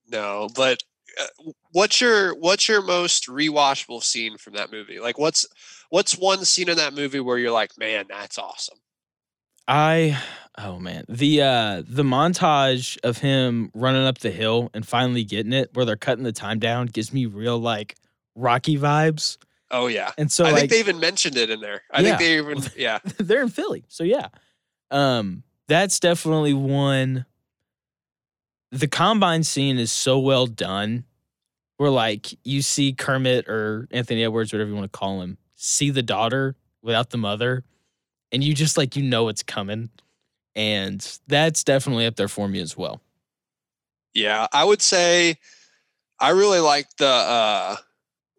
no, 0.08 0.48
but 0.54 0.84
uh, 1.20 1.50
what's 1.72 2.00
your 2.00 2.32
what's 2.36 2.68
your 2.68 2.80
most 2.80 3.26
rewatchable 3.26 4.04
scene 4.04 4.38
from 4.38 4.52
that 4.52 4.70
movie? 4.70 5.00
Like, 5.00 5.18
what's 5.18 5.48
what's 5.90 6.16
one 6.16 6.44
scene 6.44 6.68
in 6.68 6.76
that 6.76 6.94
movie 6.94 7.18
where 7.18 7.38
you're 7.38 7.50
like, 7.50 7.76
man, 7.76 8.04
that's 8.08 8.38
awesome. 8.38 8.78
I 9.66 10.16
oh 10.58 10.78
man. 10.78 11.06
The 11.08 11.42
uh 11.42 11.82
the 11.84 12.04
montage 12.04 12.98
of 13.02 13.18
him 13.18 13.72
running 13.74 14.04
up 14.04 14.18
the 14.18 14.30
hill 14.30 14.70
and 14.74 14.86
finally 14.86 15.24
getting 15.24 15.52
it 15.52 15.70
where 15.74 15.84
they're 15.84 15.96
cutting 15.96 16.24
the 16.24 16.32
time 16.32 16.60
down 16.60 16.86
gives 16.86 17.12
me 17.12 17.26
real 17.26 17.58
like 17.58 17.96
Rocky 18.34 18.78
vibes. 18.78 19.38
Oh 19.70 19.86
yeah, 19.86 20.12
And 20.18 20.30
so 20.30 20.44
I 20.44 20.50
like 20.50 20.58
think 20.60 20.70
they 20.72 20.80
even 20.80 21.00
mentioned 21.00 21.36
it 21.36 21.48
in 21.50 21.60
there. 21.60 21.82
I 21.90 22.00
Yeah. 22.02 22.16
think 22.16 22.18
they 22.20 22.38
even 22.38 22.62
yeah. 22.76 22.98
they're 23.18 23.42
in 23.42 23.48
Philly. 23.48 23.84
So 23.88 24.04
yeah. 24.04 24.28
Um 24.90 25.42
that's 25.68 25.98
definitely 26.00 26.52
one 26.54 27.24
the 28.70 28.88
combine 28.88 29.44
scene 29.44 29.78
is 29.78 29.92
so 29.92 30.18
well 30.18 30.46
done 30.46 31.04
where 31.76 31.90
like 31.90 32.28
you 32.44 32.62
see 32.62 32.92
Kermit 32.92 33.48
or 33.48 33.88
Anthony 33.90 34.24
Edwards, 34.24 34.52
whatever 34.52 34.70
you 34.70 34.76
want 34.76 34.90
to 34.92 34.98
call 34.98 35.20
him, 35.22 35.36
see 35.56 35.90
the 35.90 36.02
daughter 36.02 36.54
without 36.82 37.10
the 37.10 37.18
mother, 37.18 37.64
and 38.30 38.42
you 38.44 38.54
just 38.54 38.76
like 38.76 38.96
you 38.96 39.02
know 39.02 39.28
it's 39.28 39.42
coming. 39.42 39.90
And 40.54 41.18
that's 41.28 41.64
definitely 41.64 42.04
up 42.06 42.16
there 42.16 42.28
for 42.28 42.46
me 42.48 42.60
as 42.60 42.76
well. 42.76 43.00
Yeah, 44.14 44.46
I 44.52 44.64
would 44.64 44.82
say 44.82 45.38
I 46.20 46.30
really 46.30 46.60
like 46.60 46.88
the 46.98 47.06
uh 47.06 47.76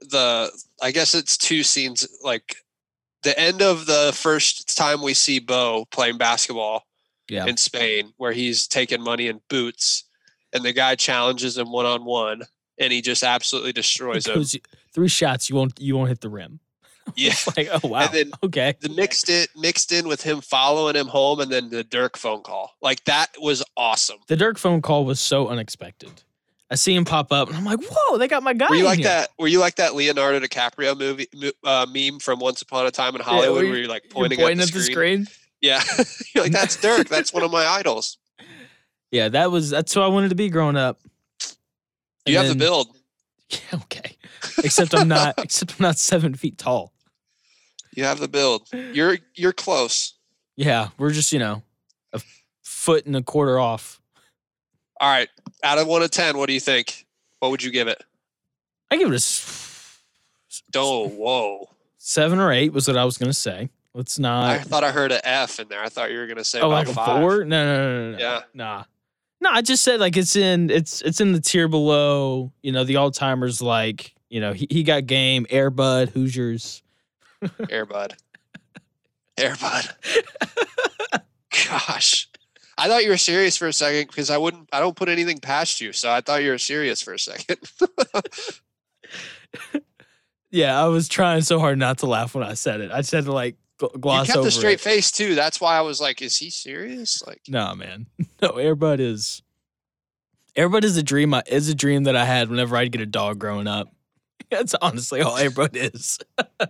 the 0.09 0.51
I 0.81 0.91
guess 0.91 1.13
it's 1.15 1.37
two 1.37 1.63
scenes 1.63 2.07
like 2.23 2.57
the 3.23 3.37
end 3.39 3.61
of 3.61 3.85
the 3.85 4.11
first 4.15 4.77
time 4.77 5.01
we 5.01 5.13
see 5.13 5.39
Bo 5.39 5.85
playing 5.91 6.17
basketball 6.17 6.83
Yeah. 7.29 7.45
in 7.45 7.57
Spain 7.57 8.13
where 8.17 8.33
he's 8.33 8.67
taking 8.67 9.01
money 9.01 9.27
in 9.27 9.41
boots 9.49 10.03
and 10.51 10.63
the 10.63 10.73
guy 10.73 10.95
challenges 10.95 11.57
him 11.57 11.71
one 11.71 11.85
on 11.85 12.03
one 12.05 12.43
and 12.77 12.91
he 12.91 13.01
just 13.01 13.23
absolutely 13.23 13.71
destroys 13.71 14.27
him. 14.27 14.43
Three 14.93 15.07
shots, 15.07 15.49
you 15.49 15.55
won't 15.55 15.79
you 15.79 15.95
won't 15.95 16.09
hit 16.09 16.21
the 16.21 16.29
rim. 16.29 16.59
Yeah. 17.17 17.33
Like, 17.57 17.67
oh 17.83 17.87
wow. 17.87 18.07
then- 18.07 18.31
okay. 18.43 18.75
The 18.79 18.87
mixed 18.89 19.27
it 19.29 19.49
mixed 19.57 19.91
in 19.91 20.07
with 20.07 20.21
him 20.23 20.39
following 20.41 20.95
him 20.95 21.07
home 21.07 21.41
and 21.41 21.51
then 21.51 21.69
the 21.69 21.83
Dirk 21.83 22.17
phone 22.17 22.43
call. 22.43 22.71
Like 22.81 23.03
that 23.05 23.27
was 23.41 23.61
awesome. 23.75 24.17
The 24.27 24.37
Dirk 24.37 24.57
phone 24.57 24.81
call 24.81 25.03
was 25.03 25.19
so 25.19 25.49
unexpected. 25.49 26.23
I 26.73 26.75
see 26.75 26.95
him 26.95 27.05
pop 27.05 27.31
up 27.31 27.49
and 27.49 27.55
I'm 27.57 27.63
like, 27.65 27.79
whoa, 27.87 28.17
they 28.17 28.27
got 28.27 28.41
my 28.41 28.53
guy. 28.53 28.67
Were 28.67 28.75
you 28.75 28.83
like 28.83 28.97
here. 28.97 29.07
that? 29.07 29.29
Were 29.37 29.47
you 29.47 29.59
like 29.59 29.75
that 29.75 29.93
Leonardo 29.93 30.39
DiCaprio 30.39 30.97
movie 30.97 31.27
uh, 31.63 31.85
meme 31.93 32.17
from 32.19 32.39
Once 32.39 32.63
Upon 32.63 32.87
a 32.87 32.91
Time 32.91 33.13
in 33.15 33.21
Hollywood, 33.21 33.53
where 33.53 33.63
where 33.65 33.73
you- 33.75 33.79
you're 33.81 33.87
like 33.87 34.03
You're 34.05 34.11
pointing, 34.11 34.39
pointing 34.39 34.59
at 34.61 34.71
the 34.73 34.79
screen? 34.81 35.25
screen. 35.25 35.27
Yeah, 35.61 35.81
you're 36.35 36.43
like 36.45 36.51
that's 36.51 36.75
Dirk. 36.81 37.07
That's 37.07 37.31
one 37.31 37.43
of 37.43 37.51
my 37.51 37.65
idols. 37.65 38.17
Yeah, 39.11 39.29
that 39.29 39.51
was 39.51 39.69
that's 39.69 39.93
who 39.93 40.01
I 40.01 40.07
wanted 40.07 40.29
to 40.29 40.35
be 40.35 40.49
growing 40.49 40.75
up. 40.75 40.99
You 42.25 42.35
And 42.39 42.47
have 42.47 42.47
the 42.47 42.55
build. 42.55 42.87
Yeah, 43.51 43.59
okay. 43.83 44.17
Except 44.63 44.95
I'm 44.95 45.07
not 45.07 45.35
except 45.37 45.73
I'm 45.79 45.83
not 45.83 45.99
seven 45.99 46.33
feet 46.33 46.57
tall. 46.57 46.91
You 47.95 48.05
have 48.05 48.19
the 48.19 48.27
build. 48.27 48.67
You're 48.73 49.19
you're 49.35 49.53
close. 49.53 50.15
Yeah, 50.55 50.89
we're 50.97 51.11
just 51.11 51.31
you 51.31 51.37
know 51.37 51.61
a 52.11 52.21
foot 52.63 53.05
and 53.05 53.15
a 53.15 53.21
quarter 53.21 53.59
off. 53.59 54.01
All 54.99 55.07
right. 55.11 55.29
Out 55.63 55.77
of 55.79 55.87
one 55.87 56.01
to 56.01 56.09
ten, 56.09 56.37
what 56.37 56.47
do 56.47 56.53
you 56.53 56.59
think? 56.59 57.05
What 57.39 57.49
would 57.51 57.63
you 57.63 57.71
give 57.71 57.87
it? 57.87 58.03
I 58.91 58.97
give 58.97 59.07
it 59.07 59.13
a 59.13 59.15
s- 59.15 59.99
Oh, 60.75 61.07
whoa. 61.07 61.69
seven 61.97 62.39
or 62.39 62.51
eight 62.51 62.73
was 62.73 62.87
what 62.87 62.97
I 62.97 63.05
was 63.05 63.17
gonna 63.17 63.33
say. 63.33 63.69
Let's 63.93 64.19
not. 64.19 64.49
I 64.49 64.59
thought 64.59 64.83
I 64.83 64.91
heard 64.91 65.11
an 65.11 65.21
F 65.23 65.59
in 65.59 65.67
there. 65.67 65.81
I 65.81 65.89
thought 65.89 66.11
you 66.11 66.17
were 66.19 66.27
gonna 66.27 66.43
say 66.43 66.59
oh, 66.59 66.67
about 66.67 66.87
like 66.87 66.87
a 66.89 66.93
five. 66.93 67.21
four? 67.21 67.45
No, 67.45 67.65
no, 67.65 67.77
no, 67.87 68.11
no, 68.11 68.11
no. 68.11 68.17
Yeah. 68.17 68.41
Nah. 68.53 68.83
No, 69.41 69.49
I 69.51 69.61
just 69.61 69.83
said 69.83 69.99
like 69.99 70.15
it's 70.17 70.35
in 70.35 70.69
it's 70.69 71.01
it's 71.01 71.21
in 71.21 71.31
the 71.33 71.39
tier 71.41 71.67
below. 71.67 72.51
You 72.61 72.71
know, 72.71 72.83
the 72.83 72.95
all 72.97 73.11
timers 73.11 73.61
like 73.61 74.13
you 74.29 74.39
know 74.41 74.53
he, 74.53 74.67
he 74.69 74.83
got 74.83 75.05
game, 75.05 75.45
Air 75.49 75.69
Bud, 75.69 76.09
Hoosiers. 76.09 76.81
Air 77.69 77.85
Bud. 77.85 78.15
Airbud. 79.37 79.91
Gosh. 81.69 82.29
I 82.77 82.87
thought 82.87 83.03
you 83.03 83.09
were 83.09 83.17
serious 83.17 83.55
for 83.57 83.67
a 83.67 83.73
second 83.73 84.07
because 84.07 84.29
I 84.29 84.37
wouldn't 84.37 84.69
I 84.73 84.79
don't 84.79 84.95
put 84.95 85.09
anything 85.09 85.39
past 85.39 85.79
you. 85.81 85.93
So 85.93 86.11
I 86.11 86.21
thought 86.21 86.43
you 86.43 86.51
were 86.51 86.57
serious 86.57 87.01
for 87.01 87.13
a 87.13 87.19
second. 87.19 87.57
Yeah, 90.53 90.79
I 90.79 90.85
was 90.85 91.07
trying 91.07 91.41
so 91.41 91.57
hard 91.57 91.79
not 91.79 91.97
to 91.97 92.05
laugh 92.05 92.35
when 92.35 92.43
I 92.43 92.53
said 92.53 92.79
it. 92.79 92.91
I 92.91 93.01
to 93.01 93.21
like 93.31 93.55
gl- 93.79 93.91
you 93.95 93.99
gloss 93.99 94.27
kept 94.27 94.37
over 94.37 94.49
a 94.49 94.51
straight 94.51 94.73
it. 94.73 94.81
face 94.81 95.11
too. 95.11 95.33
That's 95.33 95.59
why 95.59 95.75
I 95.75 95.81
was 95.81 95.99
like, 95.99 96.21
is 96.21 96.37
he 96.37 96.51
serious? 96.51 97.25
Like 97.25 97.41
No, 97.47 97.73
man. 97.73 98.05
No, 98.41 98.49
Air 98.57 98.75
Bud 98.75 98.99
is 98.99 99.41
Air 100.55 100.69
Bud 100.69 100.83
is 100.83 100.95
a 100.95 101.01
dream. 101.01 101.33
I, 101.33 101.41
is 101.47 101.69
a 101.69 101.73
dream 101.75 102.03
that 102.03 102.15
I 102.15 102.25
had 102.25 102.51
whenever 102.51 102.77
I'd 102.77 102.91
get 102.91 103.01
a 103.01 103.07
dog 103.07 103.39
growing 103.39 103.65
up. 103.65 103.95
That's 104.51 104.75
honestly 104.79 105.21
all 105.21 105.37
Air 105.37 105.49
Bud 105.49 105.71
is. 105.73 106.19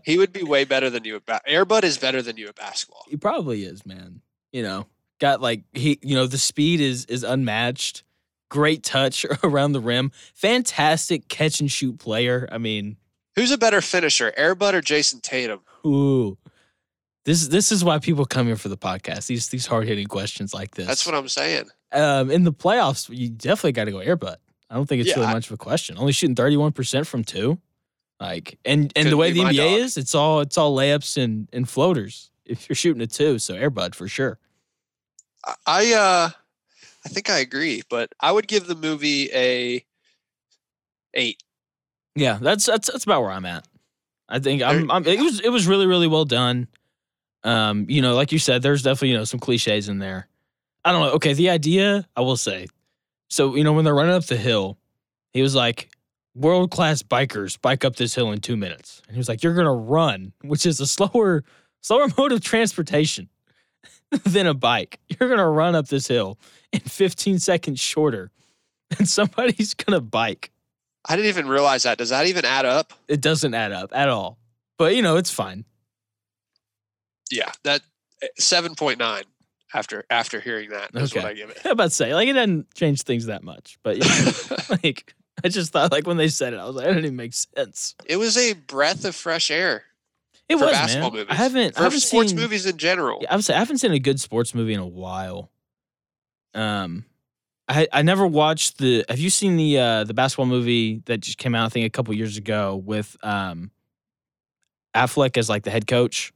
he 0.05 0.17
would 0.17 0.31
be 0.31 0.43
way 0.43 0.63
better 0.63 0.89
than 0.89 1.03
you 1.03 1.17
at 1.17 1.25
ba- 1.25 1.41
Air 1.45 1.65
Bud 1.65 1.83
is 1.83 1.97
better 1.97 2.21
than 2.21 2.37
you 2.37 2.47
at 2.47 2.55
basketball. 2.55 3.03
He 3.09 3.17
probably 3.17 3.65
is, 3.65 3.85
man. 3.85 4.21
You 4.53 4.63
know, 4.63 4.85
got 5.23 5.41
like 5.41 5.63
he, 5.73 5.97
you 6.01 6.15
know, 6.15 6.27
the 6.27 6.37
speed 6.37 6.81
is 6.81 7.05
is 7.05 7.23
unmatched. 7.23 8.03
Great 8.49 8.83
touch 8.83 9.25
around 9.43 9.71
the 9.71 9.79
rim. 9.79 10.11
Fantastic 10.35 11.27
catch 11.29 11.59
and 11.59 11.71
shoot 11.71 11.97
player. 11.97 12.47
I 12.51 12.57
mean, 12.57 12.97
Who's 13.35 13.49
a 13.51 13.57
better 13.57 13.81
finisher, 13.81 14.31
Air 14.37 14.53
Bud 14.55 14.75
or 14.75 14.81
Jayson 14.81 15.21
Tatum? 15.21 15.61
ooh. 15.85 16.37
This 17.25 17.47
this 17.47 17.71
is 17.71 17.83
why 17.85 17.99
people 17.99 18.25
come 18.25 18.47
here 18.47 18.57
for 18.57 18.67
the 18.69 18.77
podcast. 18.77 19.27
These 19.27 19.47
these 19.47 19.65
hard 19.65 19.87
hitting 19.87 20.07
questions 20.07 20.53
like 20.53 20.71
this. 20.75 20.87
That's 20.87 21.05
what 21.05 21.15
I'm 21.15 21.29
saying. 21.29 21.69
um, 21.93 22.29
in 22.29 22.43
the 22.43 22.51
playoffs, 22.51 23.07
you 23.09 23.29
definitely 23.29 23.71
got 23.71 23.85
to 23.85 23.91
go 23.91 23.99
Air 23.99 24.17
Bud. 24.17 24.37
I 24.69 24.75
don't 24.75 24.87
think 24.87 24.99
it's 25.01 25.09
Yeah, 25.09 25.15
really 25.21 25.27
I- 25.27 25.33
much 25.33 25.47
of 25.47 25.53
a 25.53 25.57
question. 25.57 25.97
Only 25.97 26.11
shooting 26.11 26.35
thirty 26.35 26.57
one 26.57 26.73
percent 26.73 27.07
from 27.07 27.23
two, 27.23 27.59
like 28.19 28.59
and 28.65 28.91
and 28.97 29.07
the 29.09 29.15
way 29.17 29.31
the 29.31 29.39
NBA 29.39 29.55
dog. 29.55 29.79
is, 29.79 29.95
it's 29.97 30.13
all 30.13 30.41
it's 30.41 30.57
all 30.57 30.75
layups 30.75 31.15
and 31.21 31.47
and 31.53 31.67
floaters. 31.67 32.29
If 32.45 32.67
you're 32.67 32.75
shooting 32.75 33.01
a 33.01 33.07
two, 33.07 33.39
so 33.39 33.53
Air 33.55 33.69
Bud 33.69 33.95
for 33.95 34.07
sure. 34.09 34.37
I- 35.65 35.93
uh 35.93 36.29
I 37.05 37.09
think 37.09 37.29
I 37.29 37.39
agree, 37.39 37.81
but 37.89 38.13
I 38.21 38.31
would 38.31 38.47
give 38.47 38.65
the 38.65 38.75
movie 38.75 39.29
a 39.33 39.83
eight. 41.13 41.43
Yeah, 42.15 42.37
that's 42.41 42.65
that's 42.65 42.89
that's 42.89 43.03
about 43.03 43.21
where 43.21 43.31
I'm 43.31 43.45
at. 43.45 43.67
I 44.29 44.39
think 44.39 44.61
I'm, 44.63 44.89
I'm 44.89 45.05
it 45.05 45.19
was 45.19 45.39
it 45.41 45.49
was 45.49 45.67
really 45.67 45.85
really 45.85 46.07
well 46.07 46.25
done. 46.25 46.67
Um, 47.43 47.85
you 47.89 48.01
know, 48.01 48.15
like 48.15 48.31
you 48.31 48.39
said, 48.39 48.61
there's 48.61 48.83
definitely 48.83 49.09
you 49.09 49.17
know 49.17 49.25
some 49.25 49.39
cliches 49.39 49.89
in 49.89 49.99
there. 49.99 50.27
I 50.85 50.91
don't 50.93 51.01
know. 51.01 51.11
Okay, 51.13 51.33
the 51.33 51.49
idea 51.49 52.07
I 52.15 52.21
will 52.21 52.37
say. 52.37 52.67
So 53.29 53.55
you 53.55 53.63
know 53.65 53.73
when 53.73 53.83
they're 53.83 53.95
running 53.95 54.15
up 54.15 54.25
the 54.25 54.37
hill, 54.37 54.77
he 55.33 55.41
was 55.41 55.55
like, 55.55 55.89
"World 56.35 56.71
class 56.71 57.03
bikers 57.03 57.59
bike 57.59 57.83
up 57.83 57.97
this 57.97 58.15
hill 58.15 58.31
in 58.31 58.39
two 58.39 58.55
minutes," 58.55 59.01
and 59.07 59.15
he 59.15 59.17
was 59.19 59.27
like, 59.27 59.43
"You're 59.43 59.55
gonna 59.55 59.73
run, 59.73 60.31
which 60.41 60.65
is 60.65 60.79
a 60.79 60.87
slower 60.87 61.43
slower 61.81 62.07
mode 62.17 62.31
of 62.31 62.39
transportation 62.41 63.27
than 64.25 64.47
a 64.47 64.53
bike. 64.53 64.99
You're 65.19 65.29
gonna 65.29 65.49
run 65.49 65.75
up 65.75 65.87
this 65.87 66.07
hill 66.07 66.37
in 66.71 66.79
15 66.79 67.39
seconds 67.39 67.79
shorter, 67.79 68.31
and 68.97 69.07
somebody's 69.07 69.73
gonna 69.73 70.01
bike." 70.01 70.51
I 71.05 71.15
didn't 71.17 71.29
even 71.29 71.47
realize 71.47 71.83
that. 71.83 71.97
Does 71.97 72.09
that 72.09 72.27
even 72.27 72.45
add 72.45 72.65
up? 72.65 72.93
it 73.09 73.19
doesn't 73.19 73.53
add 73.53 73.73
up 73.73 73.91
at 73.93 74.07
all. 74.07 74.37
But 74.77 74.95
you 74.95 75.01
know, 75.01 75.17
it's 75.17 75.31
fine. 75.31 75.65
Yeah, 77.29 77.51
that 77.63 77.81
eh, 78.21 78.27
seven 78.37 78.75
point 78.75 78.99
nine. 78.99 79.23
After 79.75 80.05
after 80.11 80.39
hearing 80.39 80.69
that, 80.69 80.91
that, 80.91 81.01
is 81.01 81.15
what 81.15 81.25
I 81.25 81.33
give 81.33 81.49
it. 81.49 81.59
I'm 81.65 81.71
about 81.71 81.85
to 81.85 81.89
say, 81.89 82.13
like, 82.13 82.27
it 82.27 82.33
doesn't 82.33 82.71
change 82.75 83.01
things 83.01 83.25
that 83.25 83.43
much. 83.43 83.79
But 83.81 83.97
yeah, 83.97 84.75
like, 84.83 85.15
I 85.43 85.49
just 85.49 85.71
thought, 85.71 85.91
like, 85.91 86.05
when 86.05 86.17
they 86.17 86.27
said 86.27 86.53
it, 86.53 86.57
I 86.57 86.65
was 86.65 86.75
like, 86.75 86.85
it 86.85 86.89
didn't 86.89 87.05
even 87.05 87.15
make 87.15 87.33
sense. 87.33 87.95
it 88.05 88.17
was 88.17 88.37
a 88.37 88.53
breath 88.53 89.03
of 89.03 89.15
fresh 89.15 89.49
air 89.49 89.85
It 90.49 90.55
was 90.55 90.71
basketball 90.71 91.11
man. 91.11 91.19
movies. 91.21 91.31
I 91.31 91.35
haven't, 91.35 91.75
I 91.75 91.77
for 91.77 91.83
haven't 91.83 91.99
sports 92.01 92.29
seen, 92.31 92.39
movies 92.39 92.65
in 92.65 92.77
general. 92.77 93.19
Yeah, 93.21 93.31
I 93.31 93.35
would 93.35 93.45
say 93.45 93.53
I 93.55 93.59
haven't 93.59 93.77
seen 93.77 93.91
a 93.91 93.99
good 93.99 94.19
sports 94.19 94.53
movie 94.53 94.73
in 94.73 94.79
a 94.79 94.87
while. 94.87 95.49
Um, 96.53 97.05
I 97.67 97.87
I 97.93 98.01
never 98.01 98.27
watched 98.27 98.77
the. 98.77 99.05
Have 99.09 99.19
you 99.19 99.29
seen 99.29 99.55
the 99.55 99.79
uh 99.79 100.03
the 100.03 100.13
basketball 100.13 100.45
movie 100.45 101.01
that 101.05 101.21
just 101.21 101.37
came 101.37 101.55
out? 101.55 101.65
I 101.65 101.69
think 101.69 101.85
a 101.85 101.89
couple 101.89 102.13
years 102.13 102.37
ago 102.37 102.75
with 102.75 103.15
um, 103.23 103.71
Affleck 104.95 105.37
as 105.37 105.49
like 105.49 105.63
the 105.63 105.71
head 105.71 105.87
coach. 105.87 106.33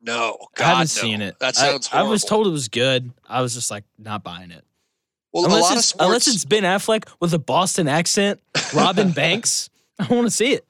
No, 0.00 0.36
God, 0.56 0.64
I 0.64 0.68
haven't 0.68 0.80
no. 0.96 1.02
seen 1.02 1.20
it. 1.22 1.38
That 1.40 1.58
I- 1.58 1.70
sounds. 1.70 1.90
I, 1.92 2.02
was 2.02 2.24
told 2.24 2.46
it 2.46 2.50
was 2.50 2.68
good. 2.68 3.12
I 3.28 3.40
was 3.42 3.54
just 3.54 3.70
like 3.70 3.84
not 3.98 4.24
buying 4.24 4.50
it. 4.50 4.64
Well, 5.32 5.44
a 5.44 5.46
unless 5.46 5.62
lot 5.62 5.72
of 5.72 5.78
it's 5.78 5.86
sports. 5.86 6.04
unless 6.06 6.26
it's 6.28 6.44
Ben 6.44 6.62
Affleck 6.64 7.08
with 7.20 7.32
a 7.34 7.38
Boston 7.38 7.88
accent, 7.88 8.40
Robin 8.74 9.12
Banks. 9.12 9.70
I 9.98 10.06
want 10.12 10.26
to 10.26 10.30
see 10.30 10.52
it. 10.54 10.66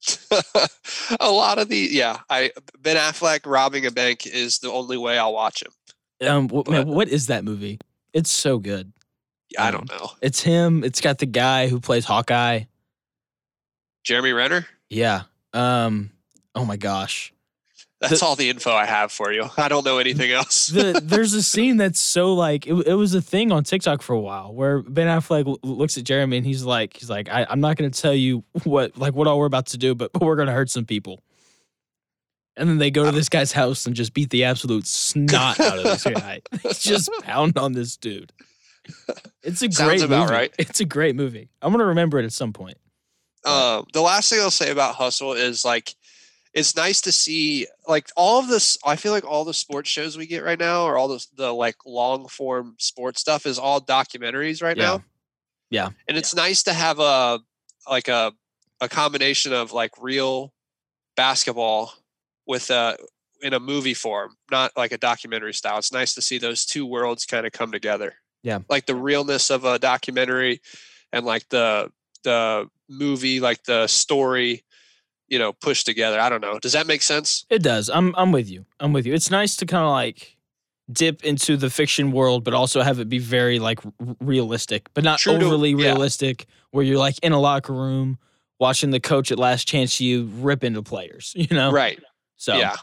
a 1.20 1.30
lot 1.30 1.58
of 1.58 1.68
the 1.68 1.88
yeah, 1.90 2.18
I 2.30 2.52
Ben 2.80 2.96
Affleck 2.96 3.40
robbing 3.44 3.86
a 3.86 3.90
bank 3.90 4.26
is 4.26 4.58
the 4.58 4.70
only 4.70 4.96
way 4.96 5.18
I'll 5.18 5.32
watch 5.32 5.62
him. 5.62 5.72
Um, 6.28 6.48
wh- 6.48 6.68
man, 6.68 6.88
what 6.88 7.08
is 7.08 7.26
that 7.28 7.44
movie? 7.44 7.78
It's 8.12 8.30
so 8.30 8.58
good. 8.58 8.92
Yeah, 9.50 9.64
I 9.64 9.70
don't 9.70 9.88
know. 9.88 10.10
It's 10.20 10.40
him. 10.40 10.84
It's 10.84 11.00
got 11.00 11.18
the 11.18 11.26
guy 11.26 11.68
who 11.68 11.80
plays 11.80 12.04
Hawkeye. 12.04 12.62
Jeremy 14.04 14.32
Renner. 14.32 14.66
Yeah. 14.88 15.22
Um. 15.52 16.10
Oh 16.54 16.64
my 16.64 16.76
gosh. 16.76 17.32
That's 18.00 18.20
The- 18.20 18.26
all 18.26 18.36
the 18.36 18.48
info 18.48 18.70
I 18.70 18.86
have 18.86 19.10
for 19.10 19.32
you. 19.32 19.46
I 19.56 19.68
don't 19.68 19.84
know 19.84 19.98
anything 19.98 20.30
else. 20.30 20.68
The, 20.68 21.00
there's 21.04 21.34
a 21.34 21.42
scene 21.42 21.78
that's 21.78 21.98
so 21.98 22.32
like 22.34 22.66
it, 22.66 22.74
it 22.86 22.94
was 22.94 23.12
a 23.14 23.20
thing 23.20 23.50
on 23.50 23.64
TikTok 23.64 24.02
for 24.02 24.12
a 24.14 24.20
while 24.20 24.54
where 24.54 24.82
Ben 24.82 25.08
Affleck 25.08 25.46
l- 25.48 25.58
looks 25.64 25.98
at 25.98 26.04
Jeremy 26.04 26.36
and 26.36 26.46
he's 26.46 26.62
like 26.64 26.96
he's 26.96 27.10
like 27.10 27.28
I, 27.28 27.44
I'm 27.50 27.60
not 27.60 27.76
going 27.76 27.90
to 27.90 28.00
tell 28.00 28.14
you 28.14 28.44
what 28.64 28.96
like 28.96 29.14
what 29.14 29.26
all 29.26 29.38
we're 29.38 29.46
about 29.46 29.66
to 29.68 29.78
do, 29.78 29.94
but, 29.96 30.12
but 30.12 30.22
we're 30.22 30.36
going 30.36 30.46
to 30.46 30.52
hurt 30.54 30.70
some 30.70 30.84
people. 30.84 31.20
And 32.56 32.68
then 32.68 32.78
they 32.78 32.90
go 32.90 33.04
to 33.04 33.12
this 33.12 33.28
guy's 33.28 33.52
house 33.52 33.86
and 33.86 33.94
just 33.94 34.14
beat 34.14 34.30
the 34.30 34.44
absolute 34.44 34.84
snot 34.86 35.60
out 35.60 35.78
of 35.78 35.84
this 35.84 36.02
guy. 36.04 36.40
just 36.72 37.08
pound 37.22 37.56
on 37.58 37.72
this 37.72 37.96
dude. 37.96 38.32
It's 39.42 39.62
a 39.62 39.70
Sounds 39.70 39.78
great 39.80 40.02
about 40.02 40.22
movie. 40.22 40.32
right. 40.32 40.54
It's 40.58 40.80
a 40.80 40.84
great 40.84 41.14
movie. 41.14 41.50
I'm 41.62 41.72
gonna 41.72 41.84
remember 41.86 42.18
it 42.18 42.24
at 42.24 42.32
some 42.32 42.52
point. 42.52 42.76
um, 43.44 43.86
the 43.92 44.00
last 44.00 44.30
thing 44.30 44.40
I'll 44.40 44.50
say 44.50 44.70
about 44.70 44.94
Hustle 44.96 45.34
is 45.34 45.64
like, 45.64 45.94
it's 46.54 46.74
nice 46.76 47.00
to 47.02 47.12
see 47.12 47.66
like 47.86 48.08
all 48.16 48.38
of 48.40 48.48
this. 48.48 48.76
I 48.84 48.96
feel 48.96 49.12
like 49.12 49.24
all 49.24 49.44
the 49.44 49.54
sports 49.54 49.88
shows 49.90 50.16
we 50.16 50.26
get 50.26 50.42
right 50.44 50.58
now, 50.58 50.84
or 50.84 50.96
all 50.96 51.08
the 51.08 51.24
the 51.36 51.52
like 51.52 51.76
long 51.86 52.28
form 52.28 52.74
sports 52.78 53.20
stuff, 53.20 53.46
is 53.46 53.58
all 53.58 53.80
documentaries 53.80 54.62
right 54.62 54.76
Yeah. 54.76 54.84
now. 54.84 55.04
Yeah. 55.70 55.90
and 56.08 56.16
it's 56.16 56.34
nice 56.34 56.62
to 56.64 56.72
have 56.72 56.98
a 56.98 57.40
like 57.88 58.08
a 58.08 58.32
a 58.80 58.88
combination 58.88 59.52
of 59.52 59.72
like 59.72 59.90
real 60.00 60.52
basketball 61.16 61.92
with 62.46 62.70
a 62.70 62.96
in 63.42 63.54
a 63.54 63.60
movie 63.60 63.94
form, 63.94 64.34
not 64.50 64.72
like 64.76 64.90
a 64.92 64.98
documentary 64.98 65.54
style. 65.54 65.78
It's 65.78 65.92
nice 65.92 66.14
to 66.14 66.22
see 66.22 66.38
those 66.38 66.64
two 66.66 66.84
worlds 66.86 67.24
kind 67.24 67.46
of 67.46 67.52
come 67.52 67.70
together. 67.70 68.14
Yeah. 68.42 68.60
Like 68.68 68.86
the 68.86 68.94
realness 68.96 69.50
of 69.50 69.64
a 69.64 69.78
documentary 69.78 70.60
and 71.12 71.24
like 71.26 71.48
the 71.50 71.90
the 72.24 72.68
movie, 72.88 73.38
like 73.40 73.62
the 73.64 73.86
story, 73.86 74.64
you 75.28 75.38
know, 75.38 75.52
pushed 75.52 75.86
together. 75.86 76.18
I 76.20 76.28
don't 76.28 76.40
know. 76.40 76.58
Does 76.58 76.72
that 76.72 76.86
make 76.86 77.02
sense? 77.02 77.44
It 77.50 77.62
does. 77.62 77.88
I'm 77.90 78.14
I'm 78.16 78.32
with 78.32 78.48
you. 78.50 78.64
I'm 78.80 78.92
with 78.92 79.06
you. 79.06 79.14
It's 79.14 79.30
nice 79.30 79.56
to 79.56 79.66
kind 79.66 79.84
of 79.84 79.90
like 79.90 80.36
dip 80.90 81.22
into 81.24 81.56
the 81.56 81.68
fiction 81.68 82.12
world, 82.12 82.44
but 82.44 82.54
also 82.54 82.80
have 82.82 82.98
it 82.98 83.08
be 83.10 83.18
very 83.18 83.58
like 83.58 83.84
r- 83.84 83.92
realistic, 84.20 84.88
but 84.94 85.04
not 85.04 85.18
True 85.18 85.38
to- 85.38 85.44
overly 85.44 85.70
yeah. 85.70 85.88
realistic, 85.92 86.46
where 86.70 86.82
you're 86.84 86.96
like 86.98 87.18
in 87.22 87.32
a 87.32 87.40
locker 87.40 87.74
room 87.74 88.18
watching 88.58 88.90
the 88.90 88.98
coach 89.00 89.30
at 89.30 89.38
Last 89.38 89.68
Chance 89.68 90.00
U 90.00 90.24
rip 90.36 90.64
into 90.64 90.82
players. 90.82 91.32
You 91.36 91.54
know, 91.54 91.70
Right. 91.70 92.00
So 92.36 92.56
Yeah. 92.56 92.74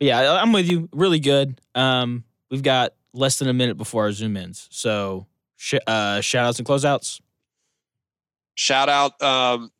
yeah, 0.00 0.32
I'm 0.40 0.52
with 0.52 0.70
you. 0.70 0.88
Really 0.92 1.20
good. 1.20 1.60
Um, 1.74 2.24
we've 2.50 2.62
got 2.62 2.94
less 3.12 3.38
than 3.38 3.48
a 3.48 3.52
minute 3.52 3.76
before 3.76 4.04
our 4.04 4.12
zoom 4.12 4.36
ins, 4.38 4.66
so 4.70 5.26
sh- 5.56 5.74
uh, 5.86 6.20
shout 6.22 6.46
outs 6.46 6.58
and 6.58 6.66
closeouts. 6.66 7.20
Shout 8.54 8.88
out. 8.88 9.20
Um, 9.22 9.70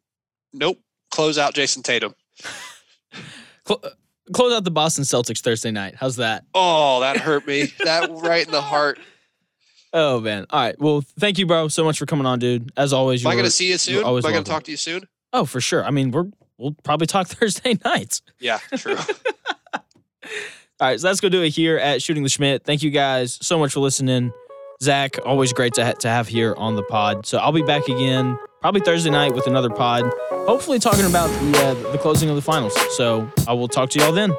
nope. 0.52 0.78
Close 1.10 1.38
out 1.38 1.54
Jayson 1.54 1.82
Tatum. 1.82 2.14
Close 4.32 4.52
out 4.52 4.64
the 4.64 4.70
Boston 4.70 5.04
Celtics 5.04 5.40
Thursday 5.40 5.70
night. 5.70 5.94
How's 5.98 6.16
that? 6.16 6.44
Oh, 6.54 7.00
that 7.00 7.16
hurt 7.16 7.46
me. 7.46 7.72
that 7.84 8.10
right 8.10 8.46
in 8.46 8.52
the 8.52 8.62
heart. 8.62 8.98
Oh 9.92 10.20
man. 10.20 10.46
All 10.50 10.60
right. 10.60 10.80
Well, 10.80 11.02
thank 11.18 11.38
you, 11.38 11.46
bro, 11.46 11.68
so 11.68 11.84
much 11.84 11.98
for 11.98 12.06
coming 12.06 12.26
on, 12.26 12.38
dude. 12.38 12.70
As 12.76 12.92
always, 12.92 13.24
Am 13.24 13.30
I 13.30 13.34
going 13.34 13.44
to 13.44 13.50
see 13.50 13.68
you 13.70 13.78
soon? 13.78 14.04
Am 14.04 14.16
I 14.16 14.20
going 14.20 14.44
to 14.44 14.50
talk 14.50 14.62
to 14.64 14.70
you 14.70 14.76
soon? 14.76 15.02
Oh, 15.32 15.44
for 15.44 15.60
sure. 15.60 15.84
I 15.84 15.90
mean, 15.90 16.12
we're 16.12 16.26
we'll 16.58 16.76
probably 16.84 17.06
talk 17.06 17.26
Thursday 17.28 17.78
nights. 17.84 18.22
Yeah, 18.38 18.58
true. 18.76 18.96
All 20.80 20.88
right, 20.88 20.98
so 20.98 21.08
that's 21.08 21.20
gonna 21.20 21.30
do 21.30 21.42
it 21.42 21.50
here 21.50 21.76
at 21.76 22.00
Shooting 22.00 22.22
the 22.22 22.30
Schmidt. 22.30 22.64
Thank 22.64 22.82
you 22.82 22.90
guys 22.90 23.38
so 23.42 23.58
much 23.58 23.74
for 23.74 23.80
listening. 23.80 24.32
Zach, 24.82 25.18
always 25.26 25.52
great 25.52 25.74
to 25.74 25.84
ha- 25.84 25.92
to 25.92 26.08
have 26.08 26.26
here 26.26 26.54
on 26.56 26.74
the 26.74 26.82
pod. 26.82 27.26
So 27.26 27.36
I'll 27.36 27.52
be 27.52 27.62
back 27.62 27.86
again 27.86 28.38
probably 28.60 28.80
Thursday 28.80 29.10
night 29.10 29.34
with 29.34 29.46
another 29.46 29.70
pod. 29.70 30.10
Hopefully 30.30 30.78
talking 30.78 31.06
about 31.06 31.28
the 31.28 31.58
uh, 31.58 31.92
the 31.92 31.98
closing 31.98 32.28
of 32.28 32.36
the 32.36 32.42
finals. 32.42 32.74
So 32.96 33.30
I 33.48 33.52
will 33.52 33.68
talk 33.68 33.90
to 33.90 33.98
y'all 33.98 34.12
then. 34.12 34.32